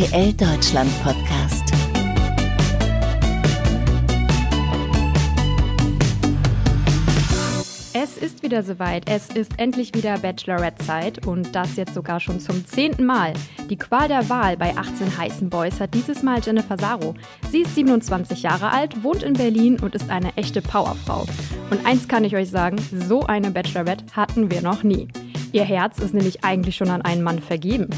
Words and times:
RTL 0.00 0.32
Deutschland 0.32 0.90
Podcast. 1.02 1.64
Es 7.92 8.16
ist 8.16 8.42
wieder 8.42 8.62
soweit. 8.62 9.10
Es 9.10 9.28
ist 9.28 9.52
endlich 9.58 9.94
wieder 9.94 10.16
Bachelorette-Zeit 10.16 11.26
und 11.26 11.54
das 11.54 11.76
jetzt 11.76 11.92
sogar 11.92 12.18
schon 12.18 12.40
zum 12.40 12.64
zehnten 12.64 13.04
Mal. 13.04 13.34
Die 13.68 13.76
Qual 13.76 14.08
der 14.08 14.26
Wahl 14.30 14.56
bei 14.56 14.74
18 14.74 15.18
heißen 15.18 15.50
Boys 15.50 15.78
hat 15.80 15.92
dieses 15.92 16.22
Mal 16.22 16.40
Jennifer 16.42 16.78
Saro. 16.78 17.14
Sie 17.50 17.60
ist 17.60 17.74
27 17.74 18.42
Jahre 18.42 18.70
alt, 18.70 19.04
wohnt 19.04 19.22
in 19.22 19.34
Berlin 19.34 19.78
und 19.80 19.94
ist 19.94 20.08
eine 20.08 20.34
echte 20.36 20.62
Powerfrau. 20.62 21.26
Und 21.70 21.84
eins 21.84 22.08
kann 22.08 22.24
ich 22.24 22.34
euch 22.34 22.48
sagen, 22.48 22.78
so 23.06 23.26
eine 23.26 23.50
Bachelorette 23.50 24.04
hatten 24.12 24.50
wir 24.50 24.62
noch 24.62 24.82
nie. 24.82 25.08
Ihr 25.52 25.64
Herz 25.64 25.98
ist 25.98 26.14
nämlich 26.14 26.42
eigentlich 26.42 26.76
schon 26.76 26.88
an 26.88 27.02
einen 27.02 27.22
Mann 27.22 27.40
vergeben. 27.40 27.90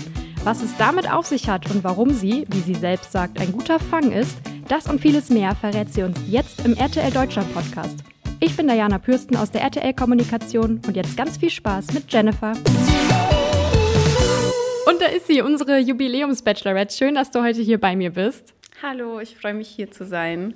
Was 0.44 0.60
es 0.60 0.76
damit 0.76 1.08
auf 1.08 1.26
sich 1.26 1.48
hat 1.48 1.70
und 1.70 1.84
warum 1.84 2.10
sie, 2.10 2.46
wie 2.50 2.58
sie 2.58 2.74
selbst 2.74 3.12
sagt, 3.12 3.40
ein 3.40 3.52
guter 3.52 3.78
Fang 3.78 4.10
ist, 4.10 4.36
das 4.66 4.88
und 4.88 5.00
vieles 5.00 5.30
mehr 5.30 5.54
verrät 5.54 5.94
sie 5.94 6.02
uns 6.02 6.18
jetzt 6.26 6.66
im 6.66 6.74
RTL 6.74 7.12
Deutschland 7.12 7.54
Podcast. 7.54 8.00
Ich 8.40 8.56
bin 8.56 8.66
Diana 8.66 8.98
Pürsten 8.98 9.36
aus 9.36 9.52
der 9.52 9.60
RTL 9.60 9.94
Kommunikation 9.94 10.80
und 10.84 10.96
jetzt 10.96 11.16
ganz 11.16 11.36
viel 11.36 11.50
Spaß 11.50 11.92
mit 11.92 12.12
Jennifer. 12.12 12.54
Und 14.88 15.00
da 15.00 15.06
ist 15.14 15.28
sie, 15.28 15.42
unsere 15.42 15.78
Jubiläums-Bachelorette. 15.78 16.92
Schön, 16.92 17.14
dass 17.14 17.30
du 17.30 17.40
heute 17.44 17.62
hier 17.62 17.78
bei 17.78 17.94
mir 17.94 18.10
bist. 18.10 18.52
Hallo, 18.82 19.20
ich 19.20 19.36
freue 19.36 19.54
mich 19.54 19.68
hier 19.68 19.92
zu 19.92 20.04
sein. 20.04 20.54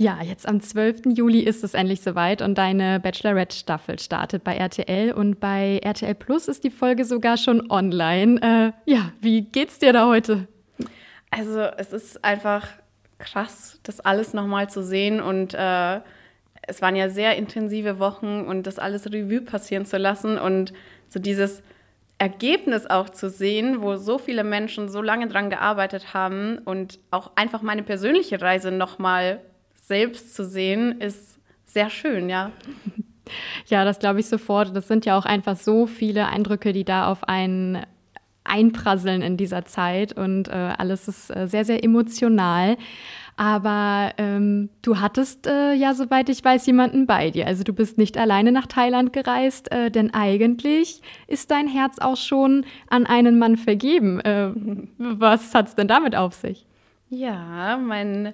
Ja, 0.00 0.22
jetzt 0.22 0.46
am 0.46 0.60
12. 0.60 1.16
Juli 1.16 1.40
ist 1.40 1.64
es 1.64 1.74
endlich 1.74 2.02
soweit 2.02 2.40
und 2.40 2.56
deine 2.56 3.00
Bachelorette-Staffel 3.00 3.98
startet 3.98 4.44
bei 4.44 4.54
RTL 4.54 5.10
und 5.10 5.40
bei 5.40 5.80
RTL 5.82 6.14
Plus 6.14 6.46
ist 6.46 6.62
die 6.62 6.70
Folge 6.70 7.04
sogar 7.04 7.36
schon 7.36 7.68
online. 7.68 8.40
Äh, 8.40 8.90
ja, 8.90 9.10
wie 9.20 9.42
geht's 9.42 9.80
dir 9.80 9.92
da 9.92 10.06
heute? 10.06 10.46
Also 11.30 11.62
es 11.62 11.92
ist 11.92 12.24
einfach 12.24 12.68
krass, 13.18 13.80
das 13.82 13.98
alles 13.98 14.34
nochmal 14.34 14.70
zu 14.70 14.84
sehen 14.84 15.20
und 15.20 15.54
äh, 15.54 16.00
es 16.62 16.80
waren 16.80 16.94
ja 16.94 17.08
sehr 17.08 17.34
intensive 17.34 17.98
Wochen 17.98 18.42
und 18.42 18.68
das 18.68 18.78
alles 18.78 19.06
Revue 19.12 19.40
passieren 19.40 19.84
zu 19.84 19.98
lassen 19.98 20.38
und 20.38 20.72
so 21.08 21.18
dieses 21.18 21.60
Ergebnis 22.18 22.86
auch 22.86 23.10
zu 23.10 23.28
sehen, 23.28 23.82
wo 23.82 23.96
so 23.96 24.18
viele 24.18 24.44
Menschen 24.44 24.88
so 24.88 25.02
lange 25.02 25.26
dran 25.26 25.50
gearbeitet 25.50 26.14
haben 26.14 26.58
und 26.58 27.00
auch 27.10 27.32
einfach 27.34 27.62
meine 27.62 27.82
persönliche 27.82 28.40
Reise 28.40 28.70
nochmal 28.70 29.40
selbst 29.88 30.34
zu 30.34 30.44
sehen, 30.44 31.00
ist 31.00 31.40
sehr 31.66 31.90
schön, 31.90 32.28
ja. 32.28 32.52
Ja, 33.66 33.84
das 33.84 33.98
glaube 33.98 34.20
ich 34.20 34.26
sofort. 34.26 34.74
Das 34.74 34.88
sind 34.88 35.04
ja 35.04 35.18
auch 35.18 35.26
einfach 35.26 35.54
so 35.54 35.86
viele 35.86 36.28
Eindrücke, 36.28 36.72
die 36.72 36.84
da 36.84 37.08
auf 37.12 37.24
einen 37.24 37.84
einprasseln 38.42 39.20
in 39.20 39.36
dieser 39.36 39.66
Zeit 39.66 40.14
und 40.14 40.48
äh, 40.48 40.52
alles 40.52 41.08
ist 41.08 41.28
äh, 41.36 41.46
sehr, 41.46 41.66
sehr 41.66 41.84
emotional. 41.84 42.78
Aber 43.36 44.14
ähm, 44.18 44.68
du 44.82 44.98
hattest 44.98 45.46
äh, 45.46 45.72
ja, 45.74 45.94
soweit 45.94 46.28
ich 46.28 46.42
weiß, 46.42 46.66
jemanden 46.66 47.06
bei 47.06 47.30
dir. 47.30 47.46
Also 47.46 47.62
du 47.62 47.72
bist 47.72 47.96
nicht 47.96 48.18
alleine 48.18 48.50
nach 48.50 48.66
Thailand 48.66 49.12
gereist, 49.12 49.70
äh, 49.70 49.90
denn 49.90 50.12
eigentlich 50.12 51.02
ist 51.28 51.50
dein 51.50 51.68
Herz 51.68 51.98
auch 51.98 52.16
schon 52.16 52.64
an 52.88 53.06
einen 53.06 53.38
Mann 53.38 53.56
vergeben. 53.56 54.18
Äh, 54.20 54.50
was 54.96 55.54
hat 55.54 55.68
es 55.68 55.74
denn 55.76 55.86
damit 55.86 56.16
auf 56.16 56.32
sich? 56.32 56.66
Ja, 57.10 57.76
mein 57.76 58.32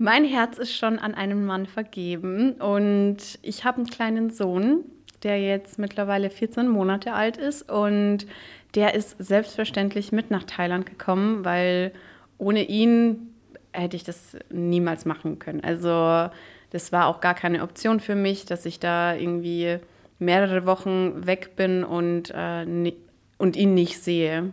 mein 0.00 0.24
Herz 0.24 0.56
ist 0.56 0.74
schon 0.74 0.98
an 0.98 1.14
einen 1.14 1.44
Mann 1.44 1.66
vergeben 1.66 2.52
und 2.52 3.18
ich 3.42 3.64
habe 3.64 3.76
einen 3.76 3.86
kleinen 3.86 4.30
Sohn, 4.30 4.82
der 5.22 5.38
jetzt 5.38 5.78
mittlerweile 5.78 6.30
14 6.30 6.68
Monate 6.68 7.12
alt 7.12 7.36
ist 7.36 7.70
und 7.70 8.26
der 8.74 8.94
ist 8.94 9.16
selbstverständlich 9.18 10.10
mit 10.10 10.30
nach 10.30 10.44
Thailand 10.44 10.86
gekommen, 10.86 11.44
weil 11.44 11.92
ohne 12.38 12.62
ihn 12.62 13.34
hätte 13.72 13.94
ich 13.94 14.02
das 14.02 14.38
niemals 14.48 15.04
machen 15.04 15.38
können. 15.38 15.62
Also 15.62 16.30
das 16.70 16.92
war 16.92 17.06
auch 17.06 17.20
gar 17.20 17.34
keine 17.34 17.62
Option 17.62 18.00
für 18.00 18.14
mich, 18.14 18.46
dass 18.46 18.64
ich 18.64 18.80
da 18.80 19.14
irgendwie 19.14 19.80
mehrere 20.18 20.64
Wochen 20.64 21.26
weg 21.26 21.56
bin 21.56 21.84
und, 21.84 22.30
äh, 22.30 22.94
und 23.36 23.54
ihn 23.54 23.74
nicht 23.74 23.98
sehe. 23.98 24.50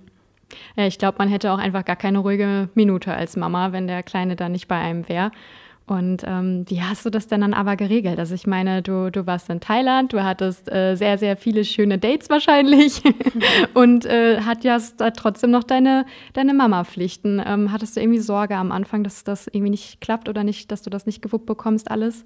Ja, 0.75 0.87
ich 0.87 0.97
glaube, 0.97 1.17
man 1.19 1.29
hätte 1.29 1.51
auch 1.51 1.57
einfach 1.57 1.85
gar 1.85 1.95
keine 1.95 2.19
ruhige 2.19 2.69
Minute 2.73 3.13
als 3.13 3.35
Mama, 3.35 3.71
wenn 3.71 3.87
der 3.87 4.03
Kleine 4.03 4.35
da 4.35 4.49
nicht 4.49 4.67
bei 4.67 4.77
einem 4.77 5.07
wäre. 5.09 5.31
Und 5.87 6.23
ähm, 6.27 6.65
wie 6.67 6.81
hast 6.81 7.05
du 7.05 7.09
das 7.09 7.27
denn 7.27 7.39
dann 7.39 7.53
aber 7.53 7.77
geregelt? 7.77 8.19
Also 8.19 8.35
ich 8.35 8.45
meine, 8.45 8.81
du, 8.81 9.09
du 9.09 9.25
warst 9.25 9.49
in 9.49 9.61
Thailand, 9.61 10.11
du 10.11 10.21
hattest 10.21 10.69
äh, 10.69 10.95
sehr, 10.95 11.17
sehr 11.17 11.37
viele 11.37 11.63
schöne 11.63 11.97
Dates 11.97 12.29
wahrscheinlich 12.29 13.01
und 13.73 14.05
äh, 14.05 14.41
hattest 14.41 14.99
da 14.99 15.11
trotzdem 15.11 15.49
noch 15.49 15.63
deine, 15.63 16.05
deine 16.33 16.53
Mama-Pflichten. 16.53 17.41
Ähm, 17.45 17.71
hattest 17.71 17.95
du 17.95 18.01
irgendwie 18.01 18.19
Sorge 18.19 18.57
am 18.57 18.73
Anfang, 18.73 19.05
dass 19.05 19.23
das 19.23 19.47
irgendwie 19.47 19.69
nicht 19.69 20.01
klappt 20.01 20.27
oder 20.27 20.43
nicht, 20.43 20.73
dass 20.73 20.81
du 20.81 20.89
das 20.89 21.05
nicht 21.05 21.21
gewuppt 21.21 21.45
bekommst, 21.45 21.89
alles? 21.89 22.25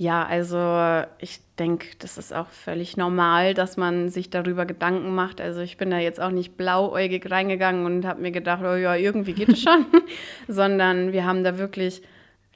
Ja, 0.00 0.24
also 0.24 1.04
ich 1.18 1.40
denke, 1.58 1.88
das 1.98 2.18
ist 2.18 2.32
auch 2.32 2.50
völlig 2.50 2.96
normal, 2.96 3.52
dass 3.52 3.76
man 3.76 4.10
sich 4.10 4.30
darüber 4.30 4.64
Gedanken 4.64 5.12
macht. 5.12 5.40
Also 5.40 5.60
ich 5.60 5.76
bin 5.76 5.90
da 5.90 5.98
jetzt 5.98 6.20
auch 6.20 6.30
nicht 6.30 6.56
blauäugig 6.56 7.28
reingegangen 7.28 7.84
und 7.84 8.06
habe 8.06 8.22
mir 8.22 8.30
gedacht, 8.30 8.62
oh 8.62 8.76
ja, 8.76 8.94
irgendwie 8.94 9.32
geht 9.32 9.48
es 9.48 9.60
schon, 9.60 9.86
sondern 10.48 11.12
wir 11.12 11.26
haben 11.26 11.42
da 11.42 11.58
wirklich 11.58 12.02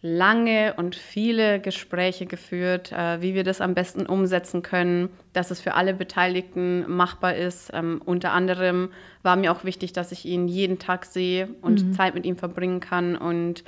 lange 0.03 0.75
und 0.77 0.95
viele 0.95 1.59
Gespräche 1.59 2.27
geführt, 2.27 2.93
äh, 2.93 3.21
wie 3.21 3.35
wir 3.35 3.43
das 3.43 3.61
am 3.61 3.75
besten 3.75 4.07
umsetzen 4.07 4.63
können, 4.63 5.09
dass 5.33 5.51
es 5.51 5.61
für 5.61 5.75
alle 5.75 5.95
Beteiligten 5.95 6.89
machbar 6.89 7.35
ist. 7.35 7.73
Ähm, 7.75 8.01
unter 8.05 8.33
anderem 8.33 8.91
war 9.25 9.35
mir 9.35 9.51
auch 9.51 9.65
wichtig, 9.65 9.93
dass 9.93 10.13
ich 10.13 10.27
ihn 10.27 10.47
jeden 10.47 10.79
Tag 10.79 11.07
sehe 11.07 11.49
und 11.61 11.85
mhm. 11.85 11.93
Zeit 11.93 12.15
mit 12.15 12.25
ihm 12.25 12.37
verbringen 12.37 12.79
kann. 12.79 13.17
Und 13.17 13.65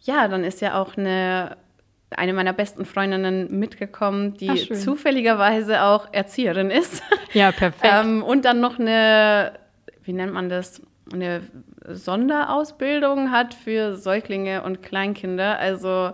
ja, 0.00 0.26
dann 0.26 0.42
ist 0.42 0.60
ja 0.60 0.80
auch 0.80 0.96
eine 0.96 1.56
eine 2.18 2.32
meiner 2.32 2.52
besten 2.52 2.84
Freundinnen 2.84 3.58
mitgekommen, 3.58 4.34
die 4.34 4.50
Ach, 4.50 4.76
zufälligerweise 4.76 5.82
auch 5.82 6.12
Erzieherin 6.12 6.70
ist. 6.70 7.02
Ja, 7.34 7.50
perfekt. 7.50 7.90
ähm, 7.90 8.22
und 8.22 8.44
dann 8.44 8.60
noch 8.60 8.78
eine, 8.78 9.52
wie 10.04 10.12
nennt 10.12 10.34
man 10.34 10.50
das, 10.50 10.82
eine 11.10 11.40
Sonderausbildung 11.88 13.30
hat 13.30 13.54
für 13.54 13.96
Säuglinge 13.96 14.62
und 14.64 14.82
Kleinkinder. 14.82 15.58
Also 15.58 16.12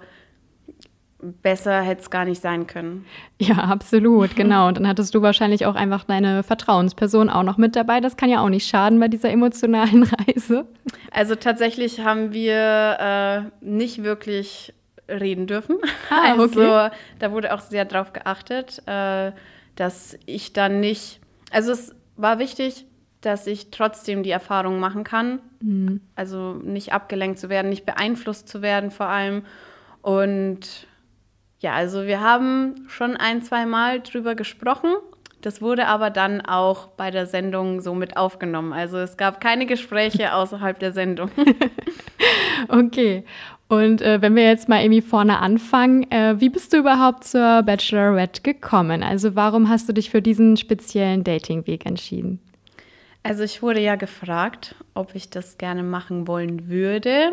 besser 1.20 1.82
hätte 1.82 2.02
es 2.02 2.10
gar 2.10 2.24
nicht 2.24 2.40
sein 2.40 2.66
können. 2.66 3.04
Ja, 3.40 3.56
absolut, 3.56 4.36
genau. 4.36 4.68
Und 4.68 4.76
dann 4.78 4.86
hattest 4.86 5.14
du 5.14 5.22
wahrscheinlich 5.22 5.66
auch 5.66 5.74
einfach 5.74 6.04
deine 6.04 6.42
Vertrauensperson 6.42 7.28
auch 7.28 7.42
noch 7.42 7.56
mit 7.56 7.74
dabei. 7.74 8.00
Das 8.00 8.16
kann 8.16 8.30
ja 8.30 8.40
auch 8.40 8.48
nicht 8.48 8.68
schaden 8.68 9.00
bei 9.00 9.08
dieser 9.08 9.30
emotionalen 9.30 10.02
Reise. 10.28 10.66
Also 11.10 11.34
tatsächlich 11.34 12.00
haben 12.00 12.32
wir 12.32 13.50
äh, 13.60 13.64
nicht 13.64 14.04
wirklich 14.04 14.74
reden 15.08 15.46
dürfen. 15.46 15.78
Ah, 16.10 16.34
okay. 16.34 16.38
Also 16.40 16.96
da 17.18 17.32
wurde 17.32 17.54
auch 17.54 17.60
sehr 17.60 17.84
darauf 17.84 18.12
geachtet, 18.12 18.82
äh, 18.86 19.32
dass 19.76 20.18
ich 20.26 20.52
dann 20.52 20.80
nicht, 20.80 21.20
also 21.50 21.72
es 21.72 21.94
war 22.16 22.38
wichtig, 22.38 22.84
dass 23.20 23.46
ich 23.46 23.70
trotzdem 23.70 24.22
die 24.22 24.30
Erfahrung 24.30 24.78
machen 24.80 25.04
kann. 25.04 25.40
Mhm. 25.60 26.00
Also 26.14 26.54
nicht 26.54 26.92
abgelenkt 26.92 27.38
zu 27.38 27.48
werden, 27.48 27.68
nicht 27.68 27.86
beeinflusst 27.86 28.48
zu 28.48 28.62
werden 28.62 28.90
vor 28.90 29.06
allem. 29.06 29.44
Und 30.02 30.86
ja, 31.60 31.72
also 31.72 32.06
wir 32.06 32.20
haben 32.20 32.86
schon 32.88 33.16
ein, 33.16 33.42
zwei 33.42 33.66
Mal 33.66 34.00
drüber 34.00 34.34
gesprochen. 34.34 34.94
Das 35.40 35.62
wurde 35.62 35.86
aber 35.86 36.10
dann 36.10 36.40
auch 36.40 36.88
bei 36.88 37.10
der 37.10 37.26
Sendung 37.26 37.80
so 37.80 37.94
mit 37.94 38.16
aufgenommen. 38.16 38.72
Also 38.72 38.98
es 38.98 39.16
gab 39.16 39.40
keine 39.40 39.66
Gespräche 39.66 40.34
außerhalb 40.34 40.78
der 40.78 40.92
Sendung. 40.92 41.30
okay. 42.68 43.24
Und 43.68 44.00
äh, 44.00 44.22
wenn 44.22 44.34
wir 44.34 44.44
jetzt 44.44 44.68
mal 44.68 44.82
irgendwie 44.82 45.02
vorne 45.02 45.40
anfangen, 45.40 46.10
äh, 46.10 46.40
wie 46.40 46.48
bist 46.48 46.72
du 46.72 46.78
überhaupt 46.78 47.24
zur 47.24 47.62
Bachelorette 47.62 48.40
gekommen? 48.40 49.02
Also 49.02 49.34
warum 49.36 49.68
hast 49.68 49.88
du 49.88 49.92
dich 49.92 50.10
für 50.10 50.22
diesen 50.22 50.56
speziellen 50.56 51.22
Datingweg 51.22 51.84
entschieden? 51.84 52.40
Also 53.22 53.42
ich 53.42 53.62
wurde 53.62 53.80
ja 53.80 53.96
gefragt, 53.96 54.74
ob 54.94 55.14
ich 55.14 55.28
das 55.28 55.58
gerne 55.58 55.82
machen 55.82 56.26
wollen 56.26 56.68
würde. 56.68 57.32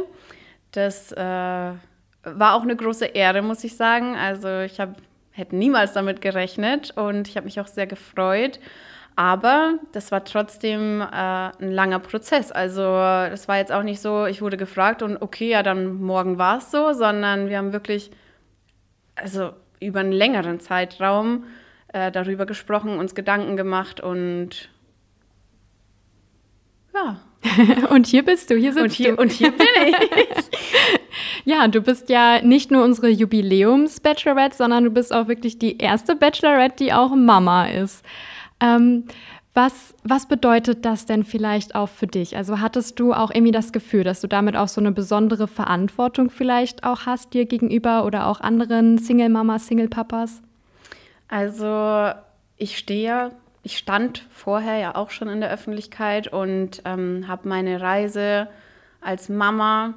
Das 0.71 1.13
äh, 1.13 1.15
war 1.21 2.55
auch 2.55 2.63
eine 2.63 2.75
große 2.75 3.05
Ehre, 3.05 3.41
muss 3.41 3.63
ich 3.63 3.77
sagen. 3.77 4.17
Also 4.17 4.59
ich 4.59 4.81
hab, 4.81 4.97
hätte 5.31 5.55
niemals 5.55 5.93
damit 5.93 6.19
gerechnet 6.19 6.91
und 6.97 7.29
ich 7.29 7.37
habe 7.37 7.45
mich 7.45 7.61
auch 7.61 7.67
sehr 7.67 7.87
gefreut. 7.87 8.59
Aber 9.15 9.79
das 9.93 10.11
war 10.11 10.25
trotzdem 10.25 11.01
äh, 11.01 11.05
ein 11.05 11.71
langer 11.71 11.99
Prozess. 11.99 12.51
Also 12.51 12.81
das 12.81 13.47
war 13.47 13.57
jetzt 13.57 13.71
auch 13.71 13.83
nicht 13.83 14.01
so, 14.01 14.25
ich 14.25 14.41
wurde 14.41 14.57
gefragt 14.57 15.01
und 15.01 15.21
okay, 15.21 15.49
ja, 15.49 15.63
dann 15.63 16.01
morgen 16.01 16.37
war 16.37 16.57
es 16.57 16.69
so, 16.69 16.91
sondern 16.91 17.47
wir 17.47 17.57
haben 17.57 17.71
wirklich, 17.71 18.11
also 19.15 19.51
über 19.79 20.01
einen 20.01 20.11
längeren 20.11 20.59
Zeitraum 20.59 21.45
äh, 21.93 22.11
darüber 22.11 22.45
gesprochen, 22.45 22.97
uns 22.97 23.15
Gedanken 23.15 23.55
gemacht 23.55 24.01
und 24.01 24.69
ja. 26.93 27.21
und 27.89 28.07
hier 28.07 28.23
bist 28.23 28.49
du, 28.49 28.55
hier 28.55 28.73
sitzt 28.73 28.83
und 28.83 28.91
hier, 28.91 29.15
du. 29.15 29.21
Und 29.21 29.31
hier 29.31 29.51
bin 29.51 29.67
ich. 29.85 30.45
ja, 31.45 31.67
du 31.67 31.81
bist 31.81 32.09
ja 32.09 32.41
nicht 32.41 32.71
nur 32.71 32.83
unsere 32.83 33.09
Jubiläums-Bachelorette, 33.09 34.57
sondern 34.57 34.83
du 34.83 34.89
bist 34.89 35.13
auch 35.13 35.27
wirklich 35.27 35.57
die 35.59 35.77
erste 35.77 36.15
Bachelorette, 36.15 36.83
die 36.83 36.93
auch 36.93 37.15
Mama 37.15 37.67
ist. 37.67 38.03
Ähm, 38.59 39.05
Was, 39.57 39.95
was 40.03 40.27
bedeutet 40.27 40.83
das 40.83 41.05
denn 41.05 41.23
vielleicht 41.23 41.75
auch 41.75 41.87
für 41.87 42.07
dich? 42.07 42.35
Also 42.35 42.59
hattest 42.59 42.99
du 42.99 43.13
auch 43.13 43.31
irgendwie 43.31 43.53
das 43.53 43.71
Gefühl, 43.71 44.03
dass 44.03 44.19
du 44.19 44.27
damit 44.27 44.57
auch 44.57 44.67
so 44.67 44.81
eine 44.81 44.91
besondere 44.91 45.47
Verantwortung 45.47 46.29
vielleicht 46.29 46.83
auch 46.83 47.05
hast 47.05 47.33
dir 47.33 47.45
gegenüber 47.45 48.03
oder 48.03 48.27
auch 48.27 48.41
anderen 48.41 48.97
Single-Mamas, 48.97 49.67
Single-Papas? 49.67 50.41
Also 51.29 52.11
ich 52.57 52.77
stehe, 52.77 53.31
ich 53.63 53.77
stand 53.77 54.25
vorher 54.29 54.77
ja 54.77 54.95
auch 54.95 55.09
schon 55.09 55.29
in 55.29 55.39
der 55.39 55.51
Öffentlichkeit 55.51 56.27
und 56.27 56.81
ähm, 56.83 57.25
habe 57.29 57.47
meine 57.47 57.79
Reise 57.79 58.49
als 58.99 59.29
Mama 59.29 59.93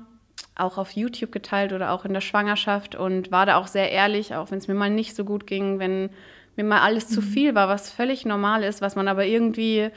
auch 0.54 0.78
auf 0.78 0.93
YouTube 0.93 1.32
geteilt 1.32 1.72
oder 1.72 1.90
auch 1.90 2.04
in 2.04 2.14
der 2.14 2.20
Schwangerschaft 2.20 2.94
und 2.94 3.32
war 3.32 3.44
da 3.44 3.56
auch 3.56 3.66
sehr 3.66 3.90
ehrlich, 3.90 4.37
auch 4.37 4.52
wenn 4.52 4.58
es 4.58 4.69
mir 4.69 4.75
mal 4.75 4.88
nicht 4.88 5.16
so 5.16 5.25
gut 5.25 5.49
ging, 5.49 5.81
wenn 5.81 6.11
mir 6.58 6.64
mal 6.64 6.82
alles 6.82 7.08
mhm. 7.08 7.14
zu 7.14 7.22
viel 7.22 7.55
war, 7.55 7.69
was 7.69 7.90
völlig 7.90 8.26
normal 8.26 8.62
ist, 8.62 8.82
was 8.82 8.96
man 8.96 9.08
aber 9.08 9.25
irgendwie 9.25 9.90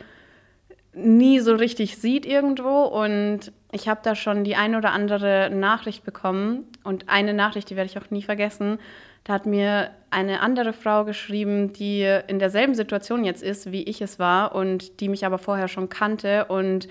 nie 0.93 1.39
so 1.39 1.55
richtig 1.55 1.97
sieht 1.97 2.25
irgendwo. 2.25 2.83
Und 2.83 3.51
ich 3.71 3.87
habe 3.87 4.01
da 4.03 4.15
schon 4.15 4.43
die 4.43 4.55
ein 4.55 4.75
oder 4.75 4.91
andere 4.91 5.49
Nachricht 5.49 6.03
bekommen. 6.03 6.65
Und 6.83 7.09
eine 7.09 7.33
Nachricht, 7.33 7.69
die 7.69 7.75
werde 7.75 7.89
ich 7.89 7.97
auch 7.97 8.11
nie 8.11 8.23
vergessen. 8.23 8.79
Da 9.23 9.33
hat 9.33 9.45
mir 9.45 9.91
eine 10.09 10.41
andere 10.41 10.73
Frau 10.73 11.05
geschrieben, 11.05 11.73
die 11.73 12.03
in 12.27 12.39
derselben 12.39 12.73
Situation 12.73 13.23
jetzt 13.23 13.43
ist, 13.43 13.71
wie 13.71 13.83
ich 13.83 14.01
es 14.01 14.19
war 14.19 14.55
und 14.55 14.99
die 14.99 15.09
mich 15.09 15.25
aber 15.25 15.37
vorher 15.37 15.67
schon 15.67 15.89
kannte 15.89 16.45
und 16.45 16.87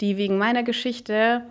die 0.00 0.16
wegen 0.16 0.38
meiner 0.38 0.62
Geschichte 0.62 1.42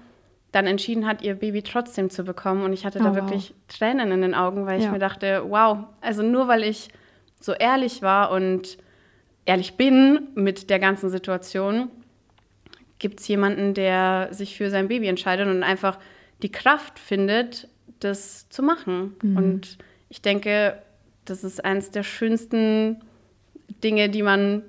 dann 0.51 0.68
entschieden 0.68 1.06
hat, 1.06 1.21
ihr 1.21 1.35
Baby 1.35 1.61
trotzdem 1.61 2.09
zu 2.09 2.23
bekommen. 2.23 2.63
Und 2.63 2.73
ich 2.73 2.85
hatte 2.85 3.00
da 3.00 3.11
oh, 3.11 3.15
wirklich 3.15 3.53
Tränen 3.68 4.11
in 4.11 4.21
den 4.21 4.33
Augen, 4.33 4.65
weil 4.65 4.79
ja. 4.79 4.85
ich 4.85 4.91
mir 4.91 5.00
dachte, 5.00 5.44
wow, 5.47 5.79
also 6.01 6.23
nur 6.23 6.47
weil 6.47 6.63
ich 6.63 6.89
so 7.45 7.53
ehrlich 7.53 8.01
war 8.01 8.31
und 8.31 8.77
ehrlich 9.45 9.75
bin 9.75 10.27
mit 10.36 10.69
der 10.69 10.80
ganzen 10.80 11.09
Situation, 11.09 11.89
gibt 13.00 13.19
es 13.19 13.27
jemanden, 13.27 13.74
der 13.74 14.30
sich 14.31 14.57
für 14.57 14.69
sein 14.69 14.88
Baby 14.88 15.07
entscheidet 15.07 15.47
und 15.47 15.63
einfach 15.63 16.00
die 16.42 16.51
Kraft 16.51 17.00
findet, 17.00 17.68
das 18.00 18.50
zu 18.50 18.63
machen. 18.63 19.15
Mhm. 19.21 19.38
Und 19.38 19.77
ich 20.09 20.21
denke, 20.21 20.81
das 21.25 21.44
ist 21.44 21.63
eines 21.63 21.92
der 21.92 22.03
schönsten 22.03 23.01
Dinge, 23.83 24.09
die 24.09 24.24
man 24.24 24.63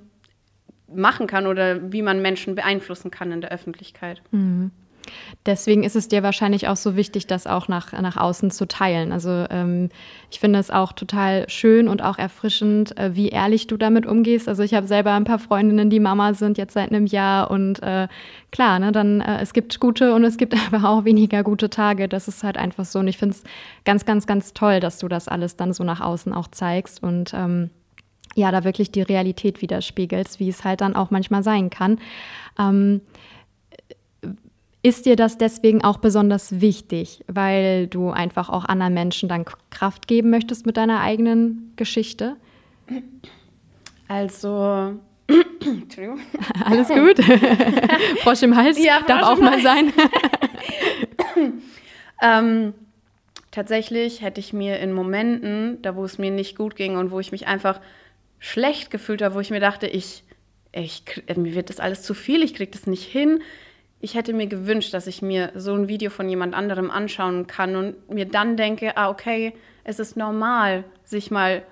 machen 0.87 1.27
kann 1.27 1.47
oder 1.47 1.91
wie 1.91 2.01
man 2.01 2.21
Menschen 2.21 2.55
beeinflussen 2.55 3.11
kann 3.11 3.31
in 3.31 3.41
der 3.41 3.51
Öffentlichkeit. 3.51 4.21
Mhm. 4.31 4.71
Deswegen 5.45 5.83
ist 5.83 5.95
es 5.95 6.07
dir 6.07 6.23
wahrscheinlich 6.23 6.67
auch 6.67 6.75
so 6.75 6.95
wichtig, 6.95 7.27
das 7.27 7.47
auch 7.47 7.67
nach, 7.67 7.91
nach 7.93 8.17
außen 8.17 8.51
zu 8.51 8.67
teilen. 8.67 9.11
Also 9.11 9.45
ähm, 9.49 9.89
ich 10.29 10.39
finde 10.39 10.59
es 10.59 10.71
auch 10.71 10.91
total 10.91 11.49
schön 11.49 11.87
und 11.87 12.01
auch 12.01 12.17
erfrischend, 12.17 12.97
äh, 12.97 13.15
wie 13.15 13.29
ehrlich 13.29 13.67
du 13.67 13.77
damit 13.77 14.05
umgehst. 14.05 14.47
Also 14.47 14.63
ich 14.63 14.73
habe 14.73 14.87
selber 14.87 15.13
ein 15.13 15.23
paar 15.23 15.39
Freundinnen, 15.39 15.89
die 15.89 15.99
Mama 15.99 16.33
sind 16.33 16.57
jetzt 16.57 16.73
seit 16.73 16.91
einem 16.91 17.05
Jahr 17.05 17.49
und 17.51 17.81
äh, 17.83 18.07
klar, 18.51 18.79
ne, 18.79 18.91
dann 18.91 19.21
äh, 19.21 19.41
es 19.41 19.53
gibt 19.53 19.79
gute 19.79 20.13
und 20.13 20.23
es 20.23 20.37
gibt 20.37 20.55
aber 20.73 20.89
auch 20.89 21.05
weniger 21.05 21.43
gute 21.43 21.69
Tage. 21.69 22.07
Das 22.07 22.27
ist 22.27 22.43
halt 22.43 22.57
einfach 22.57 22.85
so. 22.85 22.99
Und 22.99 23.07
ich 23.07 23.17
finde 23.17 23.35
es 23.35 23.43
ganz, 23.85 24.05
ganz, 24.05 24.27
ganz 24.27 24.53
toll, 24.53 24.79
dass 24.79 24.99
du 24.99 25.07
das 25.07 25.27
alles 25.27 25.55
dann 25.55 25.73
so 25.73 25.83
nach 25.83 26.01
außen 26.01 26.33
auch 26.33 26.47
zeigst 26.47 27.01
und 27.03 27.33
ähm, 27.33 27.69
ja, 28.37 28.51
da 28.51 28.63
wirklich 28.63 28.91
die 28.91 29.01
Realität 29.01 29.63
widerspiegelst, 29.63 30.39
wie 30.39 30.49
es 30.49 30.63
halt 30.63 30.81
dann 30.81 30.95
auch 30.95 31.09
manchmal 31.09 31.41
sein 31.41 31.71
kann. 31.71 31.99
Ähm, 32.59 33.01
ist 34.87 35.05
dir 35.05 35.15
das 35.15 35.37
deswegen 35.37 35.83
auch 35.83 35.97
besonders 35.97 36.61
wichtig, 36.61 37.23
weil 37.27 37.87
du 37.87 38.09
einfach 38.09 38.49
auch 38.49 38.65
anderen 38.65 38.93
Menschen 38.93 39.27
dann 39.27 39.45
Kraft 39.69 40.07
geben 40.07 40.29
möchtest 40.29 40.65
mit 40.65 40.77
deiner 40.77 41.01
eigenen 41.01 41.73
Geschichte? 41.75 42.37
Also, 44.07 44.93
Entschuldigung. 45.27 46.19
Alles 46.65 46.87
gut? 46.87 47.19
Frosch 48.21 48.43
im 48.43 48.55
Hals 48.55 48.81
ja, 48.81 49.01
darf 49.01 49.23
auch 49.23 49.39
mal 49.39 49.61
sein. 49.61 49.91
ähm, 52.21 52.73
tatsächlich 53.51 54.21
hätte 54.21 54.39
ich 54.39 54.53
mir 54.53 54.79
in 54.79 54.93
Momenten, 54.93 55.81
da 55.81 55.95
wo 55.97 56.05
es 56.05 56.17
mir 56.17 56.31
nicht 56.31 56.57
gut 56.57 56.77
ging 56.77 56.95
und 56.95 57.11
wo 57.11 57.19
ich 57.19 57.33
mich 57.33 57.47
einfach 57.47 57.81
schlecht 58.39 58.89
gefühlt 58.89 59.21
habe, 59.21 59.35
wo 59.35 59.39
ich 59.41 59.49
mir 59.49 59.59
dachte, 59.59 59.87
ich, 59.87 60.23
ich 60.71 61.03
mir 61.35 61.55
wird 61.55 61.69
das 61.69 61.81
alles 61.81 62.03
zu 62.03 62.13
viel, 62.13 62.41
ich 62.41 62.53
kriege 62.53 62.71
das 62.71 62.87
nicht 62.87 63.03
hin, 63.03 63.41
ich 63.99 64.15
hätte 64.15 64.33
mir 64.33 64.47
gewünscht, 64.47 64.93
dass 64.93 65.07
ich 65.07 65.21
mir 65.21 65.51
so 65.55 65.73
ein 65.73 65.87
Video 65.87 66.09
von 66.09 66.29
jemand 66.29 66.53
anderem 66.53 66.91
anschauen 66.91 67.47
kann 67.47 67.75
und 67.75 68.09
mir 68.09 68.25
dann 68.25 68.55
denke, 68.55 68.95
ah, 68.95 69.09
okay, 69.09 69.53
es 69.83 69.99
ist 69.99 70.15
normal, 70.15 70.83
sich 71.03 71.31
mal 71.31 71.63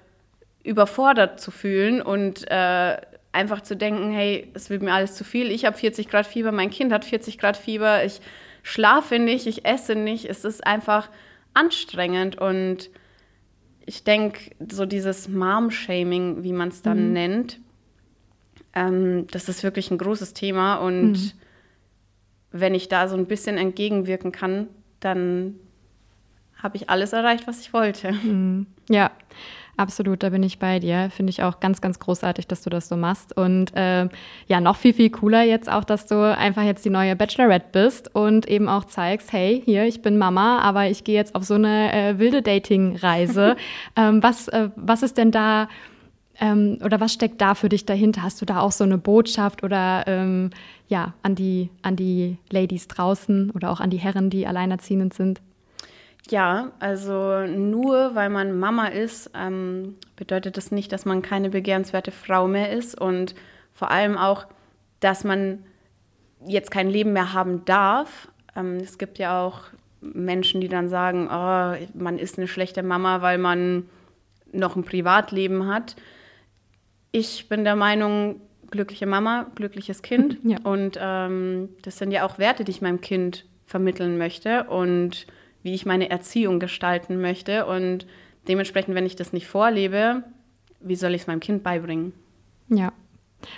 überfordert 0.64 1.40
zu 1.40 1.52
fühlen 1.52 2.02
und 2.02 2.50
äh, 2.50 2.98
einfach 3.32 3.62
zu 3.62 3.76
denken, 3.76 4.12
hey, 4.12 4.50
es 4.56 4.70
wird 4.70 4.82
mir 4.82 4.94
alles 4.94 5.14
zu 5.14 5.24
viel, 5.24 5.52
ich 5.52 5.66
habe 5.66 5.78
40 5.78 6.08
Grad 6.08 6.26
Fieber, 6.26 6.52
mein 6.52 6.72
Kind 6.72 6.92
hat 6.92 7.06
40 7.06 7.38
Grad 7.38 7.58
Fieber, 7.58 8.04
ich 8.04 8.22
schlafe 8.64 9.20
nicht, 9.20 9.46
ich 9.46 9.66
esse 9.66 9.96
nicht, 9.96 10.26
es 10.26 10.46
ist 10.46 10.66
einfach 10.66 11.10
anstrengend 11.54 12.42
und 12.42 12.90
ich 13.86 14.04
denke, 14.04 14.56
so 14.72 14.88
dieses 14.88 15.28
Mom-Shaming, 15.28 16.44
wie 16.44 16.54
man 16.54 16.70
es 16.70 16.82
dann 16.82 17.10
mhm. 17.10 17.14
nennt, 17.14 17.60
ähm, 18.74 19.28
das 19.30 19.48
ist 19.48 19.62
wirklich 19.62 19.92
ein 19.92 20.00
großes 20.00 20.34
Thema 20.34 20.78
und 20.78 21.12
mhm 21.12 21.32
wenn 22.58 22.74
ich 22.74 22.88
da 22.88 23.08
so 23.08 23.18
ein 23.18 23.26
bisschen 23.26 23.58
entgegenwirken 23.58 24.32
kann, 24.32 24.68
dann 25.02 25.56
habe 26.64 26.78
ich 26.78 26.90
alles 26.90 27.12
erreicht, 27.12 27.48
was 27.48 27.60
ich 27.60 27.74
wollte. 27.74 28.14
Mhm. 28.24 28.68
Ja, 28.88 29.12
absolut, 29.78 30.24
da 30.24 30.30
bin 30.30 30.44
ich 30.44 30.60
bei 30.60 30.80
dir. 30.80 31.10
Finde 31.10 31.32
ich 31.32 31.44
auch 31.44 31.60
ganz, 31.60 31.82
ganz 31.82 32.00
großartig, 32.00 32.48
dass 32.48 32.62
du 32.62 32.70
das 32.70 32.88
so 32.88 32.96
machst. 32.96 33.36
Und 33.36 33.76
äh, 33.76 34.08
ja, 34.48 34.62
noch 34.62 34.78
viel, 34.78 34.94
viel 34.94 35.10
cooler 35.10 35.44
jetzt 35.44 35.70
auch, 35.72 35.84
dass 35.84 36.06
du 36.06 36.16
einfach 36.36 36.64
jetzt 36.64 36.86
die 36.86 36.92
neue 36.92 37.16
Bachelorette 37.16 37.68
bist 37.72 38.14
und 38.14 38.48
eben 38.48 38.70
auch 38.70 38.86
zeigst, 38.86 39.34
hey, 39.34 39.62
hier, 39.66 39.86
ich 39.86 40.02
bin 40.02 40.18
Mama, 40.18 40.60
aber 40.60 40.88
ich 40.88 41.04
gehe 41.04 41.16
jetzt 41.16 41.36
auf 41.36 41.44
so 41.44 41.56
eine 41.56 41.92
äh, 41.92 42.20
wilde 42.20 42.42
Dating-Reise. 42.42 43.56
ähm, 43.96 44.24
was, 44.24 44.48
äh, 44.48 44.70
was 44.76 45.04
ist 45.04 45.18
denn 45.18 45.32
da 45.32 45.68
ähm, 46.40 46.80
oder 46.84 47.00
was 47.00 47.14
steckt 47.14 47.40
da 47.42 47.56
für 47.56 47.70
dich 47.70 47.86
dahinter? 47.86 48.24
Hast 48.24 48.42
du 48.42 48.46
da 48.46 48.60
auch 48.60 48.72
so 48.72 48.84
eine 48.84 48.98
Botschaft 48.98 49.64
oder 49.64 50.04
ähm, 50.08 50.50
ja, 50.88 51.14
an 51.24 51.36
die, 51.36 51.70
an 51.82 51.96
die 51.96 52.38
Ladies 52.50 52.88
draußen 52.88 53.52
oder 53.52 53.72
auch 53.72 53.80
an 53.80 53.90
die 53.90 53.98
Herren, 53.98 54.30
die 54.30 54.46
alleinerziehend 54.46 55.14
sind? 55.14 55.42
Ja, 56.30 56.72
also 56.80 57.46
nur 57.46 58.16
weil 58.16 58.30
man 58.30 58.58
Mama 58.58 58.88
ist, 58.88 59.30
ähm, 59.36 59.96
bedeutet 60.16 60.58
das 60.58 60.72
nicht, 60.72 60.92
dass 60.92 61.06
man 61.06 61.22
keine 61.22 61.52
begehrenswerte 61.52 62.12
Frau 62.12 62.48
mehr 62.48 62.72
ist 62.72 63.00
und 63.00 63.36
vor 63.74 63.92
allem 63.92 64.18
auch, 64.18 64.48
dass 65.00 65.24
man 65.24 65.60
jetzt 66.46 66.72
kein 66.72 66.90
Leben 66.90 67.14
mehr 67.14 67.34
haben 67.34 67.64
darf. 67.66 68.28
Ähm, 68.56 68.78
es 68.78 68.98
gibt 68.98 69.20
ja 69.20 69.44
auch 69.44 69.62
Menschen, 70.02 70.62
die 70.62 70.68
dann 70.68 70.90
sagen, 70.90 71.28
oh, 71.32 71.76
man 71.94 72.18
ist 72.18 72.38
eine 72.38 72.48
schlechte 72.48 72.84
Mama, 72.84 73.22
weil 73.22 73.38
man 73.38 73.88
noch 74.52 74.76
ein 74.76 74.84
Privatleben 74.84 75.68
hat 75.68 75.96
ich 77.16 77.48
bin 77.48 77.64
der 77.64 77.78
Meinung, 77.78 78.42
glückliche 78.72 79.06
Mama, 79.06 79.48
glückliches 79.56 80.02
Kind. 80.02 80.38
Ja. 80.44 80.60
Und 80.64 81.00
ähm, 81.02 81.70
das 81.82 81.98
sind 81.98 82.12
ja 82.12 82.26
auch 82.26 82.38
Werte, 82.38 82.64
die 82.64 82.72
ich 82.72 82.82
meinem 82.82 83.02
Kind 83.02 83.46
vermitteln 83.66 84.18
möchte 84.18 84.66
und 84.66 85.26
wie 85.64 85.74
ich 85.74 85.86
meine 85.86 86.10
Erziehung 86.10 86.60
gestalten 86.60 87.20
möchte. 87.22 87.66
Und 87.66 88.06
dementsprechend, 88.48 88.94
wenn 88.96 89.06
ich 89.06 89.16
das 89.16 89.34
nicht 89.34 89.48
vorlebe, 89.48 90.24
wie 90.82 90.96
soll 90.96 91.16
ich 91.16 91.22
es 91.22 91.28
meinem 91.28 91.40
Kind 91.40 91.64
beibringen? 91.64 92.14
Ja. 92.70 92.92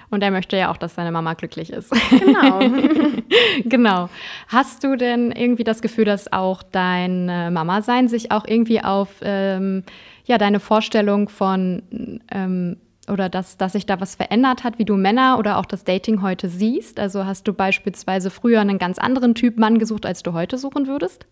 Und 0.10 0.22
er 0.22 0.32
möchte 0.32 0.56
ja 0.56 0.72
auch, 0.72 0.78
dass 0.78 0.96
seine 0.96 1.12
Mama 1.12 1.34
glücklich 1.34 1.72
ist. 1.72 1.92
Genau. 2.10 2.60
genau. 3.66 4.10
Hast 4.48 4.84
du 4.84 4.96
denn 4.96 5.32
irgendwie 5.32 5.64
das 5.64 5.82
Gefühl, 5.82 6.06
dass 6.06 6.32
auch 6.32 6.62
dein 6.64 7.26
Mama 7.54 7.82
sein 7.82 8.08
sich 8.08 8.32
auch 8.32 8.46
irgendwie 8.46 8.84
auf 8.84 9.10
ähm, 9.22 9.84
ja, 10.26 10.38
deine 10.38 10.60
Vorstellung 10.60 11.30
von 11.30 12.22
ähm, 12.32 12.78
oder 13.10 13.30
dass, 13.30 13.58
dass 13.58 13.74
sich 13.74 13.86
da 13.86 14.00
was 14.00 14.16
verändert 14.16 14.64
hat, 14.64 14.80
wie 14.80 14.86
du 14.86 14.96
Männer 14.96 15.38
oder 15.40 15.58
auch 15.58 15.66
das 15.66 15.84
Dating 15.84 16.22
heute 16.22 16.50
siehst? 16.50 17.00
Also 17.00 17.26
hast 17.26 17.48
du 17.48 17.54
beispielsweise 17.54 18.30
früher 18.30 18.62
einen 18.62 18.80
ganz 18.80 18.98
anderen 19.00 19.36
Typ 19.36 19.58
Mann 19.58 19.80
gesucht, 19.80 20.06
als 20.06 20.24
du 20.24 20.34
heute 20.34 20.58
suchen 20.58 20.88
würdest? 20.88 21.26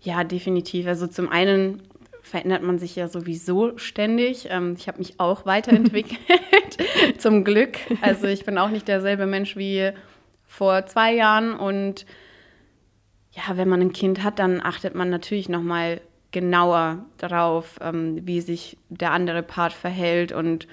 Ja, 0.00 0.24
definitiv. 0.24 0.86
Also 0.86 1.06
zum 1.06 1.28
einen 1.28 1.82
verändert 2.22 2.62
man 2.62 2.78
sich 2.78 2.96
ja 2.96 3.08
sowieso 3.08 3.76
ständig. 3.78 4.48
Ähm, 4.50 4.74
ich 4.78 4.88
habe 4.88 4.98
mich 4.98 5.18
auch 5.18 5.46
weiterentwickelt, 5.46 6.18
zum 7.18 7.44
Glück. 7.44 7.78
Also 8.00 8.26
ich 8.26 8.44
bin 8.44 8.58
auch 8.58 8.70
nicht 8.70 8.88
derselbe 8.88 9.26
Mensch 9.26 9.56
wie 9.56 9.90
vor 10.46 10.86
zwei 10.86 11.14
Jahren. 11.14 11.54
Und 11.54 12.06
ja, 13.32 13.56
wenn 13.56 13.68
man 13.68 13.80
ein 13.80 13.92
Kind 13.92 14.22
hat, 14.22 14.38
dann 14.38 14.60
achtet 14.60 14.94
man 14.94 15.10
natürlich 15.10 15.48
noch 15.48 15.62
mal 15.62 16.00
genauer 16.32 17.04
darauf, 17.18 17.78
ähm, 17.80 18.26
wie 18.26 18.40
sich 18.40 18.76
der 18.88 19.12
andere 19.12 19.42
Part 19.42 19.72
verhält 19.72 20.32
und 20.32 20.66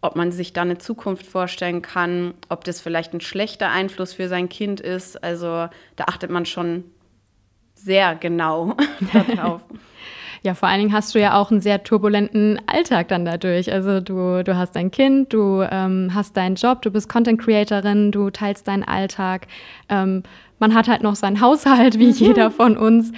ob 0.00 0.16
man 0.16 0.32
sich 0.32 0.52
da 0.52 0.62
eine 0.62 0.78
Zukunft 0.78 1.26
vorstellen 1.26 1.82
kann, 1.82 2.34
ob 2.48 2.64
das 2.64 2.80
vielleicht 2.80 3.12
ein 3.12 3.20
schlechter 3.20 3.70
Einfluss 3.70 4.14
für 4.14 4.28
sein 4.28 4.48
Kind 4.48 4.80
ist. 4.80 5.22
Also 5.22 5.68
da 5.96 6.04
achtet 6.06 6.30
man 6.30 6.46
schon 6.46 6.84
sehr 7.74 8.14
genau 8.14 8.76
darauf. 9.12 9.60
Ja, 10.42 10.54
vor 10.54 10.70
allen 10.70 10.78
Dingen 10.78 10.92
hast 10.94 11.14
du 11.14 11.20
ja 11.20 11.38
auch 11.38 11.50
einen 11.50 11.60
sehr 11.60 11.82
turbulenten 11.82 12.58
Alltag 12.66 13.08
dann 13.08 13.26
dadurch. 13.26 13.70
Also 13.70 14.00
du, 14.00 14.42
du 14.42 14.56
hast 14.56 14.74
ein 14.74 14.90
Kind, 14.90 15.34
du 15.34 15.60
ähm, 15.70 16.12
hast 16.14 16.34
deinen 16.34 16.54
Job, 16.54 16.80
du 16.80 16.90
bist 16.90 17.10
Content 17.10 17.38
Creatorin, 17.38 18.10
du 18.10 18.30
teilst 18.30 18.66
deinen 18.66 18.82
Alltag. 18.82 19.48
Ähm, 19.90 20.22
man 20.58 20.74
hat 20.74 20.88
halt 20.88 21.02
noch 21.02 21.14
seinen 21.14 21.42
Haushalt, 21.42 21.98
wie 21.98 22.06
mhm. 22.06 22.14
jeder 22.14 22.50
von 22.50 22.78
uns. 22.78 23.12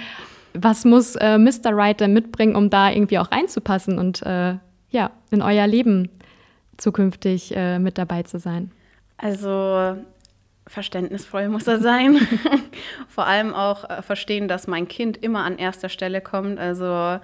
Was 0.53 0.85
muss 0.85 1.15
äh, 1.15 1.37
Mr. 1.37 1.75
Wright 1.75 1.99
denn 1.99 2.13
mitbringen, 2.13 2.55
um 2.55 2.69
da 2.69 2.91
irgendwie 2.91 3.19
auch 3.19 3.31
reinzupassen 3.31 3.97
und 3.97 4.21
äh, 4.23 4.55
ja, 4.89 5.11
in 5.31 5.41
euer 5.41 5.67
Leben 5.67 6.09
zukünftig 6.77 7.55
äh, 7.55 7.79
mit 7.79 7.97
dabei 7.97 8.23
zu 8.23 8.39
sein? 8.39 8.71
Also 9.17 9.97
verständnisvoll 10.67 11.49
muss 11.49 11.67
er 11.67 11.79
sein. 11.79 12.17
Vor 13.07 13.25
allem 13.25 13.53
auch 13.53 13.89
äh, 13.89 14.01
verstehen, 14.01 14.47
dass 14.47 14.67
mein 14.67 14.87
Kind 14.87 15.17
immer 15.17 15.43
an 15.43 15.57
erster 15.57 15.89
Stelle 15.89 16.21
kommt. 16.21 16.59
Also 16.59 17.19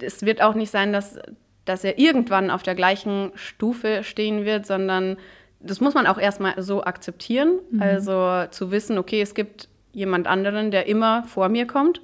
es 0.00 0.22
wird 0.22 0.42
auch 0.42 0.54
nicht 0.54 0.70
sein, 0.70 0.92
dass, 0.92 1.18
dass 1.64 1.84
er 1.84 1.98
irgendwann 1.98 2.50
auf 2.50 2.62
der 2.62 2.74
gleichen 2.74 3.32
Stufe 3.34 4.02
stehen 4.04 4.44
wird, 4.44 4.66
sondern 4.66 5.16
das 5.60 5.80
muss 5.80 5.94
man 5.94 6.06
auch 6.06 6.18
erstmal 6.18 6.60
so 6.62 6.84
akzeptieren. 6.84 7.58
Mhm. 7.70 7.82
Also 7.82 8.44
zu 8.50 8.70
wissen, 8.70 8.98
okay, 8.98 9.20
es 9.20 9.34
gibt 9.34 9.68
jemand 9.92 10.26
anderen, 10.26 10.70
der 10.70 10.86
immer 10.86 11.24
vor 11.24 11.48
mir 11.48 11.66
kommt. 11.66 12.00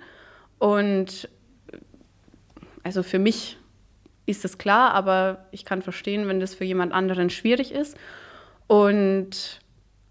Und 0.59 1.29
also 2.83 3.03
für 3.03 3.19
mich 3.19 3.59
ist 4.27 4.45
es 4.45 4.59
klar, 4.59 4.93
aber 4.93 5.47
ich 5.51 5.65
kann 5.65 5.83
verstehen, 5.83 6.29
wenn 6.29 6.41
das 6.41 6.55
für 6.55 6.65
jemand 6.65 6.93
anderen 6.93 7.31
schwierig 7.31 7.73
ist. 7.73 7.97
Und 8.67 9.61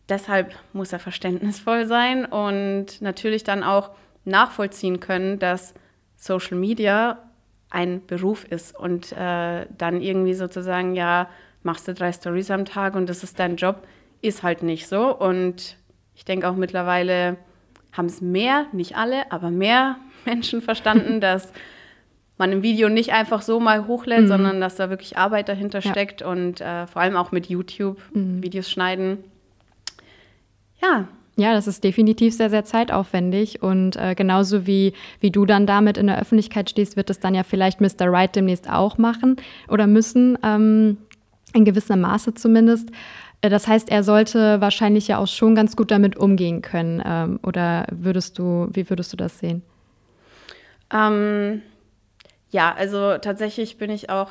deshalb 0.09 0.53
muss 0.73 0.93
er 0.93 0.99
verständnisvoll 0.99 1.85
sein 1.85 2.25
und 2.25 3.01
natürlich 3.01 3.43
dann 3.43 3.63
auch 3.63 3.91
nachvollziehen 4.23 4.99
können, 4.99 5.39
dass 5.39 5.73
Social 6.15 6.57
Media 6.57 7.19
ein 7.69 8.05
Beruf 8.05 8.45
ist 8.45 8.77
und 8.77 9.11
äh, 9.11 9.65
dann 9.77 10.01
irgendwie 10.01 10.33
sozusagen, 10.33 10.95
ja, 10.95 11.29
machst 11.63 11.87
du 11.87 11.93
drei 11.93 12.13
Stories 12.13 12.51
am 12.51 12.63
Tag 12.63 12.95
und 12.95 13.09
das 13.09 13.23
ist 13.23 13.39
dein 13.39 13.57
Job, 13.57 13.85
ist 14.21 14.43
halt 14.43 14.63
nicht 14.63 14.87
so. 14.87 15.13
Und 15.15 15.77
ich 16.15 16.23
denke 16.23 16.47
auch 16.47 16.55
mittlerweile 16.55 17.37
haben 17.91 18.05
es 18.05 18.21
mehr, 18.21 18.67
nicht 18.71 18.95
alle, 18.95 19.31
aber 19.31 19.49
mehr 19.49 19.97
Menschen 20.25 20.61
verstanden, 20.61 21.21
dass 21.21 21.51
man 22.37 22.51
ein 22.51 22.63
Video 22.63 22.89
nicht 22.89 23.13
einfach 23.13 23.41
so 23.41 23.59
mal 23.59 23.87
hochlädt, 23.87 24.23
mhm. 24.23 24.27
sondern 24.27 24.61
dass 24.61 24.75
da 24.75 24.89
wirklich 24.89 25.17
Arbeit 25.17 25.49
dahinter 25.49 25.79
ja. 25.79 25.91
steckt 25.91 26.21
und 26.21 26.61
äh, 26.61 26.87
vor 26.87 27.01
allem 27.01 27.15
auch 27.15 27.31
mit 27.31 27.47
YouTube 27.47 27.97
mhm. 28.13 28.43
Videos 28.43 28.69
schneiden. 28.69 29.19
Ja. 30.81 31.07
Ja, 31.37 31.53
das 31.53 31.67
ist 31.67 31.83
definitiv 31.83 32.33
sehr, 32.33 32.49
sehr 32.49 32.63
zeitaufwendig. 32.63 33.61
Und 33.61 33.97
äh, 33.97 34.15
genauso 34.15 34.65
wie, 34.65 34.93
wie 35.19 35.31
du 35.31 35.45
dann 35.45 35.67
damit 35.67 35.97
in 35.97 36.07
der 36.07 36.17
Öffentlichkeit 36.19 36.69
stehst, 36.69 36.95
wird 36.95 37.09
es 37.09 37.19
dann 37.19 37.35
ja 37.35 37.43
vielleicht 37.43 37.81
Mr. 37.81 38.09
Wright 38.09 38.33
demnächst 38.35 38.69
auch 38.69 38.97
machen 38.97 39.35
oder 39.67 39.85
müssen, 39.85 40.37
ähm, 40.43 40.97
in 41.53 41.65
gewissem 41.65 41.99
Maße 41.99 42.35
zumindest. 42.35 42.89
Äh, 43.41 43.49
das 43.49 43.67
heißt, 43.67 43.89
er 43.89 44.03
sollte 44.03 44.61
wahrscheinlich 44.61 45.09
ja 45.09 45.17
auch 45.17 45.27
schon 45.27 45.55
ganz 45.55 45.75
gut 45.75 45.91
damit 45.91 46.15
umgehen 46.15 46.61
können. 46.61 47.03
Ähm, 47.05 47.39
oder 47.43 47.85
würdest 47.91 48.39
du, 48.39 48.69
wie 48.71 48.89
würdest 48.89 49.11
du 49.11 49.17
das 49.17 49.39
sehen? 49.39 49.61
Ähm, 50.95 51.61
ja, 52.49 52.73
also 52.73 53.17
tatsächlich 53.17 53.77
bin 53.77 53.89
ich 53.89 54.09
auch 54.09 54.29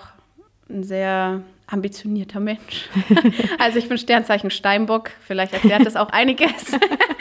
ein 0.70 0.82
sehr 0.82 1.42
ambitionierter 1.66 2.40
Mensch. 2.40 2.88
also 3.58 3.78
ich 3.78 3.88
bin 3.88 3.98
Sternzeichen 3.98 4.50
Steinbock, 4.50 5.10
vielleicht 5.20 5.52
erklärt 5.52 5.84
das 5.84 5.96
auch 5.96 6.10
einiges. 6.10 6.72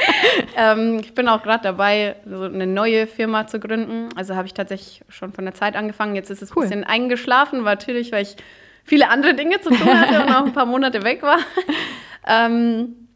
ähm, 0.57 0.99
ich 1.01 1.13
bin 1.13 1.27
auch 1.27 1.43
gerade 1.43 1.63
dabei, 1.63 2.15
so 2.25 2.43
eine 2.43 2.67
neue 2.67 3.07
Firma 3.07 3.47
zu 3.47 3.59
gründen. 3.59 4.09
Also 4.15 4.35
habe 4.35 4.47
ich 4.47 4.53
tatsächlich 4.53 5.03
schon 5.09 5.33
von 5.33 5.45
der 5.45 5.53
Zeit 5.53 5.75
angefangen. 5.75 6.15
Jetzt 6.15 6.29
ist 6.29 6.41
es 6.41 6.55
cool. 6.55 6.63
ein 6.63 6.69
bisschen 6.69 6.83
eingeschlafen, 6.83 7.65
war 7.65 7.75
natürlich, 7.75 8.11
weil 8.11 8.23
ich 8.23 8.35
viele 8.83 9.09
andere 9.09 9.33
Dinge 9.33 9.59
zu 9.61 9.69
tun 9.71 9.99
hatte 9.99 10.21
und 10.21 10.33
auch 10.33 10.45
ein 10.45 10.53
paar 10.53 10.65
Monate 10.65 11.03
weg 11.03 11.21
war. 11.21 11.39
ähm, 12.27 13.07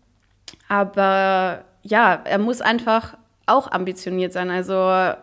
aber 0.67 1.65
ja, 1.83 2.21
er 2.23 2.37
muss 2.37 2.61
einfach 2.61 3.17
auch 3.45 3.71
ambitioniert 3.71 4.33
sein. 4.33 4.49
Also 4.49 5.13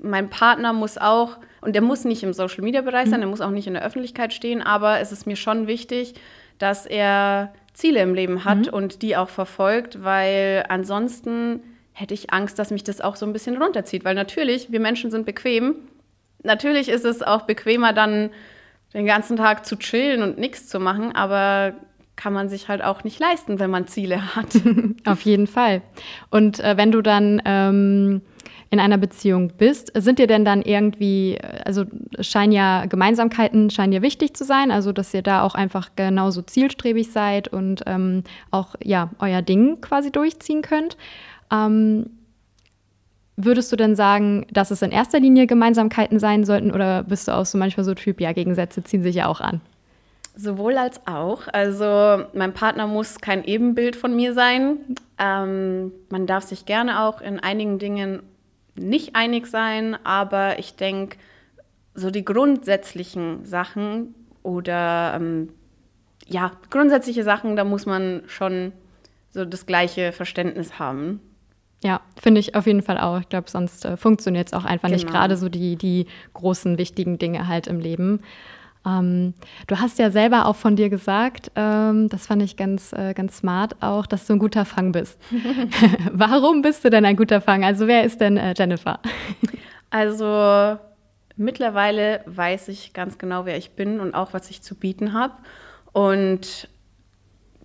mein 0.00 0.30
Partner 0.30 0.72
muss 0.72 0.98
auch 0.98 1.38
und 1.60 1.74
der 1.74 1.82
muss 1.82 2.04
nicht 2.04 2.22
im 2.22 2.32
Social-Media-Bereich 2.32 3.08
sein, 3.08 3.20
mhm. 3.20 3.22
der 3.22 3.30
muss 3.30 3.40
auch 3.40 3.50
nicht 3.50 3.66
in 3.66 3.74
der 3.74 3.84
Öffentlichkeit 3.84 4.32
stehen, 4.32 4.62
aber 4.62 5.00
es 5.00 5.12
ist 5.12 5.26
mir 5.26 5.36
schon 5.36 5.66
wichtig, 5.66 6.14
dass 6.58 6.86
er 6.86 7.52
Ziele 7.74 8.00
im 8.00 8.14
Leben 8.14 8.44
hat 8.44 8.66
mhm. 8.66 8.72
und 8.72 9.02
die 9.02 9.16
auch 9.16 9.28
verfolgt, 9.28 10.02
weil 10.02 10.64
ansonsten 10.68 11.60
hätte 11.92 12.14
ich 12.14 12.32
Angst, 12.32 12.58
dass 12.58 12.70
mich 12.70 12.84
das 12.84 13.00
auch 13.00 13.16
so 13.16 13.26
ein 13.26 13.32
bisschen 13.32 13.60
runterzieht. 13.60 14.04
Weil 14.04 14.14
natürlich, 14.14 14.70
wir 14.70 14.80
Menschen 14.80 15.10
sind 15.10 15.24
bequem. 15.24 15.76
Natürlich 16.42 16.90
ist 16.90 17.04
es 17.04 17.22
auch 17.22 17.42
bequemer, 17.42 17.94
dann 17.94 18.30
den 18.92 19.06
ganzen 19.06 19.36
Tag 19.36 19.64
zu 19.64 19.76
chillen 19.76 20.22
und 20.22 20.38
nichts 20.38 20.68
zu 20.68 20.78
machen, 20.78 21.14
aber 21.14 21.74
kann 22.14 22.32
man 22.32 22.48
sich 22.48 22.68
halt 22.68 22.82
auch 22.82 23.02
nicht 23.04 23.18
leisten, 23.18 23.58
wenn 23.58 23.70
man 23.70 23.86
Ziele 23.86 24.36
hat. 24.36 24.46
Auf 25.06 25.22
jeden 25.22 25.46
Fall. 25.46 25.82
Und 26.30 26.60
äh, 26.60 26.76
wenn 26.76 26.92
du 26.92 27.02
dann 27.02 27.42
ähm 27.44 28.22
in 28.70 28.80
einer 28.80 28.98
Beziehung 28.98 29.52
bist, 29.56 29.92
sind 29.94 30.18
dir 30.18 30.26
denn 30.26 30.44
dann 30.44 30.62
irgendwie, 30.62 31.38
also 31.64 31.84
scheinen 32.20 32.52
ja 32.52 32.86
Gemeinsamkeiten 32.86 33.70
scheinen 33.70 33.92
dir 33.92 34.02
wichtig 34.02 34.34
zu 34.34 34.44
sein, 34.44 34.70
also 34.70 34.92
dass 34.92 35.14
ihr 35.14 35.22
da 35.22 35.42
auch 35.42 35.54
einfach 35.54 35.90
genauso 35.94 36.42
zielstrebig 36.42 37.12
seid 37.12 37.48
und 37.48 37.82
ähm, 37.86 38.24
auch 38.50 38.74
ja 38.82 39.10
euer 39.20 39.42
Ding 39.42 39.80
quasi 39.80 40.10
durchziehen 40.10 40.62
könnt. 40.62 40.96
Ähm, 41.52 42.10
würdest 43.36 43.70
du 43.70 43.76
denn 43.76 43.94
sagen, 43.94 44.46
dass 44.50 44.70
es 44.70 44.82
in 44.82 44.90
erster 44.90 45.20
Linie 45.20 45.46
Gemeinsamkeiten 45.46 46.18
sein 46.18 46.44
sollten 46.44 46.72
oder 46.72 47.04
bist 47.04 47.28
du 47.28 47.32
auch 47.32 47.46
so 47.46 47.58
manchmal 47.58 47.84
so 47.84 47.94
Typ, 47.94 48.20
ja, 48.20 48.32
Gegensätze 48.32 48.82
ziehen 48.82 49.02
sich 49.02 49.14
ja 49.14 49.26
auch 49.26 49.40
an? 49.40 49.60
Sowohl 50.34 50.76
als 50.76 51.00
auch. 51.06 51.42
Also 51.52 52.24
mein 52.34 52.52
Partner 52.52 52.86
muss 52.86 53.20
kein 53.20 53.44
Ebenbild 53.44 53.96
von 53.96 54.14
mir 54.14 54.34
sein. 54.34 54.78
Ähm, 55.18 55.92
man 56.10 56.26
darf 56.26 56.44
sich 56.44 56.66
gerne 56.66 57.02
auch 57.02 57.22
in 57.22 57.40
einigen 57.40 57.78
Dingen 57.78 58.20
nicht 58.76 59.16
einig 59.16 59.46
sein, 59.46 59.96
aber 60.04 60.58
ich 60.58 60.76
denke, 60.76 61.18
so 61.94 62.10
die 62.10 62.24
grundsätzlichen 62.24 63.44
Sachen 63.44 64.14
oder 64.42 65.14
ähm, 65.16 65.50
ja, 66.26 66.52
grundsätzliche 66.70 67.24
Sachen, 67.24 67.56
da 67.56 67.64
muss 67.64 67.86
man 67.86 68.22
schon 68.26 68.72
so 69.30 69.44
das 69.44 69.66
gleiche 69.66 70.12
Verständnis 70.12 70.78
haben. 70.78 71.20
Ja, 71.84 72.00
finde 72.20 72.40
ich 72.40 72.54
auf 72.54 72.66
jeden 72.66 72.82
Fall 72.82 72.98
auch. 72.98 73.20
Ich 73.20 73.28
glaube, 73.28 73.50
sonst 73.50 73.84
äh, 73.84 73.96
funktioniert 73.96 74.48
es 74.48 74.52
auch 74.54 74.64
einfach 74.64 74.88
genau. 74.88 74.94
nicht. 74.94 75.08
Gerade 75.08 75.36
so 75.36 75.48
die, 75.48 75.76
die 75.76 76.06
großen, 76.32 76.78
wichtigen 76.78 77.18
Dinge 77.18 77.48
halt 77.48 77.66
im 77.66 77.80
Leben. 77.80 78.20
Ähm, 78.86 79.34
du 79.66 79.78
hast 79.80 79.98
ja 79.98 80.10
selber 80.10 80.46
auch 80.46 80.56
von 80.56 80.76
dir 80.76 80.88
gesagt, 80.88 81.50
ähm, 81.56 82.08
das 82.08 82.26
fand 82.26 82.42
ich 82.42 82.56
ganz, 82.56 82.92
äh, 82.92 83.14
ganz 83.14 83.38
smart 83.38 83.76
auch, 83.80 84.06
dass 84.06 84.26
du 84.26 84.34
ein 84.34 84.38
guter 84.38 84.64
Fang 84.64 84.92
bist. 84.92 85.18
Warum 86.12 86.62
bist 86.62 86.84
du 86.84 86.90
denn 86.90 87.04
ein 87.04 87.16
guter 87.16 87.40
Fang? 87.40 87.64
Also 87.64 87.86
wer 87.86 88.04
ist 88.04 88.20
denn 88.20 88.36
äh, 88.36 88.54
Jennifer? 88.56 89.00
also 89.90 90.78
mittlerweile 91.36 92.22
weiß 92.26 92.68
ich 92.68 92.92
ganz 92.92 93.18
genau, 93.18 93.44
wer 93.44 93.56
ich 93.56 93.72
bin 93.72 94.00
und 94.00 94.14
auch, 94.14 94.32
was 94.32 94.50
ich 94.50 94.62
zu 94.62 94.74
bieten 94.74 95.12
habe. 95.12 95.34
Und 95.92 96.68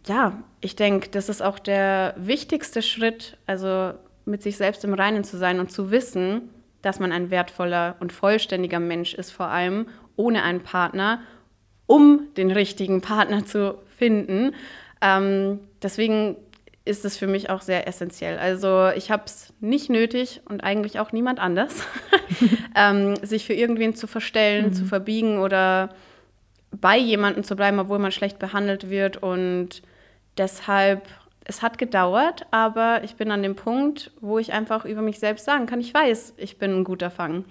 ja, 0.08 0.42
ich 0.62 0.76
denke, 0.76 1.10
das 1.10 1.30
ist 1.30 1.42
auch 1.42 1.60
der 1.60 2.16
wichtigste 2.18 2.82
Schritt, 2.82 3.38
also 3.46 3.94
mit 4.26 4.42
sich 4.42 4.58
selbst 4.58 4.84
im 4.84 4.94
Reinen 4.94 5.24
zu 5.24 5.38
sein 5.38 5.60
und 5.60 5.72
zu 5.72 5.92
wissen, 5.92 6.50
dass 6.82 7.00
man 7.00 7.12
ein 7.12 7.30
wertvoller 7.30 7.96
und 8.00 8.12
vollständiger 8.12 8.80
Mensch 8.80 9.14
ist 9.14 9.32
vor 9.32 9.48
allem 9.48 9.88
ohne 10.16 10.44
einen 10.44 10.62
Partner, 10.62 11.22
um 11.88 12.28
den 12.38 12.52
richtigen 12.52 13.02
Partner 13.02 13.46
zu 13.46 13.78
finden. 13.98 14.54
Ähm, 15.02 15.60
deswegen 15.82 16.38
ist 16.84 17.06
es 17.06 17.18
für 17.18 17.28
mich 17.28 17.50
auch 17.50 17.62
sehr 17.62 17.88
essentiell. 17.88 18.40
Also 18.40 18.90
ich 18.96 19.12
habe 19.12 19.24
es 19.26 19.54
nicht 19.60 19.90
nötig 19.90 20.42
und 20.46 20.64
eigentlich 20.64 21.00
auch 21.00 21.12
niemand 21.12 21.40
anders, 21.40 21.84
ähm, 22.76 23.16
sich 23.18 23.46
für 23.46 23.54
irgendwen 23.54 23.96
zu 23.96 24.08
verstellen, 24.08 24.68
mhm. 24.68 24.74
zu 24.74 24.86
verbiegen 24.86 25.40
oder 25.40 25.90
bei 26.72 26.98
jemandem 26.98 27.44
zu 27.44 27.56
bleiben, 27.56 27.80
obwohl 27.80 28.00
man 28.00 28.12
schlecht 28.12 28.40
behandelt 28.40 28.90
wird. 28.90 29.18
Und 29.18 29.84
deshalb, 30.38 31.08
es 31.46 31.62
hat 31.62 31.78
gedauert, 31.78 32.46
aber 32.52 33.04
ich 33.04 33.16
bin 33.16 33.32
an 33.32 33.44
dem 33.44 33.56
Punkt, 33.56 34.12
wo 34.22 34.38
ich 34.40 34.54
einfach 34.54 34.86
über 34.86 35.02
mich 35.02 35.20
selbst 35.20 35.46
sagen 35.46 35.66
kann, 35.66 35.80
ich 35.80 35.94
weiß, 35.94 36.36
ich 36.38 36.58
bin 36.58 36.72
ein 36.72 36.84
guter 36.84 37.10
Fang. 37.10 37.46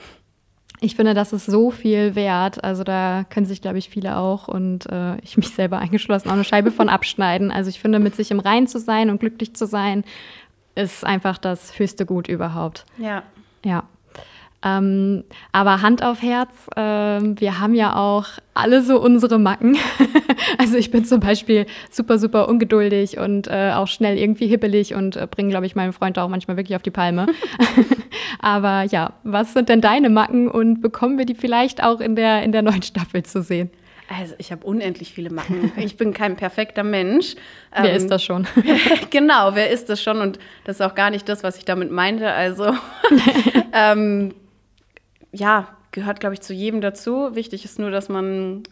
Ich 0.83 0.97
finde, 0.97 1.13
das 1.13 1.33
ist 1.33 1.47
so 1.47 1.71
viel 1.71 2.15
wert. 2.15 2.65
Also 2.65 2.85
da 2.85 3.25
können 3.29 3.45
sich, 3.45 3.61
glaube 3.61 3.79
ich, 3.79 3.91
viele 3.91 4.17
auch 4.17 4.49
und 4.49 4.87
äh, 4.87 5.19
ich 5.19 5.37
mich 5.37 5.51
selber 5.51 5.79
eingeschlossen 5.79 6.29
auch 6.29 6.35
eine 6.35 6.45
Scheibe 6.45 6.71
von 6.71 6.89
abschneiden. 6.89 7.51
Also 7.51 7.69
ich 7.69 7.81
finde, 7.81 7.99
mit 7.99 8.17
sich 8.17 8.31
im 8.31 8.41
Rein 8.41 8.67
zu 8.67 8.79
sein 8.79 9.11
und 9.11 9.21
glücklich 9.21 9.55
zu 9.55 9.67
sein, 9.67 10.05
ist 10.75 11.05
einfach 11.05 11.37
das 11.37 11.79
höchste 11.79 12.07
Gut 12.07 12.29
überhaupt. 12.29 12.87
Ja. 12.97 13.25
Ja. 13.65 13.85
Ähm, 14.63 15.25
aber 15.53 15.81
Hand 15.81 16.03
auf 16.05 16.21
Herz, 16.21 16.51
äh, 16.77 16.81
wir 16.81 17.61
haben 17.61 17.75
ja 17.75 17.97
auch 17.97 18.27
alle 18.53 18.83
so 18.83 19.01
unsere 19.01 19.39
Macken. 19.39 19.79
also 20.59 20.77
ich 20.77 20.91
bin 20.91 21.05
zum 21.05 21.21
Beispiel 21.21 21.67
super, 21.91 22.19
super 22.19 22.49
ungeduldig 22.49 23.19
und 23.19 23.49
äh, 23.49 23.73
auch 23.75 23.87
schnell 23.87 24.19
irgendwie 24.19 24.49
hippelig 24.49 24.95
und 24.95 25.17
äh, 25.17 25.27
bringe, 25.31 25.49
glaube 25.49 25.65
ich, 25.65 25.77
meinen 25.77 25.95
Freund 25.95 26.19
auch 26.19 26.29
manchmal 26.29 26.59
wirklich 26.59 26.77
auf 26.77 26.83
die 26.83 26.91
Palme. 26.91 27.27
aber 28.41 28.83
ja, 28.83 29.15
was 29.25 29.55
sind 29.55 29.71
denn 29.71 29.81
deine 29.81 30.11
Macken 30.11 30.49
und 30.49 30.83
bekommen 30.83 31.17
wir 31.17 31.25
die 31.25 31.35
vielleicht 31.35 31.83
auch 31.83 32.01
in 32.01 32.15
der, 32.15 32.43
in 32.43 32.53
der 32.53 32.63
neuen 32.63 32.83
Staffel 32.83 33.23
zu 33.23 33.43
sehen? 33.43 33.71
Also 34.19 34.35
ich 34.39 34.51
habe 34.51 34.67
unendlich 34.67 35.13
viele 35.13 35.31
Macken. 35.31 35.71
Ich 35.77 35.97
bin 35.97 36.13
kein 36.13 36.35
perfekter 36.35 36.83
Mensch. 36.83 37.37
Wer 37.73 37.91
ähm, 37.91 37.97
ist 37.97 38.11
das 38.11 38.25
schon? 38.25 38.45
genau, 39.11 39.55
wer 39.55 39.71
ist 39.71 39.89
das 39.89 40.03
schon? 40.03 40.21
Und 40.21 40.41
das 40.65 40.81
ist 40.81 40.83
auch 40.83 40.97
gar 40.97 41.11
nicht 41.11 41.29
das, 41.29 41.45
was 41.45 41.57
ich 41.59 41.65
damit 41.65 41.93
meinte. 41.93 42.29
Also 42.29 42.75
ähm, 43.73 44.35
ja, 45.33 45.69
gehört, 45.93 46.21
glaube 46.21 46.35
ich, 46.35 46.41
zu 46.41 46.53
jedem 46.53 46.81
dazu. 46.81 47.35
Wichtig 47.35 47.65
ist 47.65 47.79
nur, 47.79 47.91
dass 47.91 48.09
man 48.09 48.63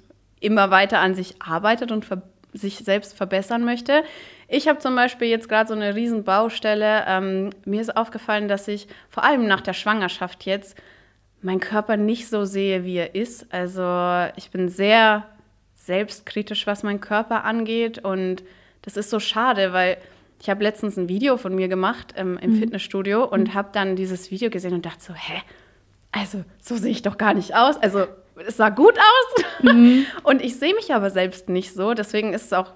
immer 0.40 0.70
weiter 0.70 1.00
an 1.00 1.14
sich 1.14 1.36
arbeitet 1.40 1.90
und 1.92 2.06
sich 2.52 2.78
selbst 2.78 3.16
verbessern 3.16 3.64
möchte. 3.64 4.02
Ich 4.48 4.68
habe 4.68 4.78
zum 4.78 4.96
Beispiel 4.96 5.28
jetzt 5.28 5.48
gerade 5.48 5.68
so 5.68 5.74
eine 5.74 5.94
riesen 5.94 6.24
Baustelle. 6.24 7.04
Ähm, 7.06 7.50
mir 7.64 7.80
ist 7.80 7.96
aufgefallen, 7.96 8.48
dass 8.48 8.68
ich 8.68 8.88
vor 9.10 9.24
allem 9.24 9.46
nach 9.46 9.60
der 9.60 9.74
Schwangerschaft 9.74 10.46
jetzt 10.46 10.76
meinen 11.42 11.60
Körper 11.60 11.96
nicht 11.96 12.28
so 12.28 12.44
sehe, 12.44 12.84
wie 12.84 12.96
er 12.96 13.14
ist. 13.14 13.52
Also 13.52 14.30
ich 14.36 14.50
bin 14.50 14.68
sehr 14.68 15.26
selbstkritisch, 15.74 16.66
was 16.66 16.82
meinen 16.82 17.00
Körper 17.00 17.44
angeht. 17.44 17.98
Und 17.98 18.42
das 18.82 18.96
ist 18.96 19.10
so 19.10 19.20
schade, 19.20 19.72
weil 19.72 19.98
ich 20.40 20.48
habe 20.48 20.62
letztens 20.62 20.96
ein 20.96 21.08
Video 21.08 21.36
von 21.36 21.54
mir 21.54 21.68
gemacht 21.68 22.14
ähm, 22.16 22.38
im 22.40 22.52
mhm. 22.52 22.58
Fitnessstudio 22.58 23.24
und 23.24 23.48
mhm. 23.48 23.54
habe 23.54 23.68
dann 23.72 23.96
dieses 23.96 24.30
Video 24.30 24.50
gesehen 24.50 24.72
und 24.72 24.86
dachte 24.86 25.02
so, 25.02 25.14
hä? 25.14 25.42
Also 26.12 26.44
so 26.60 26.76
sehe 26.76 26.90
ich 26.90 27.02
doch 27.02 27.18
gar 27.18 27.34
nicht 27.34 27.54
aus. 27.54 27.76
Also 27.76 28.06
es 28.46 28.56
sah 28.56 28.68
gut 28.70 28.98
aus. 28.98 29.44
Mhm. 29.62 30.06
Und 30.22 30.42
ich 30.42 30.58
sehe 30.58 30.74
mich 30.74 30.94
aber 30.94 31.10
selbst 31.10 31.48
nicht 31.48 31.74
so. 31.74 31.94
Deswegen 31.94 32.32
ist 32.32 32.46
es 32.46 32.52
auch 32.52 32.72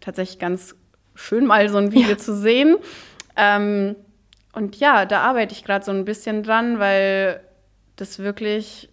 tatsächlich 0.00 0.38
ganz 0.38 0.74
schön, 1.14 1.46
mal 1.46 1.68
so 1.68 1.78
ein 1.78 1.92
Video 1.92 2.10
ja. 2.10 2.18
zu 2.18 2.36
sehen. 2.36 2.76
Ähm, 3.36 3.96
und 4.52 4.76
ja, 4.76 5.06
da 5.06 5.20
arbeite 5.20 5.54
ich 5.54 5.64
gerade 5.64 5.84
so 5.84 5.92
ein 5.92 6.04
bisschen 6.04 6.42
dran, 6.42 6.78
weil 6.78 7.40
das 7.96 8.18
wirklich, 8.18 8.88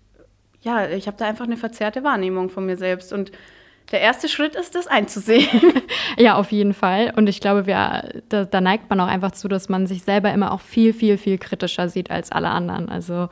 ja, 0.61 0.87
ich 0.89 1.07
habe 1.07 1.17
da 1.17 1.25
einfach 1.25 1.45
eine 1.45 1.57
verzerrte 1.57 2.03
Wahrnehmung 2.03 2.49
von 2.49 2.65
mir 2.65 2.77
selbst. 2.77 3.11
Und 3.11 3.31
der 3.91 4.01
erste 4.01 4.27
Schritt 4.27 4.55
ist, 4.55 4.75
das 4.75 4.87
einzusehen. 4.87 5.47
ja, 6.17 6.35
auf 6.35 6.51
jeden 6.51 6.73
Fall. 6.73 7.13
Und 7.15 7.27
ich 7.27 7.39
glaube, 7.39 7.65
wir, 7.65 8.21
da, 8.29 8.45
da, 8.45 8.61
neigt 8.61 8.89
man 8.89 8.99
auch 8.99 9.07
einfach 9.07 9.31
zu, 9.31 9.47
dass 9.47 9.69
man 9.69 9.87
sich 9.87 10.03
selber 10.03 10.31
immer 10.31 10.51
auch 10.51 10.61
viel, 10.61 10.93
viel, 10.93 11.17
viel 11.17 11.37
kritischer 11.37 11.89
sieht 11.89 12.11
als 12.11 12.31
alle 12.31 12.49
anderen. 12.49 12.89
Also 12.89 13.29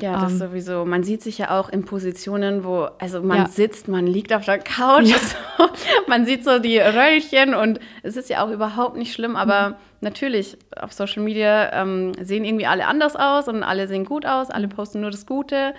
ja, 0.00 0.20
das 0.20 0.32
ähm, 0.32 0.38
sowieso. 0.38 0.84
Man 0.84 1.02
sieht 1.02 1.22
sich 1.22 1.38
ja 1.38 1.58
auch 1.58 1.68
in 1.68 1.84
Positionen, 1.84 2.64
wo, 2.64 2.88
also 2.98 3.22
man 3.22 3.38
ja. 3.38 3.46
sitzt, 3.48 3.88
man 3.88 4.06
liegt 4.06 4.32
auf 4.32 4.44
der 4.44 4.58
Couch, 4.58 5.06
ja. 5.06 5.16
so, 5.58 5.68
man 6.06 6.26
sieht 6.26 6.44
so 6.44 6.58
die 6.58 6.78
Röllchen 6.78 7.54
und 7.54 7.80
es 8.02 8.16
ist 8.16 8.28
ja 8.28 8.44
auch 8.44 8.50
überhaupt 8.50 8.96
nicht 8.96 9.12
schlimm, 9.12 9.36
aber 9.36 9.70
mhm. 9.70 9.74
natürlich 10.00 10.58
auf 10.76 10.92
Social 10.92 11.22
Media 11.22 11.72
ähm, 11.72 12.12
sehen 12.20 12.44
irgendwie 12.44 12.66
alle 12.66 12.86
anders 12.86 13.16
aus 13.16 13.48
und 13.48 13.62
alle 13.62 13.88
sehen 13.88 14.04
gut 14.04 14.26
aus, 14.26 14.50
alle 14.50 14.68
posten 14.68 15.00
nur 15.00 15.10
das 15.10 15.26
Gute 15.26 15.74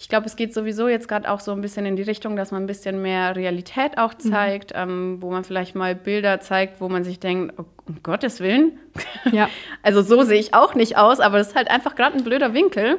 ich 0.00 0.08
glaube, 0.08 0.24
es 0.24 0.34
geht 0.34 0.54
sowieso 0.54 0.88
jetzt 0.88 1.08
gerade 1.08 1.30
auch 1.30 1.40
so 1.40 1.52
ein 1.52 1.60
bisschen 1.60 1.84
in 1.84 1.94
die 1.94 2.02
Richtung, 2.02 2.34
dass 2.34 2.52
man 2.52 2.62
ein 2.62 2.66
bisschen 2.66 3.02
mehr 3.02 3.36
Realität 3.36 3.98
auch 3.98 4.14
mhm. 4.14 4.30
zeigt, 4.30 4.70
mhm. 4.70 4.80
ähm, 4.80 5.16
wo 5.20 5.30
man 5.30 5.44
vielleicht 5.44 5.74
mal 5.74 5.94
Bilder 5.94 6.40
zeigt, 6.40 6.80
wo 6.80 6.88
man 6.88 7.04
sich 7.04 7.20
denkt, 7.20 7.52
oh, 7.58 7.66
um 7.86 8.02
Gottes 8.02 8.40
Willen. 8.40 8.78
Ja. 9.30 9.50
also 9.82 10.00
so 10.00 10.22
sehe 10.22 10.40
ich 10.40 10.54
auch 10.54 10.74
nicht 10.74 10.96
aus, 10.96 11.20
aber 11.20 11.36
das 11.36 11.48
ist 11.48 11.54
halt 11.54 11.70
einfach 11.70 11.96
gerade 11.96 12.16
ein 12.16 12.24
blöder 12.24 12.54
Winkel. 12.54 12.98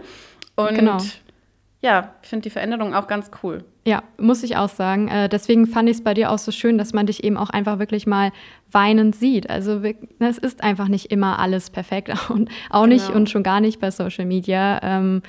Und 0.56 0.76
genau. 0.76 0.98
ja, 1.82 2.14
ich 2.22 2.30
finde 2.30 2.44
die 2.44 2.50
Veränderung 2.50 2.94
auch 2.94 3.08
ganz 3.08 3.32
cool. 3.44 3.64
Ja, 3.86 4.04
muss 4.18 4.44
ich 4.44 4.58
auch 4.58 4.70
sagen. 4.70 5.08
Äh, 5.08 5.28
deswegen 5.28 5.66
fand 5.66 5.90
ich 5.90 5.98
es 5.98 6.04
bei 6.04 6.14
dir 6.14 6.32
auch 6.32 6.38
so 6.38 6.52
schön, 6.52 6.78
dass 6.78 6.94
man 6.94 7.08
dich 7.08 7.24
eben 7.24 7.36
auch 7.36 7.50
einfach 7.50 7.80
wirklich 7.80 8.06
mal 8.06 8.32
weinend 8.72 9.16
sieht. 9.16 9.50
Also 9.50 9.82
es 10.20 10.38
ist 10.38 10.64
einfach 10.64 10.88
nicht 10.88 11.12
immer 11.12 11.40
alles 11.40 11.72
perfekt 11.72 12.10
und 12.30 12.50
auch 12.70 12.84
genau. 12.84 12.94
nicht 12.94 13.10
und 13.10 13.30
schon 13.30 13.44
gar 13.44 13.60
nicht 13.60 13.80
bei 13.80 13.90
Social 13.90 14.26
Media. 14.26 14.80
Ähm, 14.84 15.24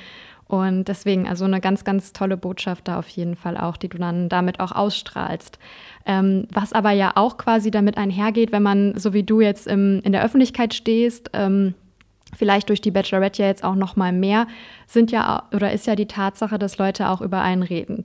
und 0.53 0.85
deswegen, 0.85 1.27
also 1.27 1.47
eine 1.47 1.63
ganz, 1.63 1.83
ganz 1.83 2.13
tolle 2.13 2.37
Botschaft 2.37 2.87
da 2.87 2.99
auf 2.99 3.09
jeden 3.09 3.37
Fall 3.37 3.57
auch, 3.57 3.79
die 3.79 3.89
du 3.89 3.97
dann 3.97 4.29
damit 4.29 4.61
auch 4.61 4.73
ausstrahlst. 4.73 5.59
Ähm, 6.05 6.47
was 6.53 6.75
aber 6.75 6.91
ja 6.91 7.13
auch 7.15 7.39
quasi 7.39 7.71
damit 7.71 7.97
einhergeht, 7.97 8.53
wenn 8.53 8.63
man, 8.63 8.99
so 8.99 9.15
wie 9.15 9.23
du 9.23 9.41
jetzt 9.41 9.67
im, 9.67 10.03
in 10.05 10.13
der 10.13 10.23
Öffentlichkeit 10.23 10.75
stehst, 10.75 11.31
ähm, 11.33 11.73
vielleicht 12.35 12.69
durch 12.69 12.81
die 12.81 12.91
Bachelorette 12.91 13.43
ja 13.43 13.49
jetzt 13.49 13.65
auch 13.65 13.75
noch 13.75 13.97
mal 13.97 14.13
mehr, 14.13 14.47
sind 14.87 15.13
ja 15.13 15.45
oder 15.55 15.73
ist 15.73 15.87
ja 15.87 15.97
die 15.97 16.07
Tatsache, 16.07 16.59
dass 16.59 16.79
Leute 16.79 17.09
auch 17.09 17.21
über 17.21 17.43
einen 17.43 17.63
reden. 17.63 18.03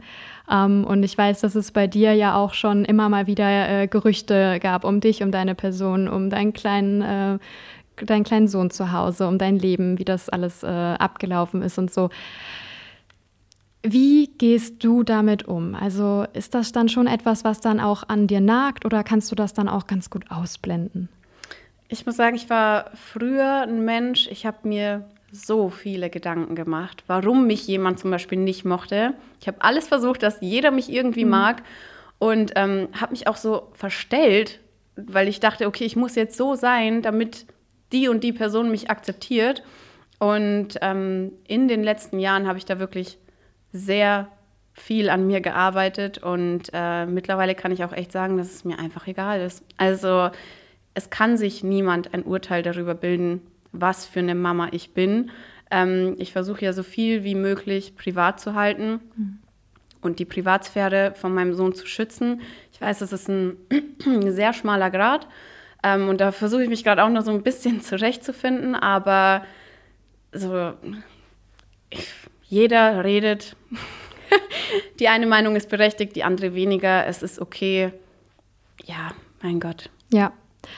Ähm, 0.51 0.85
und 0.85 1.03
ich 1.03 1.17
weiß, 1.17 1.41
dass 1.41 1.55
es 1.55 1.71
bei 1.71 1.87
dir 1.87 2.13
ja 2.13 2.35
auch 2.35 2.53
schon 2.53 2.85
immer 2.85 3.09
mal 3.09 3.27
wieder 3.27 3.69
äh, 3.69 3.87
Gerüchte 3.87 4.59
gab 4.61 4.83
um 4.83 4.99
dich, 4.99 5.23
um 5.23 5.31
deine 5.31 5.55
Person, 5.55 6.07
um 6.07 6.29
deinen 6.29 6.53
kleinen 6.53 7.01
äh, 7.01 7.39
deinen 8.05 8.23
kleinen 8.23 8.47
Sohn 8.47 8.69
zu 8.69 8.91
Hause, 8.91 9.27
um 9.27 9.39
dein 9.39 9.57
Leben, 9.57 9.97
wie 9.97 10.05
das 10.05 10.29
alles 10.29 10.61
äh, 10.61 10.67
abgelaufen 10.67 11.63
ist 11.63 11.79
und 11.79 11.91
so. 11.91 12.09
Wie 13.81 14.27
gehst 14.37 14.83
du 14.83 15.03
damit 15.03 15.47
um? 15.47 15.73
Also 15.73 16.25
ist 16.33 16.53
das 16.53 16.71
dann 16.71 16.89
schon 16.89 17.07
etwas, 17.07 17.43
was 17.43 17.61
dann 17.61 17.79
auch 17.79 18.03
an 18.07 18.27
dir 18.27 18.41
nagt 18.41 18.85
oder 18.85 19.03
kannst 19.03 19.31
du 19.31 19.35
das 19.35 19.53
dann 19.53 19.69
auch 19.69 19.87
ganz 19.87 20.09
gut 20.09 20.29
ausblenden? 20.29 21.09
Ich 21.89 22.05
muss 22.05 22.17
sagen, 22.17 22.35
ich 22.35 22.49
war 22.49 22.91
früher 22.95 23.61
ein 23.61 23.85
Mensch, 23.85 24.27
ich 24.27 24.45
habe 24.45 24.67
mir 24.67 25.05
so 25.31 25.69
viele 25.69 26.09
Gedanken 26.09 26.55
gemacht, 26.55 27.03
warum 27.07 27.47
mich 27.47 27.67
jemand 27.67 27.99
zum 27.99 28.11
Beispiel 28.11 28.37
nicht 28.37 28.65
mochte. 28.65 29.13
Ich 29.41 29.47
habe 29.47 29.61
alles 29.61 29.87
versucht, 29.87 30.23
dass 30.23 30.37
jeder 30.41 30.71
mich 30.71 30.89
irgendwie 30.89 31.25
mhm. 31.25 31.31
mag 31.31 31.63
und 32.19 32.53
ähm, 32.55 32.89
habe 32.99 33.11
mich 33.11 33.27
auch 33.27 33.37
so 33.37 33.69
verstellt, 33.73 34.59
weil 34.95 35.27
ich 35.27 35.39
dachte, 35.39 35.67
okay, 35.67 35.85
ich 35.85 35.95
muss 35.95 36.15
jetzt 36.15 36.37
so 36.37 36.55
sein, 36.55 37.01
damit 37.01 37.45
die 37.91 38.07
und 38.09 38.23
die 38.23 38.33
Person 38.33 38.71
mich 38.71 38.89
akzeptiert. 38.89 39.63
Und 40.19 40.79
ähm, 40.81 41.33
in 41.47 41.67
den 41.67 41.83
letzten 41.83 42.19
Jahren 42.19 42.47
habe 42.47 42.57
ich 42.57 42.65
da 42.65 42.79
wirklich 42.79 43.17
sehr 43.71 44.29
viel 44.73 45.09
an 45.09 45.27
mir 45.27 45.41
gearbeitet 45.41 46.19
und 46.19 46.69
äh, 46.71 47.05
mittlerweile 47.05 47.55
kann 47.55 47.71
ich 47.71 47.83
auch 47.83 47.93
echt 47.93 48.11
sagen, 48.11 48.37
dass 48.37 48.53
es 48.53 48.63
mir 48.63 48.77
einfach 48.77 49.07
egal 49.07 49.41
ist. 49.41 49.63
Also 49.77 50.29
es 50.97 51.11
kann 51.11 51.37
sich 51.37 51.63
niemand 51.63 52.15
ein 52.15 52.23
Urteil 52.23 52.63
darüber 52.63 52.95
bilden, 52.95 53.41
was 53.71 54.07
für 54.07 54.17
eine 54.17 54.33
Mama 54.33 54.69
ich 54.71 54.95
bin. 54.95 55.29
Ähm, 55.69 56.15
ich 56.17 56.31
versuche 56.31 56.65
ja 56.65 56.73
so 56.73 56.81
viel 56.81 57.23
wie 57.23 57.35
möglich 57.35 57.95
privat 57.95 58.39
zu 58.39 58.55
halten 58.55 58.99
mhm. 59.15 59.39
und 60.01 60.17
die 60.17 60.25
Privatsphäre 60.25 61.13
von 61.13 61.35
meinem 61.35 61.53
Sohn 61.53 61.75
zu 61.75 61.85
schützen. 61.85 62.41
Ich 62.73 62.81
weiß, 62.81 62.97
das 62.97 63.13
ist 63.13 63.29
ein 63.29 63.57
sehr 64.31 64.53
schmaler 64.53 64.89
Grad. 64.89 65.27
Ähm, 65.83 66.09
und 66.09 66.19
da 66.19 66.31
versuche 66.31 66.63
ich 66.63 66.69
mich 66.69 66.83
gerade 66.83 67.03
auch 67.03 67.09
noch 67.09 67.21
so 67.21 67.29
ein 67.29 67.43
bisschen 67.43 67.81
zurechtzufinden, 67.81 68.73
aber 68.73 69.45
so, 70.31 70.73
ich, 71.91 72.11
jeder 72.47 73.03
redet. 73.03 73.55
die 74.99 75.09
eine 75.09 75.27
Meinung 75.27 75.55
ist 75.55 75.69
berechtigt, 75.69 76.15
die 76.15 76.23
andere 76.23 76.55
weniger. 76.55 77.05
Es 77.05 77.21
ist 77.21 77.39
okay. 77.39 77.93
Ja, 78.83 79.11
mein 79.43 79.59
Gott. 79.59 79.91
Ja, 80.11 80.33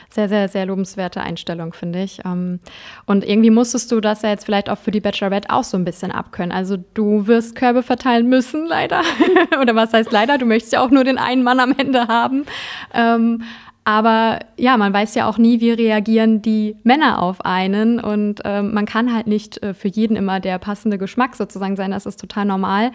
sehr, 0.10 0.30
sehr, 0.30 0.48
sehr 0.48 0.66
lobenswerte 0.66 1.22
Einstellung, 1.22 1.74
finde 1.74 2.04
ich. 2.04 2.20
Ähm, 2.26 2.60
und 3.06 3.28
irgendwie 3.28 3.50
musstest 3.50 3.92
du 3.92 4.02
das 4.02 4.22
ja 4.22 4.30
jetzt 4.30 4.46
vielleicht 4.46 4.70
auch 4.70 4.78
für 4.78 4.92
die 4.92 5.00
Bachelorette 5.00 5.50
auch 5.50 5.64
so 5.64 5.78
ein 5.78 5.86
bisschen 5.86 6.12
abkönnen. 6.12 6.52
Also 6.52 6.78
du 6.94 7.28
wirst 7.28 7.56
Körbe 7.56 7.84
verteilen 7.84 8.28
müssen, 8.28 8.66
leider. 8.66 9.02
Oder 9.62 9.76
was 9.76 9.94
heißt 9.94 10.12
leider? 10.12 10.38
Du 10.38 10.46
möchtest 10.46 10.74
ja 10.74 10.84
auch 10.84 10.92
nur 10.92 11.04
den 11.04 11.18
einen 11.18 11.44
Mann 11.44 11.60
am 11.60 11.74
Ende 11.78 12.08
haben. 12.08 12.46
Ähm, 12.94 13.44
aber 13.90 14.40
ja, 14.56 14.78
man 14.78 14.94
weiß 14.94 15.16
ja 15.16 15.28
auch 15.28 15.40
nie, 15.40 15.62
wie 15.62 15.72
reagieren 15.72 16.44
die 16.44 16.76
Männer 16.84 17.24
auf 17.24 17.44
einen. 17.44 18.00
Und 18.00 18.42
ähm, 18.46 18.72
man 18.72 18.86
kann 18.86 19.12
halt 19.12 19.26
nicht 19.26 19.64
äh, 19.64 19.74
für 19.74 19.88
jeden 19.88 20.16
immer 20.16 20.40
der 20.40 20.60
passende 20.60 21.00
Geschmack 21.00 21.36
sozusagen 21.36 21.76
sein. 21.76 21.90
Das 21.90 22.06
ist 22.06 22.20
total 22.20 22.46
normal. 22.46 22.92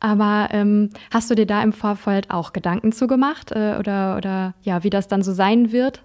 Aber 0.00 0.48
ähm, 0.50 0.90
hast 1.10 1.30
du 1.30 1.34
dir 1.34 1.46
da 1.46 1.62
im 1.62 1.72
Vorfeld 1.72 2.30
auch 2.30 2.52
Gedanken 2.52 2.92
zu 2.92 3.06
gemacht 3.06 3.52
äh, 3.52 3.76
oder, 3.78 4.18
oder 4.18 4.52
ja, 4.62 4.84
wie 4.84 4.90
das 4.90 5.08
dann 5.08 5.22
so 5.22 5.32
sein 5.32 5.72
wird? 5.72 6.02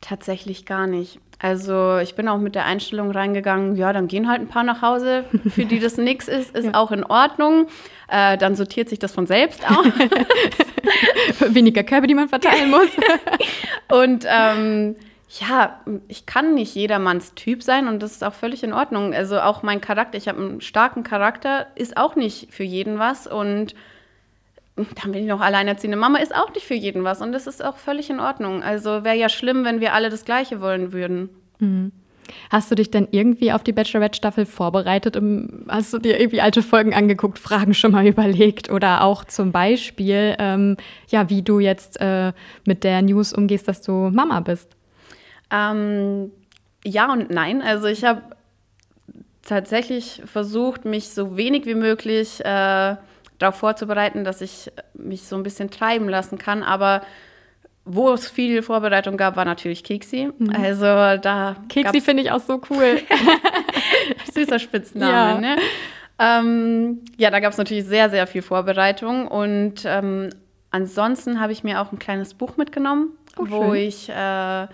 Tatsächlich 0.00 0.64
gar 0.64 0.86
nicht. 0.86 1.20
Also 1.42 1.96
ich 1.98 2.14
bin 2.14 2.28
auch 2.28 2.38
mit 2.38 2.54
der 2.54 2.66
Einstellung 2.66 3.10
reingegangen, 3.10 3.74
ja, 3.74 3.94
dann 3.94 4.08
gehen 4.08 4.28
halt 4.28 4.40
ein 4.42 4.48
paar 4.48 4.62
nach 4.62 4.82
Hause, 4.82 5.24
für 5.48 5.64
die 5.64 5.80
das 5.80 5.96
nichts 5.96 6.28
ist, 6.28 6.54
ist 6.54 6.66
ja. 6.66 6.74
auch 6.74 6.90
in 6.90 7.02
Ordnung. 7.02 7.66
Äh, 8.08 8.36
dann 8.36 8.56
sortiert 8.56 8.90
sich 8.90 8.98
das 8.98 9.12
von 9.12 9.26
selbst 9.26 9.64
aus. 9.66 9.86
Weniger 11.54 11.82
Körbe, 11.82 12.06
die 12.06 12.14
man 12.14 12.28
verteilen 12.28 12.70
muss. 12.70 12.88
und 13.88 14.26
ähm, 14.28 14.96
ja, 15.38 15.80
ich 16.08 16.26
kann 16.26 16.54
nicht 16.54 16.74
jedermanns 16.74 17.34
Typ 17.34 17.62
sein 17.62 17.88
und 17.88 18.02
das 18.02 18.12
ist 18.12 18.24
auch 18.24 18.34
völlig 18.34 18.62
in 18.62 18.74
Ordnung. 18.74 19.14
Also 19.14 19.40
auch 19.40 19.62
mein 19.62 19.80
Charakter, 19.80 20.18
ich 20.18 20.28
habe 20.28 20.42
einen 20.42 20.60
starken 20.60 21.04
Charakter, 21.04 21.68
ist 21.74 21.96
auch 21.96 22.16
nicht 22.16 22.52
für 22.52 22.64
jeden 22.64 22.98
was 22.98 23.26
und 23.26 23.74
dann 25.02 25.12
bin 25.12 25.22
ich 25.22 25.28
noch 25.28 25.40
alleinerziehende 25.40 25.96
Mama, 25.96 26.18
ist 26.18 26.34
auch 26.34 26.52
nicht 26.54 26.66
für 26.66 26.74
jeden 26.74 27.04
was 27.04 27.22
und 27.22 27.32
das 27.32 27.46
ist 27.46 27.64
auch 27.64 27.76
völlig 27.76 28.10
in 28.10 28.20
Ordnung. 28.20 28.62
Also 28.62 29.04
wäre 29.04 29.16
ja 29.16 29.28
schlimm, 29.28 29.64
wenn 29.64 29.80
wir 29.80 29.94
alle 29.94 30.10
das 30.10 30.24
Gleiche 30.24 30.60
wollen 30.60 30.92
würden. 30.92 31.30
Mhm. 31.58 31.92
Hast 32.50 32.70
du 32.70 32.74
dich 32.74 32.90
denn 32.90 33.08
irgendwie 33.10 33.52
auf 33.52 33.62
die 33.62 33.72
Bachelorette-Staffel 33.72 34.46
vorbereitet? 34.46 35.20
Hast 35.68 35.92
du 35.92 35.98
dir 35.98 36.20
irgendwie 36.20 36.40
alte 36.40 36.62
Folgen 36.62 36.94
angeguckt, 36.94 37.38
Fragen 37.38 37.74
schon 37.74 37.92
mal 37.92 38.06
überlegt? 38.06 38.70
Oder 38.70 39.02
auch 39.02 39.24
zum 39.24 39.52
Beispiel, 39.52 40.36
ähm, 40.38 40.76
ja, 41.08 41.28
wie 41.28 41.42
du 41.42 41.58
jetzt 41.58 42.00
äh, 42.00 42.32
mit 42.66 42.84
der 42.84 43.02
News 43.02 43.32
umgehst, 43.32 43.68
dass 43.68 43.82
du 43.82 44.10
Mama 44.10 44.40
bist? 44.40 44.76
Ähm, 45.50 46.30
ja 46.84 47.12
und 47.12 47.30
nein. 47.30 47.62
Also 47.62 47.86
ich 47.86 48.04
habe 48.04 48.22
tatsächlich 49.42 50.22
versucht, 50.24 50.84
mich 50.84 51.08
so 51.08 51.36
wenig 51.36 51.66
wie 51.66 51.74
möglich 51.74 52.44
äh, 52.44 52.96
darauf 53.40 53.56
vorzubereiten, 53.56 54.22
dass 54.22 54.40
ich 54.40 54.70
mich 54.94 55.24
so 55.24 55.34
ein 55.34 55.42
bisschen 55.42 55.70
treiben 55.70 56.08
lassen 56.08 56.38
kann. 56.38 56.62
Aber 56.62 57.02
wo 57.84 58.12
es 58.12 58.28
viel 58.28 58.62
Vorbereitung 58.62 59.16
gab, 59.16 59.36
war 59.36 59.44
natürlich 59.44 59.82
Keksi. 59.82 60.30
Mhm. 60.38 60.50
Also 60.50 60.84
da. 60.84 61.56
Keksi 61.68 62.00
finde 62.00 62.22
ich 62.22 62.30
auch 62.30 62.40
so 62.40 62.60
cool. 62.70 63.00
Süßer 64.32 64.58
Spitzname, 64.58 65.12
ja. 65.12 65.40
ne? 65.40 65.56
Ähm, 66.18 67.00
ja, 67.16 67.30
da 67.30 67.40
gab 67.40 67.52
es 67.52 67.58
natürlich 67.58 67.86
sehr, 67.86 68.10
sehr 68.10 68.26
viel 68.26 68.42
Vorbereitung. 68.42 69.26
Und 69.26 69.84
ähm, 69.86 70.28
ansonsten 70.70 71.40
habe 71.40 71.52
ich 71.52 71.64
mir 71.64 71.80
auch 71.80 71.92
ein 71.92 71.98
kleines 71.98 72.34
Buch 72.34 72.58
mitgenommen, 72.58 73.16
oh, 73.38 73.46
wo 73.48 73.74
ich 73.74 74.10
äh, 74.10 74.66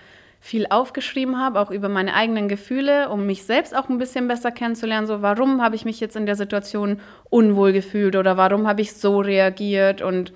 viel 0.46 0.68
aufgeschrieben 0.70 1.40
habe, 1.40 1.58
auch 1.58 1.72
über 1.72 1.88
meine 1.88 2.14
eigenen 2.14 2.46
Gefühle, 2.46 3.08
um 3.08 3.26
mich 3.26 3.42
selbst 3.42 3.76
auch 3.76 3.88
ein 3.88 3.98
bisschen 3.98 4.28
besser 4.28 4.52
kennenzulernen. 4.52 5.08
So, 5.08 5.20
warum 5.20 5.60
habe 5.60 5.74
ich 5.74 5.84
mich 5.84 5.98
jetzt 5.98 6.14
in 6.14 6.24
der 6.24 6.36
Situation 6.36 7.00
unwohl 7.28 7.72
gefühlt 7.72 8.14
oder 8.14 8.36
warum 8.36 8.68
habe 8.68 8.80
ich 8.80 8.94
so 8.94 9.18
reagiert? 9.18 10.02
Und 10.02 10.32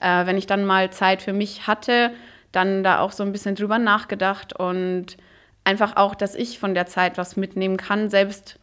äh, 0.00 0.24
wenn 0.24 0.38
ich 0.38 0.46
dann 0.46 0.64
mal 0.64 0.90
Zeit 0.90 1.20
für 1.20 1.32
mich 1.32 1.66
hatte, 1.66 2.12
dann 2.52 2.84
da 2.84 3.00
auch 3.00 3.10
so 3.10 3.24
ein 3.24 3.32
bisschen 3.32 3.56
drüber 3.56 3.80
nachgedacht 3.80 4.52
und 4.56 5.16
einfach 5.64 5.96
auch, 5.96 6.14
dass 6.14 6.36
ich 6.36 6.60
von 6.60 6.74
der 6.74 6.86
Zeit 6.86 7.18
was 7.18 7.36
mitnehmen 7.36 7.76
kann, 7.76 8.08
selbst 8.08 8.60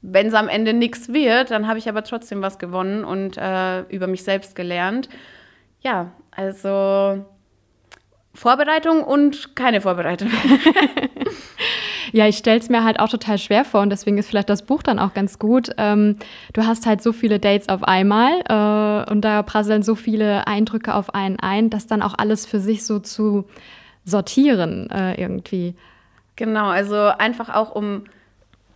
wenn 0.00 0.26
es 0.26 0.34
am 0.34 0.48
Ende 0.48 0.72
nichts 0.72 1.12
wird, 1.12 1.52
dann 1.52 1.68
habe 1.68 1.78
ich 1.78 1.88
aber 1.88 2.02
trotzdem 2.02 2.42
was 2.42 2.58
gewonnen 2.58 3.04
und 3.04 3.38
äh, 3.38 3.82
über 3.82 4.08
mich 4.08 4.24
selbst 4.24 4.56
gelernt. 4.56 5.08
Ja, 5.80 6.10
also 6.32 7.24
Vorbereitung 8.34 9.04
und 9.04 9.54
keine 9.54 9.80
Vorbereitung. 9.80 10.30
Ja, 12.12 12.28
ich 12.28 12.36
stelle 12.36 12.58
es 12.58 12.68
mir 12.68 12.84
halt 12.84 13.00
auch 13.00 13.08
total 13.08 13.38
schwer 13.38 13.64
vor 13.64 13.80
und 13.80 13.90
deswegen 13.90 14.18
ist 14.18 14.28
vielleicht 14.28 14.50
das 14.50 14.62
Buch 14.62 14.82
dann 14.82 14.98
auch 14.98 15.14
ganz 15.14 15.38
gut. 15.38 15.70
Ähm, 15.78 16.18
du 16.52 16.66
hast 16.66 16.84
halt 16.84 17.02
so 17.02 17.12
viele 17.12 17.38
Dates 17.38 17.70
auf 17.70 17.82
einmal 17.82 18.40
äh, 18.48 19.10
und 19.10 19.22
da 19.22 19.42
prasseln 19.42 19.82
so 19.82 19.94
viele 19.94 20.46
Eindrücke 20.46 20.94
auf 20.94 21.14
einen 21.14 21.40
ein, 21.40 21.70
das 21.70 21.86
dann 21.86 22.02
auch 22.02 22.14
alles 22.16 22.44
für 22.44 22.60
sich 22.60 22.84
so 22.84 22.98
zu 22.98 23.46
sortieren 24.04 24.90
äh, 24.90 25.20
irgendwie. 25.20 25.74
Genau, 26.36 26.66
also 26.68 26.96
einfach 26.96 27.48
auch 27.48 27.74
um 27.74 28.04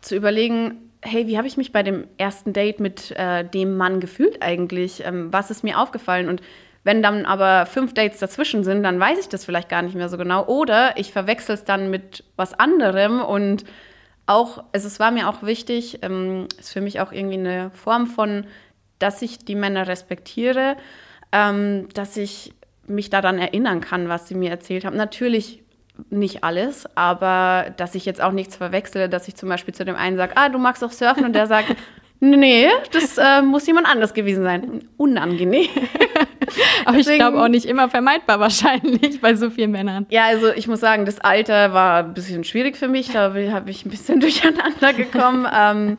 zu 0.01 0.16
überlegen, 0.16 0.77
hey, 1.03 1.27
wie 1.27 1.37
habe 1.37 1.47
ich 1.47 1.59
mich 1.59 1.73
bei 1.73 1.83
dem 1.83 2.07
ersten 2.16 2.55
Date 2.55 2.81
mit 2.81 3.11
äh, 3.16 3.45
dem 3.45 3.77
Mann 3.77 4.01
gefühlt 4.01 4.42
eigentlich? 4.42 5.05
Ähm, 5.05 5.31
was 5.31 5.51
ist 5.51 5.62
mir 5.62 5.79
aufgefallen? 5.79 6.29
Und 6.29 6.40
wenn 6.87 7.03
dann 7.03 7.27
aber 7.27 7.66
fünf 7.66 7.94
Dates 7.94 8.20
dazwischen 8.20 8.62
sind, 8.62 8.85
dann 8.85 9.01
weiß 9.01 9.18
ich 9.18 9.29
das 9.29 9.44
vielleicht 9.44 9.68
gar 9.68 9.83
nicht 9.83 9.96
mehr 9.96 10.09
so 10.09 10.16
genau. 10.16 10.46
Oder 10.46 10.96
ich 10.96 11.11
verwechsel 11.11 11.57
es 11.57 11.64
dann 11.64 11.90
mit 11.90 12.22
was 12.37 12.55
anderem 12.55 13.20
und 13.20 13.64
auch, 14.27 14.62
also 14.72 14.87
es 14.87 15.01
war 15.01 15.11
mir 15.11 15.29
auch 15.29 15.42
wichtig, 15.42 15.99
ähm, 16.03 16.46
ist 16.57 16.72
für 16.72 16.81
mich 16.81 17.01
auch 17.01 17.11
irgendwie 17.11 17.38
eine 17.38 17.72
Form 17.72 18.07
von, 18.07 18.46
dass 19.01 19.20
ich 19.20 19.38
die 19.38 19.57
Männer 19.57 19.88
respektiere, 19.88 20.77
ähm, 21.33 21.88
dass 21.92 22.16
ich 22.16 22.55
mich 22.87 23.11
daran 23.11 23.40
erinnern 23.40 23.81
kann, 23.81 24.09
was 24.09 24.29
sie 24.29 24.37
mir 24.37 24.51
erzählt 24.51 24.85
haben. 24.85 24.96
Natürlich 24.96 25.64
nicht 26.09 26.44
alles, 26.44 26.87
aber 26.94 27.75
dass 27.77 27.96
ich 27.96 28.05
jetzt 28.05 28.22
auch 28.22 28.31
nichts 28.31 28.55
verwechsle, 28.55 29.09
dass 29.09 29.27
ich 29.27 29.35
zum 29.35 29.49
Beispiel 29.49 29.75
zu 29.75 29.85
dem 29.85 29.96
einen 29.96 30.16
sage, 30.16 30.37
ah, 30.37 30.51
du 30.51 30.59
magst 30.59 30.85
auch 30.85 30.92
surfen 30.92 31.25
und 31.25 31.33
der 31.33 31.49
sagt, 31.49 31.75
nee, 32.21 32.69
das 32.93 33.19
äh, 33.19 33.43
muss 33.43 33.67
jemand 33.67 33.87
anders 33.87 34.15
gewesen 34.15 34.43
sein. 34.43 34.89
Unangenehm. 34.97 35.69
Aber 36.85 36.97
Deswegen, 36.97 37.15
ich 37.15 37.19
glaube 37.19 37.43
auch 37.43 37.49
nicht 37.49 37.67
immer 37.67 37.89
vermeidbar 37.89 38.41
wahrscheinlich 38.41 39.21
bei 39.21 39.35
so 39.35 39.51
vielen 39.51 39.71
Männern. 39.73 40.07
Ja, 40.11 40.25
also 40.25 40.53
ich 40.53 40.69
muss 40.69 40.81
sagen, 40.81 41.05
das 41.05 41.21
Alter 41.21 41.73
war 41.73 42.05
ein 42.05 42.15
bisschen 42.15 42.45
schwierig 42.45 42.77
für 42.77 42.89
mich. 42.89 43.11
Da 43.11 43.35
habe 43.35 43.71
ich 43.71 43.85
ein 43.85 43.91
bisschen 43.91 44.21
durcheinander 44.21 44.93
gekommen. 44.93 45.47
ähm, 45.53 45.99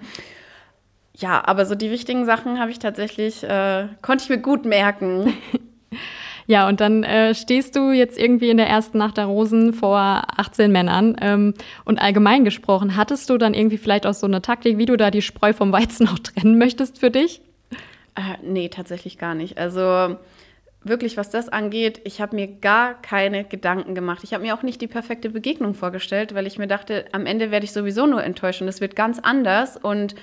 ja, 1.16 1.42
aber 1.46 1.66
so 1.66 1.74
die 1.76 1.90
wichtigen 1.90 2.26
Sachen 2.26 2.60
habe 2.60 2.70
ich 2.70 2.80
tatsächlich, 2.80 3.44
äh, 3.44 3.88
konnte 4.02 4.24
ich 4.24 4.30
mir 4.30 4.38
gut 4.38 4.66
merken. 4.66 5.34
Ja, 6.48 6.70
und 6.70 6.80
dann 6.80 7.04
äh, 7.04 7.36
stehst 7.36 7.76
du 7.76 7.92
jetzt 7.92 8.18
irgendwie 8.18 8.50
in 8.50 8.58
der 8.58 8.68
ersten 8.68 8.98
Nacht 8.98 9.18
der 9.18 9.26
Rosen 9.26 9.74
vor 9.74 10.00
18 10.00 10.72
Männern. 10.72 11.18
Ähm, 11.22 11.54
und 11.84 12.02
allgemein 12.02 12.46
gesprochen, 12.46 12.96
hattest 12.96 13.30
du 13.30 13.38
dann 13.38 13.54
irgendwie 13.54 13.78
vielleicht 13.78 14.08
auch 14.08 14.14
so 14.14 14.26
eine 14.26 14.42
Taktik, 14.42 14.78
wie 14.78 14.86
du 14.86 14.96
da 14.96 15.12
die 15.12 15.22
Spreu 15.22 15.52
vom 15.52 15.74
Weizen 15.74 16.08
auch 16.08 16.20
trennen 16.20 16.58
möchtest 16.58 17.00
für 17.00 17.12
dich? 17.12 17.42
Äh, 18.16 18.38
nee, 18.42 18.70
tatsächlich 18.70 19.18
gar 19.18 19.36
nicht. 19.36 19.58
Also 19.58 20.16
wirklich, 20.84 21.18
was 21.18 21.30
das 21.30 21.50
angeht, 21.50 22.00
ich 22.06 22.22
habe 22.22 22.38
mir 22.38 22.48
gar 22.48 22.94
keine 22.94 23.44
Gedanken 23.44 23.94
gemacht. 23.94 24.24
Ich 24.24 24.34
habe 24.34 24.44
mir 24.44 24.56
auch 24.56 24.64
nicht 24.64 24.80
die 24.80 24.88
perfekte 24.88 25.30
Begegnung 25.30 25.74
vorgestellt, 25.74 26.34
weil 26.34 26.48
ich 26.48 26.58
mir 26.58 26.68
dachte, 26.68 27.06
am 27.12 27.26
Ende 27.26 27.52
werde 27.52 27.66
ich 27.66 27.74
sowieso 27.74 28.06
nur 28.06 28.24
enttäuscht 28.24 28.62
und 28.62 28.70
es 28.70 28.80
wird 28.80 28.96
ganz 28.96 29.20
anders. 29.20 29.76
Und 29.76 30.16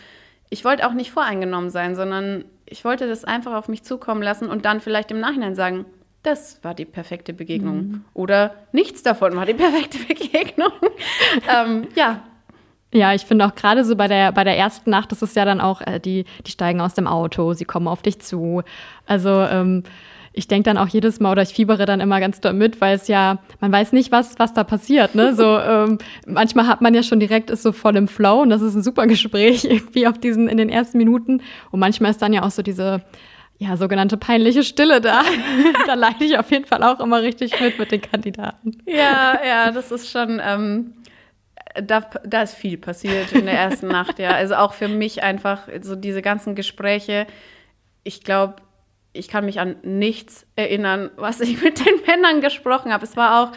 ich 0.48 0.64
wollte 0.64 0.86
auch 0.86 0.94
nicht 0.94 1.10
voreingenommen 1.10 1.68
sein, 1.68 1.94
sondern 1.94 2.46
ich 2.64 2.82
wollte 2.84 3.06
das 3.06 3.24
einfach 3.24 3.52
auf 3.52 3.68
mich 3.68 3.82
zukommen 3.82 4.22
lassen 4.22 4.48
und 4.48 4.64
dann 4.64 4.80
vielleicht 4.80 5.10
im 5.10 5.20
Nachhinein 5.20 5.54
sagen, 5.54 5.84
das 6.24 6.62
war 6.64 6.74
die 6.74 6.84
perfekte 6.84 7.32
Begegnung. 7.32 7.76
Mhm. 7.76 8.04
Oder 8.14 8.54
nichts 8.72 9.02
davon 9.02 9.36
war 9.36 9.46
die 9.46 9.54
perfekte 9.54 9.98
Begegnung. 10.08 10.72
ähm, 11.48 11.86
ja, 11.94 12.22
ja, 12.94 13.12
ich 13.12 13.22
finde 13.22 13.44
auch 13.44 13.56
gerade 13.56 13.84
so 13.84 13.96
bei 13.96 14.06
der, 14.06 14.30
bei 14.30 14.44
der 14.44 14.56
ersten 14.56 14.88
Nacht, 14.88 15.10
das 15.10 15.20
ist 15.20 15.34
ja 15.34 15.44
dann 15.44 15.60
auch, 15.60 15.80
äh, 15.80 15.98
die, 15.98 16.26
die 16.46 16.52
steigen 16.52 16.80
aus 16.80 16.94
dem 16.94 17.08
Auto, 17.08 17.52
sie 17.52 17.64
kommen 17.64 17.88
auf 17.88 18.02
dich 18.02 18.20
zu. 18.20 18.62
Also 19.04 19.30
ähm, 19.30 19.82
ich 20.32 20.46
denke 20.46 20.70
dann 20.70 20.78
auch 20.78 20.86
jedes 20.86 21.18
Mal 21.18 21.32
oder 21.32 21.42
ich 21.42 21.48
fiebere 21.48 21.86
dann 21.86 22.00
immer 22.00 22.20
ganz 22.20 22.40
doll 22.40 22.52
mit, 22.52 22.80
weil 22.80 22.94
es 22.94 23.08
ja, 23.08 23.38
man 23.60 23.72
weiß 23.72 23.92
nicht, 23.92 24.12
was, 24.12 24.38
was 24.38 24.54
da 24.54 24.62
passiert. 24.62 25.16
Ne? 25.16 25.34
So, 25.34 25.58
ähm, 25.58 25.98
manchmal 26.24 26.68
hat 26.68 26.82
man 26.82 26.94
ja 26.94 27.02
schon 27.02 27.18
direkt, 27.18 27.50
ist 27.50 27.64
so 27.64 27.72
voll 27.72 27.96
im 27.96 28.06
Flow 28.06 28.42
und 28.42 28.50
das 28.50 28.62
ist 28.62 28.76
ein 28.76 28.82
super 28.84 29.08
Gespräch 29.08 29.64
irgendwie 29.68 30.06
auf 30.06 30.18
diesen, 30.18 30.48
in 30.48 30.56
den 30.56 30.68
ersten 30.68 30.98
Minuten. 30.98 31.42
Und 31.72 31.80
manchmal 31.80 32.12
ist 32.12 32.22
dann 32.22 32.32
ja 32.32 32.44
auch 32.44 32.52
so 32.52 32.62
diese, 32.62 33.02
ja, 33.58 33.76
sogenannte 33.76 34.16
peinliche 34.16 34.64
Stille 34.64 35.00
da. 35.00 35.22
da 35.86 35.94
leide 35.94 36.24
ich 36.24 36.38
auf 36.38 36.50
jeden 36.50 36.66
Fall 36.66 36.82
auch 36.82 37.00
immer 37.00 37.22
richtig 37.22 37.60
mit 37.60 37.78
mit 37.78 37.92
den 37.92 38.00
Kandidaten. 38.00 38.78
Ja, 38.86 39.38
ja, 39.44 39.70
das 39.70 39.90
ist 39.90 40.10
schon. 40.10 40.40
Ähm 40.44 40.94
da, 41.82 42.00
da 42.24 42.42
ist 42.42 42.54
viel 42.54 42.78
passiert 42.78 43.32
in 43.32 43.46
der 43.46 43.54
ersten 43.54 43.88
Nacht, 43.88 44.18
ja. 44.18 44.30
Also 44.30 44.54
auch 44.54 44.74
für 44.74 44.88
mich 44.88 45.22
einfach 45.22 45.68
so 45.82 45.96
diese 45.96 46.22
ganzen 46.22 46.54
Gespräche. 46.54 47.26
Ich 48.04 48.22
glaube, 48.22 48.56
ich 49.12 49.28
kann 49.28 49.44
mich 49.44 49.60
an 49.60 49.76
nichts 49.82 50.46
erinnern, 50.56 51.10
was 51.16 51.40
ich 51.40 51.62
mit 51.62 51.84
den 51.84 52.00
Männern 52.06 52.40
gesprochen 52.40 52.92
habe. 52.92 53.04
Es 53.04 53.16
war 53.16 53.42
auch, 53.42 53.52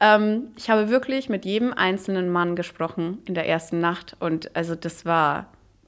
ähm, 0.00 0.48
ich 0.56 0.70
habe 0.70 0.90
wirklich 0.90 1.28
mit 1.28 1.44
jedem 1.44 1.72
einzelnen 1.72 2.30
Mann 2.30 2.56
gesprochen 2.56 3.18
in 3.26 3.34
der 3.34 3.48
ersten 3.48 3.80
Nacht. 3.80 4.16
Und 4.20 4.54
also 4.54 4.74
das 4.74 5.04
war 5.04 5.46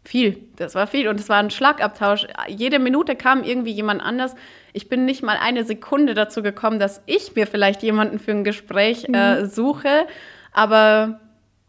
viel, 0.08 0.42
das 0.56 0.74
war 0.74 0.86
viel. 0.86 1.06
Und 1.06 1.20
es 1.20 1.28
war 1.28 1.36
ein 1.36 1.50
Schlagabtausch. 1.50 2.26
Jede 2.48 2.78
Minute 2.78 3.14
kam 3.14 3.44
irgendwie 3.44 3.72
jemand 3.72 4.02
anders. 4.02 4.34
Ich 4.72 4.88
bin 4.88 5.04
nicht 5.04 5.22
mal 5.22 5.36
eine 5.36 5.64
Sekunde 5.64 6.14
dazu 6.14 6.42
gekommen, 6.42 6.78
dass 6.78 7.02
ich 7.04 7.34
mir 7.36 7.46
vielleicht 7.46 7.82
jemanden 7.82 8.18
für 8.18 8.30
ein 8.30 8.42
Gespräch 8.42 9.04
äh, 9.12 9.42
mhm. 9.42 9.46
suche. 9.46 10.06
Aber 10.52 11.20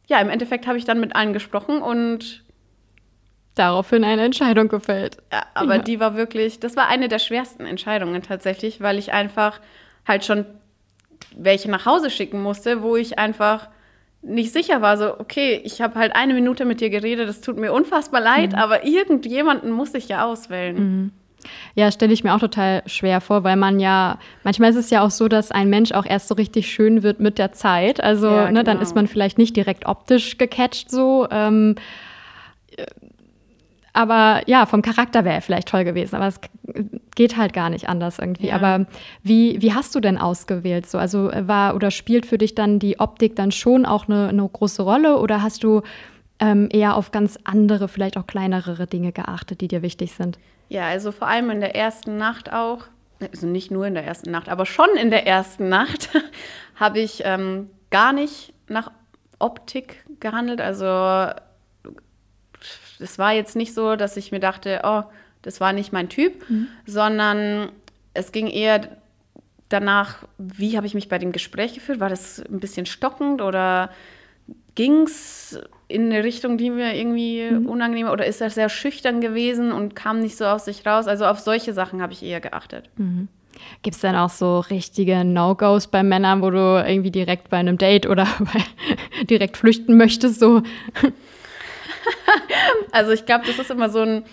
ja, 0.08 0.22
im 0.22 0.30
Endeffekt 0.30 0.68
habe 0.68 0.78
ich 0.78 0.86
dann 0.86 1.02
mit 1.02 1.18
allen 1.18 1.34
gesprochen 1.34 1.82
und 1.82 2.46
daraufhin 3.56 4.06
eine 4.06 4.24
Entscheidung 4.24 4.70
gefällt. 4.70 5.18
Ja, 5.34 5.44
aber 5.54 5.76
ja. 5.76 5.82
die 5.82 6.00
war 6.00 6.16
wirklich, 6.16 6.62
das 6.62 6.78
war 6.78 6.88
eine 6.88 7.10
der 7.10 7.20
schwersten 7.20 7.66
Entscheidungen 7.66 8.22
tatsächlich, 8.22 8.80
weil 8.80 8.98
ich 8.98 9.12
einfach 9.12 9.60
halt 10.08 10.24
schon 10.24 10.46
welche 11.36 11.70
nach 11.70 11.86
Hause 11.86 12.10
schicken 12.10 12.42
musste, 12.42 12.82
wo 12.84 12.96
ich 12.96 13.20
einfach 13.20 13.68
nicht 14.22 14.52
sicher 14.52 14.82
war, 14.82 14.98
so, 14.98 15.20
okay, 15.20 15.62
ich 15.64 15.82
habe 15.82 15.96
halt 15.96 16.16
eine 16.16 16.34
Minute 16.34 16.66
mit 16.66 16.82
dir 16.82 16.90
geredet, 16.90 17.30
das 17.30 17.42
tut 17.42 17.58
mir 17.58 17.72
unfassbar 17.72 18.22
leid, 18.22 18.52
mhm. 18.52 18.58
aber 18.58 18.86
irgendjemanden 18.86 19.72
muss 19.72 19.94
ich 19.94 20.10
ja 20.10 20.26
auswählen. 20.26 20.76
Mhm. 20.76 21.12
Ja, 21.74 21.90
stelle 21.92 22.12
ich 22.12 22.24
mir 22.26 22.36
auch 22.36 22.40
total 22.40 22.84
schwer 22.86 23.22
vor, 23.22 23.46
weil 23.46 23.56
man 23.56 23.80
ja, 23.80 24.20
manchmal 24.44 24.72
ist 24.72 24.76
es 24.76 24.90
ja 24.90 25.02
auch 25.02 25.12
so, 25.12 25.30
dass 25.30 25.52
ein 25.52 25.70
Mensch 25.70 25.94
auch 25.94 26.06
erst 26.06 26.28
so 26.28 26.36
richtig 26.36 26.70
schön 26.70 27.02
wird 27.02 27.22
mit 27.22 27.38
der 27.38 27.54
Zeit. 27.54 28.04
Also, 28.04 28.28
ja, 28.28 28.48
genau. 28.48 28.60
ne, 28.60 28.64
dann 28.66 28.82
ist 28.82 28.90
genau. 28.90 29.02
man 29.02 29.08
vielleicht 29.08 29.38
nicht 29.38 29.56
direkt 29.56 29.86
optisch 29.86 30.38
gecatcht 30.38 30.92
so. 30.92 31.28
Ähm, 31.32 31.76
aber 33.94 34.42
ja, 34.46 34.66
vom 34.66 34.82
Charakter 34.82 35.26
wäre 35.26 35.36
er 35.36 35.42
vielleicht 35.42 35.68
toll 35.68 35.84
gewesen, 35.84 36.16
aber 36.16 36.28
es 36.28 36.40
geht 37.16 37.38
halt 37.38 37.54
gar 37.54 37.70
nicht 37.70 37.90
anders 37.90 38.20
irgendwie. 38.20 38.48
Ja. 38.48 38.56
Aber 38.56 38.86
wie, 39.24 39.62
wie 39.62 39.74
hast 39.74 39.96
du 39.96 40.00
denn 40.00 40.18
ausgewählt? 40.18 40.90
So, 40.90 40.98
also 40.98 41.32
war 41.34 41.76
oder 41.76 41.92
spielt 41.92 42.26
für 42.26 42.38
dich 42.38 42.56
dann 42.56 42.80
die 42.80 43.00
Optik 43.00 43.36
dann 43.36 43.52
schon 43.52 43.86
auch 43.86 44.08
eine, 44.08 44.30
eine 44.30 44.48
große 44.48 44.82
Rolle 44.82 45.18
oder 45.18 45.42
hast 45.42 45.64
du 45.64 45.82
ähm, 46.40 46.70
eher 46.72 46.96
auf 46.96 47.12
ganz 47.12 47.38
andere, 47.44 47.88
vielleicht 47.88 48.18
auch 48.18 48.28
kleinere 48.28 48.88
Dinge 48.88 49.12
geachtet, 49.12 49.62
die 49.62 49.68
dir 49.68 49.82
wichtig 49.82 50.14
sind? 50.14 50.40
Ja, 50.70 50.88
also 50.88 51.12
vor 51.12 51.28
allem 51.28 51.50
in 51.50 51.60
der 51.60 51.76
ersten 51.76 52.18
Nacht 52.18 52.54
auch, 52.54 52.86
also 53.20 53.48
nicht 53.48 53.72
nur 53.72 53.88
in 53.88 53.96
der 53.96 54.06
ersten 54.06 54.32
Nacht, 54.32 54.50
aber 54.50 54.66
schon 54.66 54.90
in 55.02 55.10
der 55.10 55.28
ersten 55.28 55.68
Nacht 55.68 56.10
habe 56.76 57.00
ich 57.00 57.24
ähm, 57.26 57.70
gar 57.90 58.14
nicht 58.14 58.54
nach 58.68 58.92
Optik 59.40 60.06
gehandelt. 60.20 60.62
Also 60.62 60.86
es 63.00 63.18
war 63.18 63.34
jetzt 63.34 63.56
nicht 63.56 63.74
so, 63.74 63.96
dass 63.96 64.18
ich 64.18 64.32
mir 64.32 64.40
dachte, 64.40 64.82
oh, 64.84 65.04
das 65.42 65.62
war 65.62 65.74
nicht 65.74 65.94
mein 65.94 66.10
Typ, 66.10 66.50
mhm. 66.50 66.68
sondern 66.86 67.72
es 68.14 68.32
ging 68.32 68.48
eher 68.48 68.90
danach, 69.70 70.26
wie 70.38 70.76
habe 70.76 70.88
ich 70.88 70.94
mich 70.94 71.10
bei 71.10 71.20
dem 71.20 71.32
Gespräch 71.32 71.74
gefühlt? 71.74 72.00
War 72.00 72.10
das 72.10 72.40
ein 72.40 72.60
bisschen 72.60 72.86
stockend 72.86 73.42
oder 73.42 73.90
ging 74.76 75.04
es 75.04 75.60
in 75.88 76.06
eine 76.06 76.24
Richtung, 76.24 76.58
die 76.58 76.70
mir 76.70 76.96
irgendwie 76.96 77.50
mhm. 77.50 77.68
unangenehm 77.68 78.10
oder 78.10 78.26
ist 78.26 78.42
er 78.42 78.50
sehr 78.50 78.70
schüchtern 78.70 79.22
gewesen 79.22 79.72
und 79.72 79.96
kam 79.96 80.20
nicht 80.20 80.38
so 80.38 80.46
aus 80.46 80.66
sich 80.66 80.86
raus? 80.86 81.08
Also 81.08 81.26
auf 81.26 81.40
solche 81.40 81.74
Sachen 81.74 82.02
habe 82.02 82.14
ich 82.14 82.24
eher 82.24 82.42
geachtet. 82.42 82.90
Mhm. 82.98 83.28
Gibt 83.82 83.96
es 83.96 84.02
dann 84.02 84.16
auch 84.16 84.30
so 84.30 84.60
richtige 84.60 85.24
No-Gos 85.24 85.88
bei 85.88 86.04
Männern, 86.04 86.42
wo 86.42 86.50
du 86.50 86.84
irgendwie 86.88 87.12
direkt 87.12 87.50
bei 87.50 87.58
einem 87.58 87.78
Date 87.78 88.08
oder 88.08 88.28
direkt 89.30 89.58
flüchten 89.58 89.98
möchtest? 89.98 90.40
So? 90.40 90.64
also 92.92 93.12
ich 93.12 93.26
glaube, 93.26 93.46
das 93.46 93.60
ist 93.60 93.72
immer 93.72 93.90
so 93.90 94.02
ein, 94.02 94.24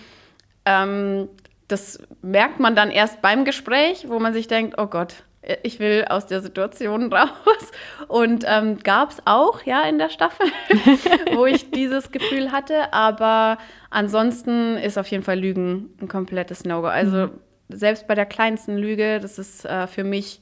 ähm, 0.65 1.29
das 1.67 1.99
merkt 2.21 2.59
man 2.59 2.75
dann 2.75 2.91
erst 2.91 3.21
beim 3.21 3.45
Gespräch, 3.45 4.05
wo 4.07 4.19
man 4.19 4.33
sich 4.33 4.47
denkt, 4.47 4.75
oh 4.77 4.87
Gott, 4.87 5.23
ich 5.63 5.79
will 5.79 6.05
aus 6.09 6.27
der 6.27 6.41
Situation 6.41 7.11
raus. 7.13 7.71
Und 8.07 8.43
ähm, 8.47 8.79
gab 8.79 9.11
es 9.11 9.21
auch, 9.25 9.63
ja, 9.63 9.83
in 9.83 9.97
der 9.97 10.09
Staffel, 10.09 10.47
wo 11.35 11.45
ich 11.45 11.71
dieses 11.71 12.11
Gefühl 12.11 12.51
hatte. 12.51 12.93
Aber 12.93 13.57
ansonsten 13.89 14.77
ist 14.77 14.97
auf 14.97 15.07
jeden 15.07 15.23
Fall 15.23 15.39
Lügen 15.39 15.89
ein 16.01 16.07
komplettes 16.07 16.65
No-Go. 16.65 16.87
Also 16.87 17.27
mhm. 17.27 17.31
selbst 17.69 18.07
bei 18.07 18.15
der 18.15 18.25
kleinsten 18.25 18.77
Lüge, 18.77 19.19
das 19.19 19.39
ist 19.39 19.65
äh, 19.65 19.87
für 19.87 20.03
mich 20.03 20.39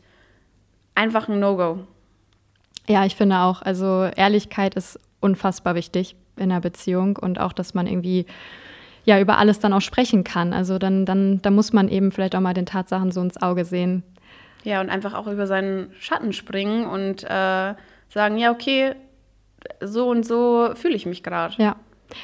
einfach 0.95 1.27
ein 1.27 1.39
No-Go. 1.39 1.79
Ja, 2.87 3.05
ich 3.05 3.15
finde 3.15 3.39
auch, 3.39 3.61
also 3.61 4.09
Ehrlichkeit 4.15 4.75
ist 4.75 4.99
unfassbar 5.19 5.73
wichtig 5.75 6.15
in 6.37 6.51
einer 6.51 6.61
Beziehung 6.61 7.17
und 7.17 7.39
auch, 7.39 7.53
dass 7.53 7.73
man 7.73 7.87
irgendwie 7.87 8.25
ja 9.05 9.19
über 9.19 9.37
alles 9.37 9.59
dann 9.59 9.73
auch 9.73 9.81
sprechen 9.81 10.23
kann. 10.23 10.53
Also 10.53 10.77
dann, 10.77 11.05
dann, 11.05 11.41
da 11.41 11.51
muss 11.51 11.73
man 11.73 11.87
eben 11.89 12.11
vielleicht 12.11 12.35
auch 12.35 12.41
mal 12.41 12.53
den 12.53 12.65
Tatsachen 12.65 13.11
so 13.11 13.21
ins 13.21 13.41
Auge 13.41 13.65
sehen. 13.65 14.03
Ja, 14.63 14.81
und 14.81 14.89
einfach 14.89 15.13
auch 15.13 15.27
über 15.27 15.45
seinen 15.45 15.91
Schatten 15.99 16.33
springen 16.33 16.85
und 16.87 17.23
äh, 17.23 17.75
sagen, 18.09 18.37
ja, 18.37 18.51
okay, 18.51 18.95
so 19.81 20.09
und 20.09 20.25
so 20.25 20.71
fühle 20.73 20.95
ich 20.95 21.05
mich 21.05 21.23
gerade. 21.23 21.55
Ja. 21.57 21.75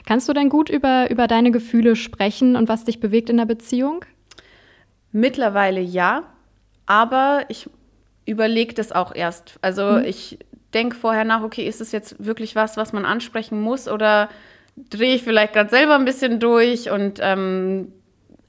Kannst 0.05 0.29
du 0.29 0.33
denn 0.33 0.49
gut 0.49 0.69
über, 0.69 1.09
über 1.09 1.27
deine 1.27 1.51
Gefühle 1.51 1.95
sprechen 1.95 2.55
und 2.55 2.69
was 2.69 2.85
dich 2.85 2.99
bewegt 2.99 3.29
in 3.29 3.37
der 3.37 3.45
Beziehung? 3.45 4.05
Mittlerweile 5.11 5.81
ja, 5.81 6.23
aber 6.85 7.45
ich 7.49 7.69
überlege 8.25 8.73
das 8.73 8.91
auch 8.91 9.13
erst. 9.13 9.57
Also 9.61 9.83
mhm. 9.83 10.05
ich 10.05 10.39
denke 10.73 10.95
vorher 10.95 11.23
nach, 11.23 11.43
okay, 11.43 11.67
ist 11.67 11.81
es 11.81 11.91
jetzt 11.91 12.23
wirklich 12.23 12.55
was, 12.55 12.77
was 12.77 12.93
man 12.93 13.05
ansprechen 13.05 13.61
muss 13.61 13.87
oder 13.87 14.29
drehe 14.89 15.15
ich 15.15 15.23
vielleicht 15.23 15.53
gerade 15.53 15.69
selber 15.69 15.95
ein 15.95 16.05
bisschen 16.05 16.39
durch 16.39 16.89
und 16.89 17.19
ähm, 17.21 17.91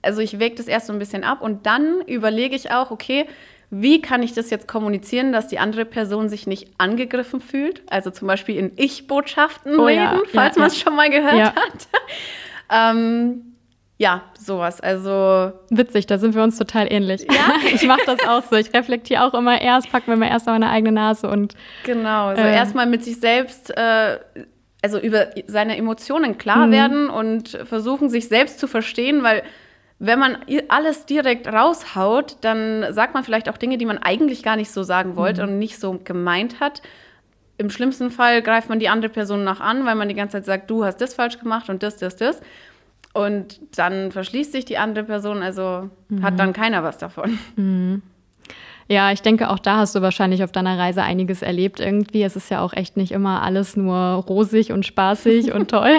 also 0.02 0.20
ich 0.20 0.38
wege 0.38 0.56
das 0.56 0.66
erst 0.66 0.86
so 0.86 0.92
ein 0.92 0.98
bisschen 0.98 1.24
ab 1.24 1.42
und 1.42 1.66
dann 1.66 2.00
überlege 2.06 2.56
ich 2.56 2.70
auch, 2.70 2.90
okay, 2.90 3.26
wie 3.70 4.02
kann 4.02 4.22
ich 4.22 4.34
das 4.34 4.50
jetzt 4.50 4.68
kommunizieren, 4.68 5.32
dass 5.32 5.48
die 5.48 5.58
andere 5.58 5.86
Person 5.86 6.28
sich 6.28 6.46
nicht 6.46 6.68
angegriffen 6.76 7.40
fühlt? 7.40 7.82
Also 7.88 8.10
zum 8.10 8.28
Beispiel 8.28 8.56
in 8.56 8.72
Ich-Botschaften 8.76 9.78
oh, 9.78 9.86
reden, 9.86 10.00
ja. 10.00 10.20
falls 10.32 10.56
ja, 10.56 10.60
man 10.60 10.68
es 10.68 10.76
ja. 10.76 10.84
schon 10.84 10.96
mal 10.96 11.08
gehört 11.08 11.54
hat. 11.56 11.88
ähm, 12.70 13.51
ja, 14.02 14.22
sowas. 14.36 14.80
Also 14.80 15.52
witzig, 15.70 16.08
da 16.08 16.18
sind 16.18 16.34
wir 16.34 16.42
uns 16.42 16.58
total 16.58 16.92
ähnlich. 16.92 17.22
Ja, 17.22 17.54
ich 17.72 17.86
mache 17.86 18.00
das 18.04 18.18
auch 18.26 18.42
so. 18.42 18.56
Ich 18.56 18.74
reflektiere 18.74 19.22
auch 19.22 19.32
immer 19.32 19.60
erst, 19.60 19.92
packe 19.92 20.10
mir 20.10 20.16
mal 20.16 20.26
erst 20.26 20.46
mal 20.46 20.54
meine 20.54 20.70
eigene 20.70 20.90
Nase 20.90 21.30
und 21.30 21.54
genau. 21.84 22.34
So 22.34 22.42
äh, 22.42 22.52
erstmal 22.52 22.86
mit 22.86 23.04
sich 23.04 23.20
selbst, 23.20 23.70
äh, 23.70 24.18
also 24.82 24.98
über 24.98 25.28
seine 25.46 25.76
Emotionen 25.76 26.36
klar 26.36 26.66
mhm. 26.66 26.72
werden 26.72 27.10
und 27.10 27.50
versuchen 27.64 28.10
sich 28.10 28.26
selbst 28.26 28.58
zu 28.58 28.66
verstehen, 28.66 29.22
weil 29.22 29.44
wenn 30.00 30.18
man 30.18 30.38
alles 30.66 31.06
direkt 31.06 31.46
raushaut, 31.46 32.38
dann 32.40 32.92
sagt 32.92 33.14
man 33.14 33.22
vielleicht 33.22 33.48
auch 33.48 33.56
Dinge, 33.56 33.78
die 33.78 33.86
man 33.86 33.98
eigentlich 33.98 34.42
gar 34.42 34.56
nicht 34.56 34.72
so 34.72 34.82
sagen 34.82 35.14
wollte 35.14 35.44
mhm. 35.44 35.52
und 35.52 35.58
nicht 35.60 35.78
so 35.78 36.00
gemeint 36.02 36.58
hat. 36.58 36.82
Im 37.56 37.70
schlimmsten 37.70 38.10
Fall 38.10 38.42
greift 38.42 38.68
man 38.68 38.80
die 38.80 38.88
andere 38.88 39.12
Person 39.12 39.44
nach 39.44 39.60
an, 39.60 39.86
weil 39.86 39.94
man 39.94 40.08
die 40.08 40.16
ganze 40.16 40.38
Zeit 40.38 40.44
sagt, 40.44 40.70
du 40.70 40.84
hast 40.84 41.00
das 41.00 41.14
falsch 41.14 41.38
gemacht 41.38 41.68
und 41.68 41.84
das, 41.84 41.98
das, 41.98 42.16
das. 42.16 42.40
Und 43.12 43.60
dann 43.76 44.10
verschließt 44.10 44.52
sich 44.52 44.64
die 44.64 44.78
andere 44.78 45.04
Person, 45.04 45.42
also 45.42 45.90
mhm. 46.08 46.22
hat 46.22 46.38
dann 46.38 46.52
keiner 46.52 46.82
was 46.82 46.98
davon. 46.98 47.38
Mhm. 47.56 48.02
Ja, 48.88 49.12
ich 49.12 49.22
denke, 49.22 49.48
auch 49.50 49.58
da 49.58 49.76
hast 49.76 49.94
du 49.94 50.02
wahrscheinlich 50.02 50.42
auf 50.44 50.52
deiner 50.52 50.78
Reise 50.78 51.02
einiges 51.02 51.42
erlebt 51.42 51.80
irgendwie. 51.80 52.22
Es 52.22 52.36
ist 52.36 52.50
ja 52.50 52.60
auch 52.60 52.72
echt 52.72 52.96
nicht 52.96 53.12
immer 53.12 53.42
alles 53.42 53.76
nur 53.76 53.96
rosig 53.96 54.72
und 54.72 54.84
spaßig 54.84 55.52
und 55.52 55.70
toll. 55.70 55.96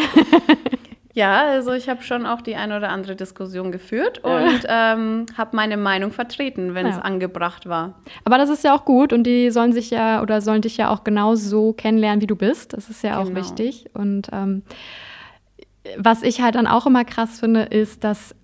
Ja, 1.15 1.43
also 1.45 1.73
ich 1.73 1.89
habe 1.89 2.01
schon 2.01 2.25
auch 2.25 2.41
die 2.41 2.55
eine 2.55 2.75
oder 2.75 2.89
andere 2.89 3.15
Diskussion 3.15 3.71
geführt 3.71 4.23
und 4.23 4.61
ähm, 4.67 5.27
habe 5.37 5.55
meine 5.55 5.77
Meinung 5.77 6.11
vertreten, 6.11 6.73
wenn 6.73 6.87
ja. 6.87 6.93
es 6.93 6.99
angebracht 6.99 7.69
war. 7.69 8.01
Aber 8.25 8.39
das 8.39 8.49
ist 8.49 8.63
ja 8.63 8.75
auch 8.75 8.83
gut 8.83 9.13
und 9.13 9.23
die 9.23 9.51
sollen 9.51 9.73
sich 9.73 9.91
ja 9.91 10.23
oder 10.23 10.41
sollen 10.41 10.63
dich 10.63 10.77
ja 10.77 10.89
auch 10.89 11.03
genau 11.03 11.35
so 11.35 11.73
kennenlernen, 11.73 12.21
wie 12.21 12.27
du 12.27 12.35
bist. 12.35 12.73
Das 12.73 12.89
ist 12.89 13.03
ja 13.03 13.21
genau. 13.21 13.31
auch 13.31 13.35
wichtig. 13.35 13.85
Und 13.93 14.29
ähm, 14.33 14.63
was 15.97 16.23
ich 16.23 16.41
halt 16.41 16.55
dann 16.55 16.67
auch 16.67 16.85
immer 16.85 17.05
krass 17.05 17.39
finde, 17.39 17.63
ist, 17.63 18.03
dass 18.03 18.35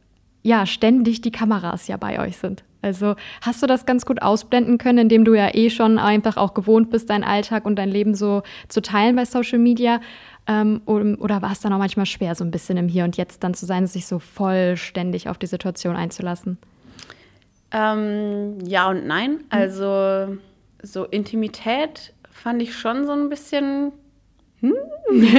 ja 0.44 0.66
ständig 0.66 1.22
die 1.22 1.32
Kameras 1.32 1.88
ja 1.88 1.98
bei 1.98 2.20
euch 2.20 2.38
sind. 2.38 2.64
Also 2.82 3.16
hast 3.42 3.62
du 3.62 3.68
das 3.68 3.86
ganz 3.86 4.06
gut 4.06 4.22
ausblenden 4.22 4.78
können, 4.78 5.00
indem 5.00 5.26
du 5.26 5.34
ja 5.34 5.54
eh 5.54 5.70
schon 5.70 6.00
einfach 6.00 6.38
auch 6.38 6.54
gewohnt 6.54 6.90
bist, 6.90 7.10
deinen 7.10 7.26
Alltag 7.26 7.66
und 7.66 7.76
dein 7.76 7.90
Leben 7.90 8.16
so 8.16 8.44
zu 8.70 8.82
teilen 8.82 9.16
bei 9.16 9.26
Social 9.26 9.60
Media? 9.60 10.00
Ähm, 10.48 10.82
oder 10.86 11.42
war 11.42 11.52
es 11.52 11.60
dann 11.60 11.74
auch 11.74 11.78
manchmal 11.78 12.06
schwer, 12.06 12.36
so 12.36 12.44
ein 12.44 12.52
bisschen 12.52 12.78
im 12.78 12.88
Hier 12.88 13.04
und 13.04 13.18
Jetzt 13.18 13.44
dann 13.44 13.54
zu 13.54 13.66
sein, 13.66 13.86
sich 13.86 14.06
so 14.08 14.20
vollständig 14.20 15.28
auf 15.28 15.38
die 15.38 15.48
Situation 15.48 15.96
einzulassen? 15.96 16.58
Ähm, 17.72 18.58
ja 18.66 18.90
und 18.90 19.06
nein. 19.06 19.32
Mhm. 19.32 19.46
Also 19.50 20.38
so 20.82 21.04
Intimität 21.06 22.14
fand 22.32 22.62
ich 22.62 22.76
schon 22.76 23.06
so 23.06 23.12
ein 23.12 23.30
bisschen. 23.30 23.92
Hm? 24.62 24.74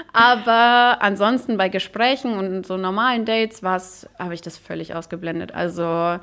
Aber 0.13 0.97
ansonsten 1.01 1.57
bei 1.57 1.69
Gesprächen 1.69 2.33
und 2.33 2.65
so 2.65 2.77
normalen 2.77 3.25
Dates 3.25 3.61
habe 3.63 4.33
ich 4.33 4.41
das 4.41 4.57
völlig 4.57 4.93
ausgeblendet. 4.95 5.53
Also 5.53 6.19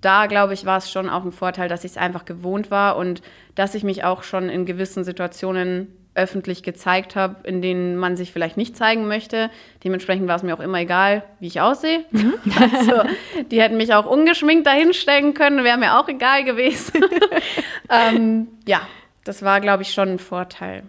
da 0.00 0.26
glaube 0.26 0.54
ich, 0.54 0.64
war 0.64 0.78
es 0.78 0.90
schon 0.90 1.08
auch 1.08 1.24
ein 1.24 1.32
Vorteil, 1.32 1.68
dass 1.68 1.84
ich 1.84 1.92
es 1.92 1.96
einfach 1.96 2.24
gewohnt 2.24 2.70
war 2.70 2.96
und 2.96 3.22
dass 3.54 3.74
ich 3.74 3.82
mich 3.82 4.04
auch 4.04 4.22
schon 4.22 4.48
in 4.48 4.66
gewissen 4.66 5.02
Situationen 5.02 5.88
öffentlich 6.14 6.64
gezeigt 6.64 7.14
habe, 7.14 7.48
in 7.48 7.62
denen 7.62 7.96
man 7.96 8.16
sich 8.16 8.32
vielleicht 8.32 8.56
nicht 8.56 8.76
zeigen 8.76 9.06
möchte. 9.06 9.50
Dementsprechend 9.84 10.26
war 10.26 10.36
es 10.36 10.42
mir 10.42 10.54
auch 10.54 10.60
immer 10.60 10.80
egal, 10.80 11.22
wie 11.38 11.46
ich 11.46 11.60
aussehe. 11.60 12.04
Mhm. 12.10 12.34
Also, 12.60 13.02
die 13.50 13.62
hätten 13.62 13.76
mich 13.76 13.94
auch 13.94 14.04
ungeschminkt 14.04 14.66
dahinstellen 14.66 15.32
können, 15.34 15.62
wäre 15.64 15.78
mir 15.78 15.98
auch 15.98 16.08
egal 16.08 16.44
gewesen. 16.44 17.04
ähm, 17.90 18.48
ja, 18.66 18.80
das 19.24 19.42
war, 19.42 19.60
glaube 19.60 19.84
ich, 19.84 19.92
schon 19.92 20.08
ein 20.08 20.18
Vorteil. 20.18 20.82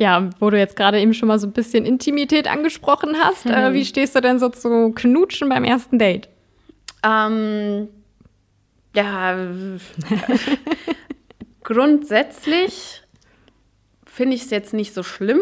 Ja, 0.00 0.30
wo 0.38 0.48
du 0.48 0.58
jetzt 0.58 0.76
gerade 0.76 0.98
eben 0.98 1.12
schon 1.12 1.28
mal 1.28 1.38
so 1.38 1.46
ein 1.46 1.52
bisschen 1.52 1.84
Intimität 1.84 2.50
angesprochen 2.50 3.16
hast, 3.22 3.44
mhm. 3.44 3.52
äh, 3.52 3.72
wie 3.74 3.84
stehst 3.84 4.16
du 4.16 4.22
denn 4.22 4.38
so 4.38 4.48
zu 4.48 4.92
Knutschen 4.94 5.50
beim 5.50 5.62
ersten 5.62 5.98
Date? 5.98 6.30
Ähm, 7.04 7.86
ja, 8.96 9.36
grundsätzlich 11.62 13.02
finde 14.06 14.36
ich 14.36 14.44
es 14.44 14.50
jetzt 14.50 14.72
nicht 14.72 14.94
so 14.94 15.02
schlimm. 15.02 15.40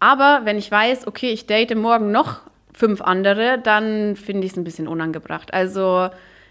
Aber 0.00 0.42
wenn 0.44 0.58
ich 0.58 0.70
weiß, 0.70 1.06
okay, 1.06 1.30
ich 1.30 1.46
date 1.46 1.74
morgen 1.74 2.12
noch 2.12 2.42
fünf 2.74 3.00
andere, 3.00 3.58
dann 3.58 4.16
finde 4.16 4.44
ich 4.44 4.52
es 4.52 4.58
ein 4.58 4.64
bisschen 4.64 4.86
unangebracht. 4.86 5.54
Also 5.54 6.10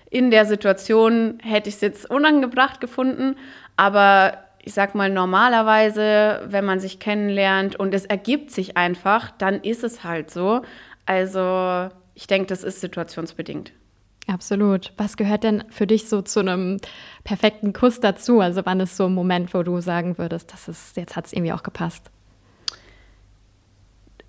in 0.09 0.31
der 0.31 0.47
Situation 0.47 1.37
hätte 1.43 1.69
ich 1.69 1.75
es 1.75 1.81
jetzt 1.81 2.09
unangebracht 2.09 2.81
gefunden, 2.81 3.35
aber 3.75 4.39
ich 4.67 4.73
sag 4.73 4.95
mal, 4.95 5.09
normalerweise, 5.09 6.45
wenn 6.49 6.65
man 6.65 6.81
sich 6.81 6.99
kennenlernt 6.99 7.77
und 7.77 7.93
es 7.93 8.03
ergibt 8.03 8.51
sich 8.51 8.75
einfach, 8.75 9.31
dann 9.31 9.61
ist 9.61 9.81
es 9.81 10.03
halt 10.03 10.29
so. 10.29 10.61
Also 11.05 11.87
ich 12.15 12.27
denke, 12.27 12.47
das 12.47 12.65
ist 12.65 12.81
situationsbedingt. 12.81 13.71
Absolut. 14.27 14.91
Was 14.97 15.15
gehört 15.15 15.45
denn 15.45 15.63
für 15.69 15.87
dich 15.87 16.09
so 16.09 16.21
zu 16.21 16.41
einem 16.41 16.81
perfekten 17.23 17.71
Kuss 17.71 18.01
dazu? 18.01 18.41
Also 18.41 18.65
wann 18.65 18.81
ist 18.81 18.97
so 18.97 19.05
ein 19.05 19.13
Moment, 19.13 19.53
wo 19.53 19.63
du 19.63 19.79
sagen 19.79 20.17
würdest, 20.17 20.51
das 20.51 20.67
ist, 20.67 20.97
jetzt 20.97 21.15
hat 21.15 21.27
es 21.27 21.33
irgendwie 21.33 21.53
auch 21.53 21.63
gepasst? 21.63 22.11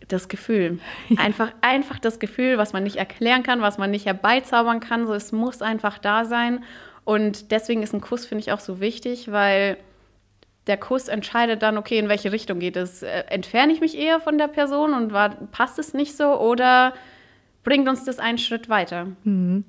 Das 0.07 0.29
Gefühl. 0.29 0.79
Einfach, 1.17 1.51
einfach 1.63 1.99
das 1.99 2.21
Gefühl, 2.21 2.59
was 2.59 2.73
man 2.73 2.85
nicht 2.85 2.97
erklären 2.97 3.43
kann, 3.43 3.61
was 3.61 3.77
man 3.77 3.91
nicht 3.91 4.07
herbeizaubern 4.07 4.79
kann. 4.79 5.05
So, 5.09 5.15
es 5.15 5.33
muss 5.33 5.63
einfach 5.63 5.99
da 5.99 6.25
sein. 6.25 6.63
Und 7.05 7.51
deswegen 7.51 7.83
ist 7.83 7.93
ein 7.93 8.01
Kuss, 8.01 8.25
finde 8.25 8.43
ich, 8.43 8.53
auch 8.53 8.61
so 8.61 8.79
wichtig, 8.79 9.33
weil 9.33 9.79
der 10.69 10.77
Kuss 10.77 11.09
entscheidet 11.09 11.63
dann, 11.63 11.79
okay, 11.79 11.99
in 11.99 12.09
welche 12.09 12.31
Richtung 12.31 12.61
geht 12.61 12.77
es. 12.77 13.03
Äh, 13.03 13.25
entferne 13.29 13.73
ich 13.73 13.81
mich 13.81 13.97
eher 13.97 14.21
von 14.21 14.39
der 14.39 14.49
Person 14.49 14.95
und 14.95 15.13
war, 15.13 15.31
passt 15.51 15.79
es 15.79 15.95
nicht 15.95 16.17
so 16.17 16.39
oder 16.39 16.93
bringt 17.65 17.89
uns 17.89 18.05
das 18.05 18.19
einen 18.19 18.39
Schritt 18.39 18.69
weiter? 18.69 19.09
Mhm. 19.25 19.65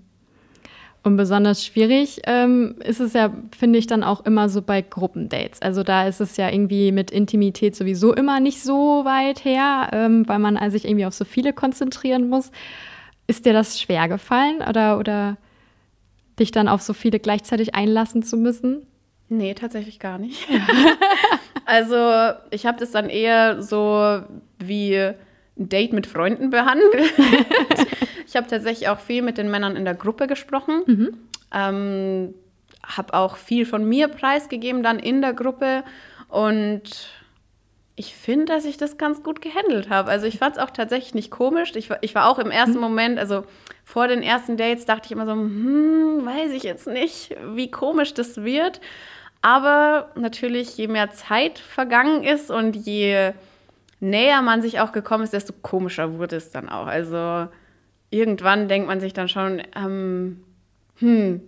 Und 1.02 1.16
besonders 1.16 1.66
schwierig 1.66 2.22
ähm, 2.26 2.76
ist 2.84 3.00
es 3.00 3.14
ja, 3.14 3.34
finde 3.58 3.80
ich, 3.80 3.88
dann 3.88 4.04
auch 4.04 4.26
immer 4.26 4.50
so 4.50 4.62
bei 4.62 4.82
Gruppendates. 4.82 5.62
Also 5.62 5.82
da 5.82 6.06
ist 6.06 6.20
es 6.20 6.36
ja 6.36 6.50
irgendwie 6.50 6.92
mit 6.92 7.10
Intimität 7.10 7.76
sowieso 7.76 8.14
immer 8.14 8.42
nicht 8.42 8.62
so 8.62 9.06
weit 9.06 9.46
her, 9.46 9.90
ähm, 9.94 10.28
weil 10.28 10.40
man 10.40 10.70
sich 10.72 10.86
irgendwie 10.86 11.06
auf 11.06 11.14
so 11.14 11.24
viele 11.24 11.54
konzentrieren 11.54 12.28
muss. 12.28 12.52
Ist 13.28 13.46
dir 13.46 13.54
das 13.54 13.80
schwer 13.80 14.10
gefallen 14.10 14.58
oder, 14.68 15.00
oder 15.00 15.38
dich 16.38 16.52
dann 16.52 16.68
auf 16.68 16.82
so 16.82 16.94
viele 16.94 17.20
gleichzeitig 17.20 17.76
einlassen 17.76 18.22
zu 18.22 18.36
müssen? 18.36 18.86
Nee, 19.30 19.54
tatsächlich 19.54 20.00
gar 20.00 20.18
nicht. 20.18 20.48
also 21.66 22.34
ich 22.50 22.66
habe 22.66 22.80
das 22.80 22.92
dann 22.92 23.10
eher 23.10 23.62
so 23.62 24.22
wie 24.58 24.98
ein 24.98 25.16
Date 25.56 25.94
mit 25.94 26.08
Freunden 26.08 26.50
behandelt. 26.50 26.94
ich 28.28 28.36
habe 28.36 28.48
tatsächlich 28.48 28.90
auch 28.90 29.00
viel 29.00 29.22
mit 29.22 29.38
den 29.38 29.52
Männern 29.52 29.76
in 29.76 29.86
der 29.86 29.94
Gruppe 29.94 30.28
gesprochen. 30.28 30.82
Mhm. 30.86 31.18
Ähm, 31.54 32.34
habe 32.84 33.14
auch 33.14 33.38
viel 33.38 33.66
von 33.66 33.88
mir 33.88 34.08
preisgegeben 34.08 34.82
dann 34.82 34.98
in 34.98 35.22
der 35.22 35.34
Gruppe 35.34 35.84
und 36.28 37.10
ich 38.00 38.16
finde, 38.16 38.46
dass 38.46 38.64
ich 38.64 38.78
das 38.78 38.98
ganz 38.98 39.24
gut 39.24 39.42
gehandelt 39.42 39.90
habe. 39.90 40.10
Also 40.10 40.26
ich 40.26 40.40
fand 40.40 40.56
es 40.56 40.64
auch 40.64 40.70
tatsächlich 40.70 41.14
nicht 41.14 41.32
komisch. 41.32 41.76
Ich, 41.76 41.90
ich 42.00 42.16
war 42.16 42.30
auch 42.30 42.40
im 42.40 42.50
ersten 42.50 42.76
mhm. 42.76 42.82
Moment, 42.82 43.20
also 43.20 43.44
vor 43.84 44.08
den 44.08 44.24
ersten 44.24 44.56
Dates 44.56 44.86
dachte 44.86 45.08
ich 45.08 45.12
immer 45.12 45.26
so, 45.26 45.34
hm, 45.34 46.26
weiß 46.26 46.52
ich 46.52 46.64
jetzt 46.64 46.88
nicht, 46.88 47.36
wie 47.54 47.70
komisch 47.70 48.14
das 48.14 48.44
wird. 48.44 48.80
Aber 49.42 50.12
natürlich, 50.16 50.76
je 50.78 50.88
mehr 50.88 51.12
Zeit 51.12 51.60
vergangen 51.60 52.24
ist 52.24 52.52
und 52.52 52.76
je 52.76 53.32
näher 54.00 54.42
man 54.42 54.62
sich 54.62 54.80
auch 54.80 54.92
gekommen 54.92 55.24
ist, 55.24 55.34
desto 55.34 55.54
komischer 55.62 56.18
wurde 56.18 56.36
es 56.36 56.52
dann 56.52 56.70
auch. 56.70 56.88
Also 56.88 57.48
irgendwann 58.10 58.68
denkt 58.68 58.88
man 58.88 59.00
sich 59.00 59.14
dann 59.14 59.30
schon, 59.30 59.62
ähm, 59.76 60.42
hm, 61.00 61.42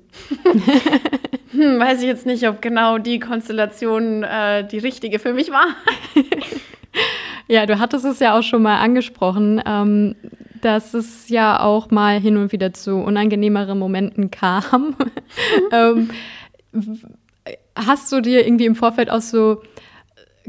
hm, 1.51 1.79
weiß 1.79 1.99
ich 2.01 2.07
jetzt 2.07 2.25
nicht, 2.25 2.47
ob 2.47 2.61
genau 2.61 2.97
die 2.97 3.19
Konstellation 3.19 4.23
äh, 4.23 4.65
die 4.65 4.77
richtige 4.77 5.19
für 5.19 5.33
mich 5.33 5.51
war. 5.51 5.67
ja, 7.47 7.65
du 7.65 7.79
hattest 7.79 8.05
es 8.05 8.19
ja 8.19 8.37
auch 8.37 8.43
schon 8.43 8.61
mal 8.61 8.79
angesprochen, 8.79 9.61
ähm, 9.65 10.15
dass 10.61 10.93
es 10.93 11.27
ja 11.27 11.59
auch 11.59 11.91
mal 11.91 12.19
hin 12.19 12.37
und 12.37 12.51
wieder 12.51 12.71
zu 12.71 12.95
unangenehmeren 12.95 13.77
Momenten 13.77 14.31
kam. 14.31 14.95
ähm, 15.71 16.09
hast 17.75 18.11
du 18.11 18.21
dir 18.21 18.45
irgendwie 18.45 18.65
im 18.65 18.75
Vorfeld 18.75 19.09
auch 19.09 19.21
so, 19.21 19.61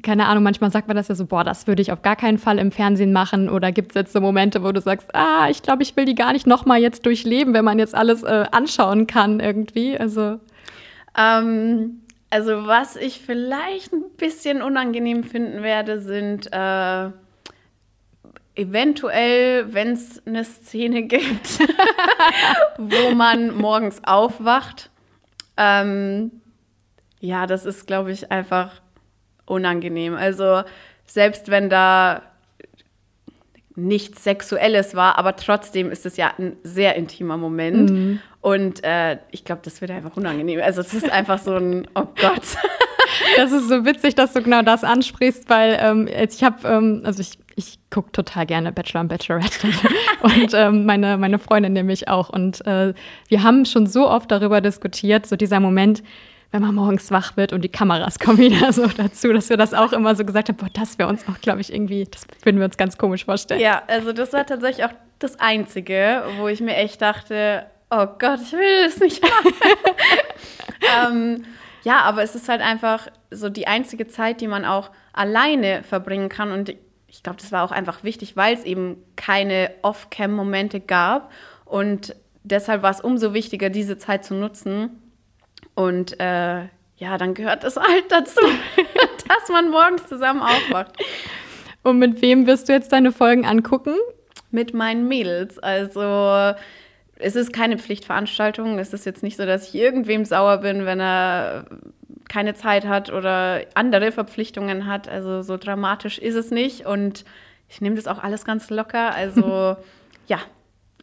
keine 0.02 0.26
Ahnung, 0.26 0.42
manchmal 0.42 0.70
sagt 0.70 0.88
man 0.88 0.96
das 0.96 1.08
ja 1.08 1.14
so, 1.14 1.26
boah, 1.26 1.44
das 1.44 1.66
würde 1.66 1.82
ich 1.82 1.92
auf 1.92 2.02
gar 2.02 2.16
keinen 2.16 2.38
Fall 2.38 2.58
im 2.58 2.72
Fernsehen 2.72 3.12
machen 3.12 3.48
oder 3.48 3.72
gibt 3.72 3.92
es 3.92 3.94
jetzt 3.94 4.12
so 4.12 4.20
Momente, 4.20 4.62
wo 4.62 4.72
du 4.72 4.80
sagst, 4.80 5.14
ah, 5.14 5.48
ich 5.50 5.62
glaube, 5.62 5.82
ich 5.82 5.96
will 5.96 6.04
die 6.04 6.14
gar 6.14 6.32
nicht 6.32 6.46
nochmal 6.46 6.80
jetzt 6.80 7.06
durchleben, 7.06 7.54
wenn 7.54 7.64
man 7.64 7.78
jetzt 7.78 7.94
alles 7.94 8.22
äh, 8.22 8.44
anschauen 8.50 9.06
kann 9.06 9.40
irgendwie, 9.40 9.98
also. 9.98 10.40
Ähm, 11.16 12.00
also 12.30 12.66
was 12.66 12.96
ich 12.96 13.20
vielleicht 13.20 13.92
ein 13.92 14.04
bisschen 14.16 14.62
unangenehm 14.62 15.22
finden 15.22 15.62
werde, 15.62 16.00
sind 16.00 16.50
äh, 16.50 17.11
eventuell, 18.54 19.72
wenn 19.74 19.92
es 19.92 20.26
eine 20.26 20.44
Szene 20.44 21.02
gibt, 21.06 21.58
wo 22.78 23.14
man 23.14 23.54
morgens 23.56 24.02
aufwacht. 24.04 24.90
Ähm, 25.56 26.41
ja, 27.22 27.46
das 27.46 27.64
ist, 27.64 27.87
glaube 27.87 28.11
ich, 28.11 28.32
einfach 28.32 28.82
unangenehm. 29.46 30.14
Also 30.14 30.62
selbst 31.06 31.50
wenn 31.50 31.70
da 31.70 32.22
nichts 33.76 34.24
Sexuelles 34.24 34.96
war, 34.96 35.18
aber 35.18 35.37
trotzdem 35.37 35.90
ist 35.90 36.04
es 36.04 36.16
ja 36.16 36.32
ein 36.37 36.56
sehr 36.64 36.96
intimer 36.96 37.37
Moment. 37.37 37.90
Mhm. 37.90 38.20
Und 38.40 38.82
äh, 38.82 39.18
ich 39.30 39.44
glaube, 39.44 39.62
das 39.64 39.80
wird 39.80 39.92
einfach 39.92 40.16
unangenehm. 40.16 40.61
Also 40.62 40.80
es 40.80 40.92
ist 40.92 41.11
einfach 41.11 41.38
so 41.38 41.54
ein, 41.54 41.87
oh 41.94 42.08
Gott. 42.20 42.42
Das 43.37 43.52
ist 43.52 43.68
so 43.68 43.85
witzig, 43.85 44.16
dass 44.16 44.32
du 44.32 44.42
genau 44.42 44.62
das 44.62 44.82
ansprichst, 44.82 45.48
weil 45.48 45.78
ähm, 45.80 46.08
ich 46.08 46.42
habe, 46.42 46.66
ähm, 46.66 47.02
also 47.04 47.20
ich, 47.20 47.38
ich 47.54 47.78
gucke 47.90 48.11
total 48.11 48.46
gerne 48.46 48.72
Bachelor 48.72 49.02
und 49.02 49.08
Bachelorette 49.08 49.68
und 50.22 50.54
ähm, 50.54 50.87
meine, 50.87 51.16
meine 51.18 51.38
Freundin 51.38 51.72
nämlich 51.72 52.08
auch. 52.08 52.30
Und 52.30 52.66
äh, 52.66 52.94
wir 53.28 53.42
haben 53.44 53.64
schon 53.64 53.87
so 53.87 54.11
oft 54.11 54.28
darüber 54.32 54.61
diskutiert, 54.61 55.26
so 55.26 55.37
dieser 55.37 55.61
Moment, 55.61 56.02
wenn 56.53 56.62
man 56.62 56.75
morgens 56.75 57.11
wach 57.11 57.37
wird 57.37 57.53
und 57.53 57.62
die 57.62 57.69
Kameras 57.69 58.19
kommen 58.21 58.38
wieder 58.38 58.73
so 58.73 58.87
dazu, 58.87 59.33
dass 59.33 59.51
wir 59.51 59.57
das 59.57 59.75
auch 59.75 59.93
immer 59.93 60.15
so 60.15 60.25
gesagt 60.25 60.49
haben, 60.49 60.57
boah, 60.57 60.69
das 60.73 60.99
wäre 60.99 61.09
uns 61.09 61.27
auch, 61.29 61.41
glaube 61.41 61.61
ich, 61.61 61.73
irgendwie, 61.73 62.05
das 62.05 62.27
würden 62.45 62.59
wir 62.59 62.67
uns 62.67 62.77
ganz 62.77 62.97
komisch 62.99 63.25
vorstellen. 63.25 63.61
Ja, 63.61 63.83
also 63.88 64.12
das 64.12 64.33
war 64.33 64.47
tatsächlich 64.47 64.85
auch 64.85 64.93
das 65.19 65.41
Einzige, 65.41 66.23
wo 66.38 66.49
ich 66.49 66.61
mir 66.61 66.77
echt 66.77 67.01
dachte, 67.03 67.67
oh 67.91 68.07
Gott, 68.19 68.41
ich 68.43 68.53
will 68.53 68.85
das 68.85 69.01
nicht 69.01 69.23
machen. 69.23 69.55
ähm, 71.11 71.45
ja, 71.85 72.01
aber 72.01 72.23
es 72.23 72.35
ist 72.35 72.49
halt 72.49 72.61
einfach 72.61 73.09
so 73.31 73.49
die 73.49 73.67
einzige 73.67 74.07
Zeit, 74.07 74.41
die 74.41 74.47
man 74.47 74.65
auch 74.65 74.91
alleine 75.12 75.83
verbringen 75.83 76.29
kann. 76.29 76.53
Und 76.53 76.75
ich 77.07 77.23
glaube, 77.23 77.41
das 77.41 77.51
war 77.51 77.65
auch 77.65 77.73
einfach 77.73 78.05
wichtig, 78.05 78.37
weil 78.37 78.55
es 78.55 78.65
eben 78.65 78.97
keine 79.17 79.71
Off-Cam-Momente 79.83 80.81
gab. 80.81 81.31
Und 81.65 82.15
deshalb 82.45 82.83
war 82.83 82.91
es 82.91 83.01
umso 83.01 83.35
wichtiger, 83.35 83.69
diese 83.69 83.99
Zeit 83.99 84.25
zu 84.25 84.35
nutzen 84.35 85.02
und 85.74 86.18
äh, 86.20 86.64
ja, 86.96 87.18
dann 87.18 87.35
gehört 87.35 87.64
es 87.64 87.76
halt 87.76 88.11
dazu, 88.11 88.40
dass 89.28 89.48
man 89.48 89.70
morgens 89.70 90.06
zusammen 90.08 90.40
aufwacht. 90.42 90.96
Und 91.82 91.98
mit 91.98 92.22
wem 92.22 92.46
wirst 92.46 92.68
du 92.68 92.72
jetzt 92.72 92.92
deine 92.92 93.12
Folgen 93.12 93.44
angucken? 93.44 93.96
Mit 94.50 94.72
meinen 94.74 95.08
Mädels. 95.08 95.58
Also 95.58 96.54
es 97.16 97.37
ist 97.37 97.52
keine 97.52 97.78
Pflichtveranstaltung. 97.78 98.78
Es 98.78 98.92
ist 98.92 99.06
jetzt 99.06 99.22
nicht 99.22 99.37
so, 99.37 99.46
dass 99.46 99.68
ich 99.68 99.74
irgendwem 99.74 100.24
sauer 100.24 100.58
bin, 100.58 100.87
wenn 100.87 101.00
er 101.00 101.66
keine 102.28 102.54
Zeit 102.54 102.87
hat 102.87 103.12
oder 103.12 103.62
andere 103.74 104.12
Verpflichtungen 104.12 104.87
hat. 104.87 105.08
Also 105.08 105.42
so 105.42 105.56
dramatisch 105.56 106.18
ist 106.18 106.35
es 106.35 106.50
nicht. 106.50 106.87
Und 106.87 107.24
ich 107.68 107.80
nehme 107.80 107.96
das 107.96 108.06
auch 108.06 108.22
alles 108.22 108.44
ganz 108.44 108.70
locker. 108.70 109.14
Also 109.14 109.76
ja, 110.26 110.38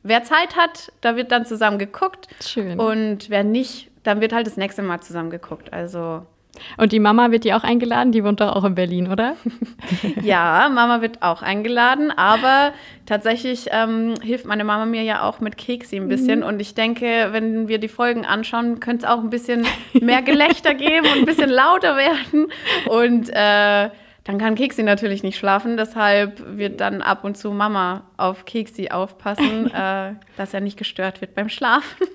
wer 0.03 0.23
Zeit 0.23 0.55
hat, 0.55 0.91
da 1.01 1.15
wird 1.15 1.31
dann 1.31 1.45
zusammen 1.45 1.79
geguckt. 1.79 2.27
Schön. 2.41 2.79
Und 2.79 3.29
wer 3.29 3.43
nicht, 3.43 3.89
dann 4.09 4.21
wird 4.21 4.33
halt 4.33 4.47
das 4.47 4.57
nächste 4.57 4.81
Mal 4.81 5.01
zusammen 5.01 5.29
geguckt. 5.29 5.71
Also. 5.71 6.25
Und 6.77 6.91
die 6.91 6.99
Mama 6.99 7.29
wird 7.29 7.43
die 7.43 7.53
auch 7.53 7.63
eingeladen? 7.63 8.11
Die 8.11 8.23
wohnt 8.23 8.41
doch 8.41 8.55
auch 8.55 8.63
in 8.63 8.73
Berlin, 8.73 9.11
oder? 9.11 9.35
ja, 10.23 10.67
Mama 10.73 11.01
wird 11.01 11.21
auch 11.21 11.43
eingeladen, 11.43 12.11
aber 12.11 12.73
tatsächlich 13.05 13.67
ähm, 13.71 14.15
hilft 14.23 14.45
meine 14.45 14.63
Mama 14.63 14.85
mir 14.85 15.03
ja 15.03 15.21
auch 15.21 15.41
mit 15.41 15.57
Keksi 15.57 15.97
ein 15.97 16.07
bisschen. 16.07 16.39
Mhm. 16.39 16.45
Und 16.45 16.59
ich 16.59 16.73
denke, 16.73 17.29
wenn 17.31 17.67
wir 17.67 17.77
die 17.77 17.87
Folgen 17.87 18.25
anschauen, 18.25 18.79
könnte 18.79 19.05
es 19.05 19.11
auch 19.11 19.19
ein 19.19 19.29
bisschen 19.29 19.67
mehr 20.01 20.23
Gelächter 20.23 20.73
geben 20.73 21.05
und 21.05 21.19
ein 21.19 21.25
bisschen 21.25 21.49
lauter 21.49 21.95
werden. 21.95 22.51
Und 22.89 23.29
äh, 23.31 23.91
dann 24.29 24.37
kann 24.37 24.53
Keksi 24.53 24.83
natürlich 24.83 25.23
nicht 25.23 25.39
schlafen, 25.39 25.75
deshalb 25.75 26.55
wird 26.55 26.81
dann 26.81 27.01
ab 27.01 27.23
und 27.23 27.35
zu 27.35 27.49
Mama 27.49 28.03
auf 28.15 28.45
Keksi 28.45 28.89
aufpassen, 28.89 29.71
äh, 29.73 30.13
dass 30.37 30.53
er 30.53 30.61
nicht 30.61 30.77
gestört 30.77 31.19
wird 31.19 31.33
beim 31.33 31.49
Schlafen. 31.49 32.07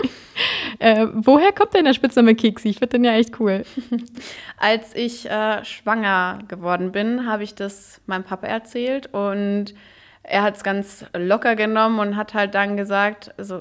äh, 0.78 1.08
woher 1.12 1.52
kommt 1.52 1.74
denn 1.74 1.84
der 1.84 1.92
Spitzname 1.92 2.34
Keksi? 2.34 2.70
Ich 2.70 2.78
finde 2.78 2.96
den 2.96 3.04
ja 3.04 3.12
echt 3.12 3.38
cool. 3.40 3.64
Als 4.56 4.96
ich 4.96 5.30
äh, 5.30 5.62
schwanger 5.66 6.38
geworden 6.48 6.92
bin, 6.92 7.26
habe 7.26 7.42
ich 7.42 7.54
das 7.54 8.00
meinem 8.06 8.24
Papa 8.24 8.46
erzählt 8.46 9.12
und 9.12 9.74
er 10.22 10.42
hat 10.42 10.56
es 10.56 10.64
ganz 10.64 11.04
locker 11.14 11.56
genommen 11.56 11.98
und 11.98 12.16
hat 12.16 12.32
halt 12.32 12.54
dann 12.54 12.78
gesagt, 12.78 13.34
also 13.36 13.60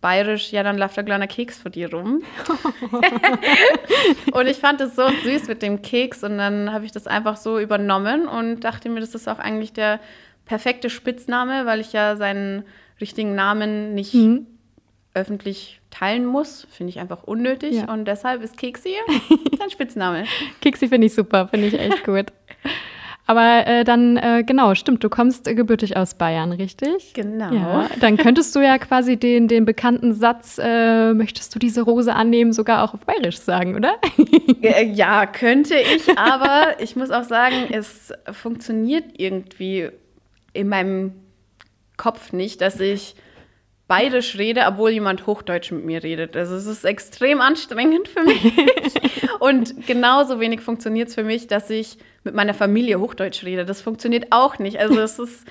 bayerisch, 0.00 0.52
ja, 0.52 0.62
dann 0.62 0.78
läuft 0.78 0.96
der 0.96 1.04
kleine 1.04 1.28
Keks 1.28 1.58
vor 1.58 1.70
dir 1.70 1.92
rum. 1.92 2.22
und 4.32 4.46
ich 4.46 4.58
fand 4.58 4.80
es 4.80 4.96
so 4.96 5.08
süß 5.08 5.48
mit 5.48 5.62
dem 5.62 5.82
Keks 5.82 6.24
und 6.24 6.38
dann 6.38 6.72
habe 6.72 6.84
ich 6.84 6.92
das 6.92 7.06
einfach 7.06 7.36
so 7.36 7.58
übernommen 7.58 8.26
und 8.26 8.60
dachte 8.60 8.88
mir, 8.88 9.00
das 9.00 9.14
ist 9.14 9.28
auch 9.28 9.38
eigentlich 9.38 9.72
der 9.72 10.00
perfekte 10.44 10.90
Spitzname, 10.90 11.66
weil 11.66 11.80
ich 11.80 11.92
ja 11.92 12.16
seinen 12.16 12.64
richtigen 13.00 13.34
Namen 13.34 13.94
nicht 13.94 14.14
mhm. 14.14 14.46
öffentlich 15.14 15.80
teilen 15.90 16.24
muss. 16.26 16.66
Finde 16.70 16.90
ich 16.90 16.98
einfach 16.98 17.22
unnötig 17.24 17.76
ja. 17.76 17.92
und 17.92 18.06
deshalb 18.06 18.42
ist 18.42 18.56
Keksi 18.56 18.94
sein 19.58 19.70
Spitzname. 19.70 20.24
Keksi 20.60 20.88
finde 20.88 21.06
ich 21.06 21.14
super, 21.14 21.48
finde 21.48 21.68
ich 21.68 21.78
echt 21.78 22.04
gut. 22.04 22.26
Aber 23.28 23.66
äh, 23.66 23.84
dann, 23.84 24.16
äh, 24.16 24.42
genau, 24.42 24.74
stimmt, 24.74 25.04
du 25.04 25.10
kommst 25.10 25.46
äh, 25.48 25.54
gebürtig 25.54 25.98
aus 25.98 26.14
Bayern, 26.14 26.50
richtig? 26.50 27.12
Genau. 27.12 27.52
Ja, 27.52 27.90
dann 28.00 28.16
könntest 28.16 28.56
du 28.56 28.60
ja 28.60 28.78
quasi 28.78 29.18
den, 29.18 29.48
den 29.48 29.66
bekannten 29.66 30.14
Satz, 30.14 30.58
äh, 30.58 31.12
möchtest 31.12 31.54
du 31.54 31.58
diese 31.58 31.82
Rose 31.82 32.14
annehmen, 32.14 32.54
sogar 32.54 32.82
auch 32.82 32.94
auf 32.94 33.00
Bayerisch 33.00 33.36
sagen, 33.38 33.76
oder? 33.76 33.96
Äh, 34.60 34.86
ja, 34.86 35.26
könnte 35.26 35.76
ich, 35.76 36.18
aber 36.18 36.80
ich 36.80 36.96
muss 36.96 37.10
auch 37.10 37.22
sagen, 37.22 37.68
es 37.70 38.12
funktioniert 38.32 39.04
irgendwie 39.16 39.88
in 40.52 40.68
meinem 40.68 41.12
Kopf 41.96 42.32
nicht, 42.32 42.60
dass 42.60 42.80
ich 42.80 43.14
Bayerisch 43.88 44.36
rede, 44.36 44.64
obwohl 44.68 44.90
jemand 44.90 45.26
Hochdeutsch 45.26 45.72
mit 45.72 45.84
mir 45.84 46.02
redet. 46.02 46.36
Also 46.36 46.54
es 46.54 46.66
ist 46.66 46.84
extrem 46.84 47.40
anstrengend 47.40 48.06
für 48.06 48.22
mich. 48.22 48.52
Und 49.40 49.86
genauso 49.86 50.40
wenig 50.40 50.60
funktioniert 50.60 51.08
es 51.08 51.14
für 51.14 51.24
mich, 51.24 51.46
dass 51.46 51.70
ich 51.70 51.96
mit 52.22 52.34
meiner 52.34 52.54
Familie 52.54 53.00
Hochdeutsch 53.00 53.44
rede. 53.44 53.64
Das 53.64 53.80
funktioniert 53.80 54.26
auch 54.30 54.58
nicht. 54.58 54.78
Also 54.78 55.00
es 55.00 55.18
ist 55.18 55.46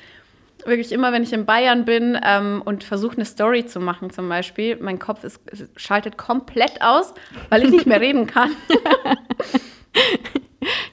wirklich 0.65 0.91
immer, 0.91 1.11
wenn 1.11 1.23
ich 1.23 1.33
in 1.33 1.45
Bayern 1.45 1.85
bin 1.85 2.19
ähm, 2.23 2.61
und 2.63 2.83
versuche 2.83 3.15
eine 3.15 3.25
Story 3.25 3.65
zu 3.65 3.79
machen 3.79 4.11
zum 4.11 4.29
Beispiel, 4.29 4.77
mein 4.79 4.99
Kopf 4.99 5.23
ist, 5.23 5.39
schaltet 5.75 6.17
komplett 6.17 6.81
aus, 6.81 7.13
weil 7.49 7.63
ich 7.63 7.71
nicht 7.71 7.85
mehr 7.85 8.01
reden 8.01 8.27
kann. 8.27 8.51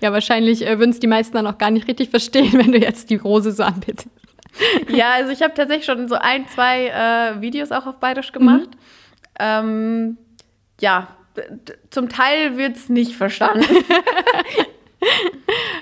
ja, 0.01 0.13
wahrscheinlich 0.13 0.67
äh, 0.67 0.79
würden 0.79 0.91
es 0.91 1.01
die 1.01 1.07
meisten 1.07 1.35
dann 1.35 1.47
auch 1.47 1.59
gar 1.59 1.71
nicht 1.71 1.89
richtig 1.89 2.11
verstehen, 2.11 2.53
wenn 2.55 2.73
du 2.73 2.79
jetzt 2.79 3.11
die 3.11 3.17
Rose 3.17 3.53
so 3.53 3.65
anbietest. 3.65 4.09
ja, 4.89 5.13
also 5.13 5.33
ich 5.33 5.43
habe 5.43 5.55
tatsächlich 5.55 5.87
schon 5.87 6.09
so 6.09 6.17
ein, 6.17 6.47
zwei 6.49 6.89
äh, 6.89 7.41
Videos 7.41 7.73
auch 7.73 7.87
auf 7.87 7.99
Bayerisch 7.99 8.33
gemacht. 8.33 8.71
Mhm. 8.71 8.79
Ähm, 9.39 10.19
ja, 10.81 11.09
zum 11.91 12.09
Teil 12.09 12.57
wird 12.57 12.77
es 12.77 12.89
nicht 12.89 13.17
verstanden. 13.17 13.65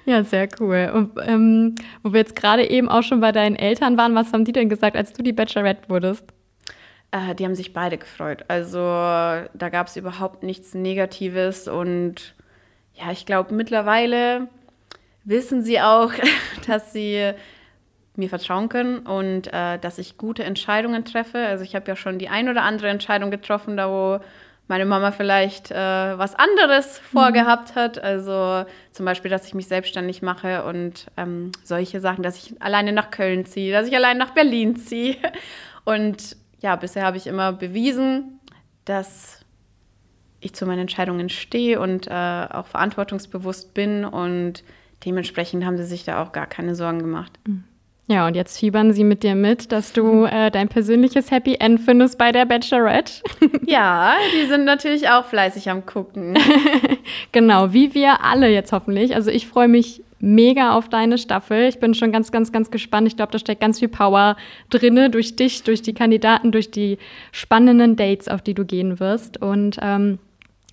ja, 0.05 0.25
sehr 0.25 0.49
cool. 0.61 0.91
Und 0.95 1.13
ähm, 1.27 1.75
wo 2.03 2.13
wir 2.13 2.21
jetzt 2.21 2.37
gerade 2.37 2.69
eben 2.69 2.89
auch 2.89 3.03
schon 3.03 3.21
bei 3.21 3.33
deinen 3.33 3.57
Eltern 3.57 3.97
waren, 3.97 4.15
was 4.15 4.33
haben 4.33 4.45
die 4.45 4.53
denn 4.53 4.69
gesagt, 4.69 4.97
als 4.97 5.13
du 5.13 5.23
die 5.23 5.33
Bachelorette 5.33 5.89
wurdest? 5.89 6.25
Äh, 7.11 7.35
die 7.35 7.45
haben 7.45 7.55
sich 7.55 7.73
beide 7.73 7.99
gefreut. 7.99 8.45
Also 8.49 8.79
da 8.79 9.69
gab 9.71 9.89
es 9.89 9.97
überhaupt 9.97 10.43
nichts 10.43 10.75
Negatives 10.75 11.69
und 11.69 12.35
ja, 12.95 13.13
ich 13.13 13.27
glaube 13.27 13.55
mittlerweile 13.55 14.49
wissen 15.25 15.63
sie 15.63 15.81
auch, 15.81 16.13
dass 16.67 16.93
sie 16.93 17.33
mir 18.17 18.29
vertrauen 18.29 18.69
können 18.69 18.99
und 19.01 19.53
äh, 19.53 19.79
dass 19.79 19.99
ich 19.99 20.19
gute 20.19 20.45
Entscheidungen 20.45 21.05
treffe. 21.05 21.39
Also 21.39 21.65
ich 21.65 21.75
habe 21.75 21.89
ja 21.89 21.97
schon 21.97 22.19
die 22.19 22.29
ein 22.29 22.49
oder 22.49 22.63
andere 22.63 22.89
Entscheidung 22.89 23.31
getroffen, 23.31 23.77
da 23.77 23.89
wo 23.89 24.21
meine 24.69 24.85
Mama 24.85 25.13
vielleicht 25.13 25.71
äh, 25.71 25.75
was 25.75 26.35
anderes 26.35 27.01
mhm. 27.01 27.19
vorgehabt 27.19 27.75
hat. 27.75 28.03
Also 28.03 28.65
zum 28.93 29.07
Beispiel, 29.07 29.31
dass 29.31 29.47
ich 29.47 29.55
mich 29.55 29.67
selbstständig 29.67 30.23
mache 30.23 30.65
und 30.65 31.07
ähm, 31.17 31.53
solche 31.65 32.01
Sachen, 32.01 32.23
dass 32.23 32.37
ich 32.37 32.61
alleine 32.63 32.93
nach 32.93 33.11
Köln 33.11 33.45
ziehe, 33.45 33.73
dass 33.73 33.89
ich 33.89 33.97
alleine 33.97 34.19
nach 34.19 34.31
Berlin 34.31 34.77
ziehe. 34.77 35.17
Und 35.85 36.37
ja, 36.61 36.77
bisher 36.77 37.05
habe 37.05 37.17
ich 37.17 37.27
immer 37.27 37.53
bewiesen, 37.53 38.39
dass 38.85 39.45
ich 40.39 40.55
zu 40.55 40.65
meinen 40.65 40.83
Entscheidungen 40.83 41.29
stehe 41.29 41.81
und 41.81 42.07
äh, 42.07 42.11
auch 42.11 42.67
verantwortungsbewusst 42.67 43.75
bin 43.75 44.05
und 44.05 44.63
dementsprechend 45.05 45.65
haben 45.65 45.77
sie 45.77 45.85
sich 45.85 46.05
da 46.05 46.23
auch 46.23 46.31
gar 46.31 46.47
keine 46.47 46.77
Sorgen 46.77 47.01
gemacht. 47.01 47.33
Mhm. 47.49 47.65
Ja, 48.09 48.27
und 48.27 48.35
jetzt 48.35 48.59
fiebern 48.59 48.93
sie 48.93 49.05
mit 49.05 49.23
dir 49.23 49.35
mit, 49.35 49.71
dass 49.71 49.93
du 49.93 50.25
äh, 50.25 50.51
dein 50.51 50.69
persönliches 50.69 51.31
Happy 51.31 51.55
End 51.55 51.81
findest 51.81 52.19
bei 52.19 52.33
der 52.33 52.45
Bachelorette. 52.45 53.23
ja, 53.67 54.15
die 54.35 54.47
sind 54.47 54.65
natürlich 54.65 55.09
auch 55.09 55.25
fleißig 55.25 55.71
am 55.71 55.87
Gucken. 55.87 56.37
genau, 57.33 57.73
wie 57.73 57.95
wir 57.95 58.25
alle 58.25 58.49
jetzt 58.49 58.73
hoffentlich. 58.73 59.15
Also 59.15 59.31
ich 59.31 59.47
freue 59.47 59.69
mich 59.69 60.03
mega 60.19 60.75
auf 60.77 60.89
deine 60.89 61.17
Staffel. 61.17 61.69
Ich 61.69 61.79
bin 61.81 61.95
schon 61.95 62.13
ganz, 62.13 62.33
ganz, 62.33 62.53
ganz 62.53 62.71
gespannt. 62.71 63.07
Ich 63.07 63.17
glaube, 63.17 63.33
da 63.33 63.39
steckt 63.39 63.61
ganz 63.61 63.79
viel 63.79 63.89
Power 63.89 64.37
drinne 64.71 65.09
durch 65.09 65.37
dich, 65.37 65.63
durch 65.63 65.83
die 65.83 65.95
Kandidaten, 65.95 66.53
durch 66.53 66.71
die 66.71 66.99
spannenden 67.31 67.97
Dates, 67.97 68.29
auf 68.29 68.43
die 68.43 68.55
du 68.55 68.65
gehen 68.65 69.01
wirst. 69.01 69.41
Und 69.41 69.79
ähm, 69.81 70.19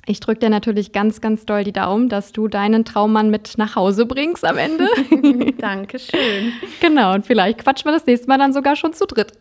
ich 0.09 0.19
drücke 0.19 0.39
dir 0.39 0.49
natürlich 0.49 0.91
ganz, 0.91 1.21
ganz 1.21 1.45
doll 1.45 1.63
die 1.63 1.71
Daumen, 1.71 2.09
dass 2.09 2.31
du 2.31 2.47
deinen 2.47 2.83
Traummann 2.83 3.29
mit 3.29 3.59
nach 3.59 3.75
Hause 3.75 4.07
bringst 4.07 4.43
am 4.43 4.57
Ende. 4.57 4.87
Dankeschön. 5.59 6.51
Genau, 6.81 7.13
und 7.13 7.27
vielleicht 7.27 7.59
quatschen 7.59 7.85
wir 7.85 7.91
das 7.91 8.07
nächste 8.07 8.27
Mal 8.27 8.39
dann 8.39 8.51
sogar 8.51 8.75
schon 8.75 8.93
zu 8.93 9.05
dritt. 9.05 9.33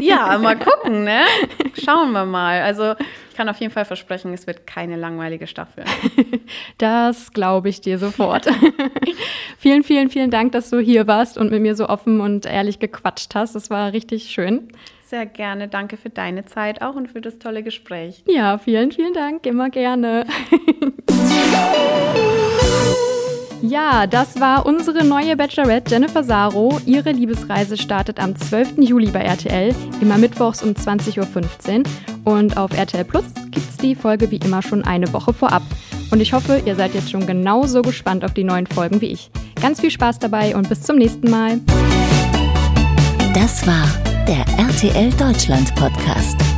Ja, 0.00 0.36
mal 0.38 0.56
gucken, 0.58 1.04
ne? 1.04 1.20
Schauen 1.84 2.10
wir 2.10 2.24
mal. 2.24 2.62
Also 2.62 2.94
ich 3.30 3.36
kann 3.36 3.48
auf 3.48 3.60
jeden 3.60 3.72
Fall 3.72 3.84
versprechen, 3.84 4.34
es 4.34 4.48
wird 4.48 4.66
keine 4.66 4.96
langweilige 4.96 5.46
Staffel. 5.46 5.84
Das 6.78 7.32
glaube 7.32 7.68
ich 7.68 7.80
dir 7.80 7.98
sofort. 7.98 8.46
vielen, 9.58 9.82
vielen, 9.82 10.08
vielen 10.08 10.30
Dank, 10.30 10.52
dass 10.52 10.70
du 10.70 10.78
hier 10.78 11.06
warst 11.06 11.36
und 11.36 11.50
mit 11.50 11.60
mir 11.60 11.74
so 11.74 11.88
offen 11.88 12.20
und 12.20 12.46
ehrlich 12.46 12.78
gequatscht 12.78 13.34
hast. 13.34 13.54
Das 13.54 13.68
war 13.68 13.92
richtig 13.92 14.30
schön. 14.30 14.68
Sehr 15.08 15.24
gerne. 15.24 15.68
Danke 15.68 15.96
für 15.96 16.10
deine 16.10 16.44
Zeit 16.44 16.82
auch 16.82 16.94
und 16.94 17.08
für 17.08 17.22
das 17.22 17.38
tolle 17.38 17.62
Gespräch. 17.62 18.22
Ja, 18.26 18.58
vielen, 18.58 18.92
vielen 18.92 19.14
Dank. 19.14 19.46
Immer 19.46 19.70
gerne. 19.70 20.26
Ja, 23.60 24.06
das 24.06 24.40
war 24.40 24.64
unsere 24.66 25.04
neue 25.04 25.36
Bachelorette 25.36 25.90
Jennifer 25.90 26.22
Saro. 26.22 26.80
Ihre 26.86 27.10
Liebesreise 27.10 27.76
startet 27.76 28.20
am 28.20 28.36
12. 28.36 28.78
Juli 28.78 29.10
bei 29.10 29.18
RTL, 29.20 29.74
immer 30.00 30.16
mittwochs 30.16 30.62
um 30.62 30.70
20.15 30.70 31.78
Uhr. 31.78 31.84
Und 32.24 32.56
auf 32.56 32.72
RTL 32.72 33.04
Plus 33.04 33.24
gibt 33.50 33.68
es 33.68 33.76
die 33.76 33.96
Folge 33.96 34.30
wie 34.30 34.36
immer 34.36 34.62
schon 34.62 34.84
eine 34.84 35.12
Woche 35.12 35.32
vorab. 35.34 35.62
Und 36.12 36.20
ich 36.20 36.32
hoffe, 36.32 36.62
ihr 36.64 36.76
seid 36.76 36.94
jetzt 36.94 37.10
schon 37.10 37.26
genauso 37.26 37.82
gespannt 37.82 38.24
auf 38.24 38.32
die 38.32 38.44
neuen 38.44 38.68
Folgen 38.68 39.00
wie 39.00 39.10
ich. 39.10 39.28
Ganz 39.60 39.80
viel 39.80 39.90
Spaß 39.90 40.20
dabei 40.20 40.54
und 40.54 40.68
bis 40.68 40.84
zum 40.84 40.96
nächsten 40.96 41.28
Mal. 41.28 41.58
Das 43.34 43.66
war 43.66 43.84
der 44.28 44.44
RTL 44.58 45.10
Deutschland 45.16 45.74
Podcast. 45.74 46.57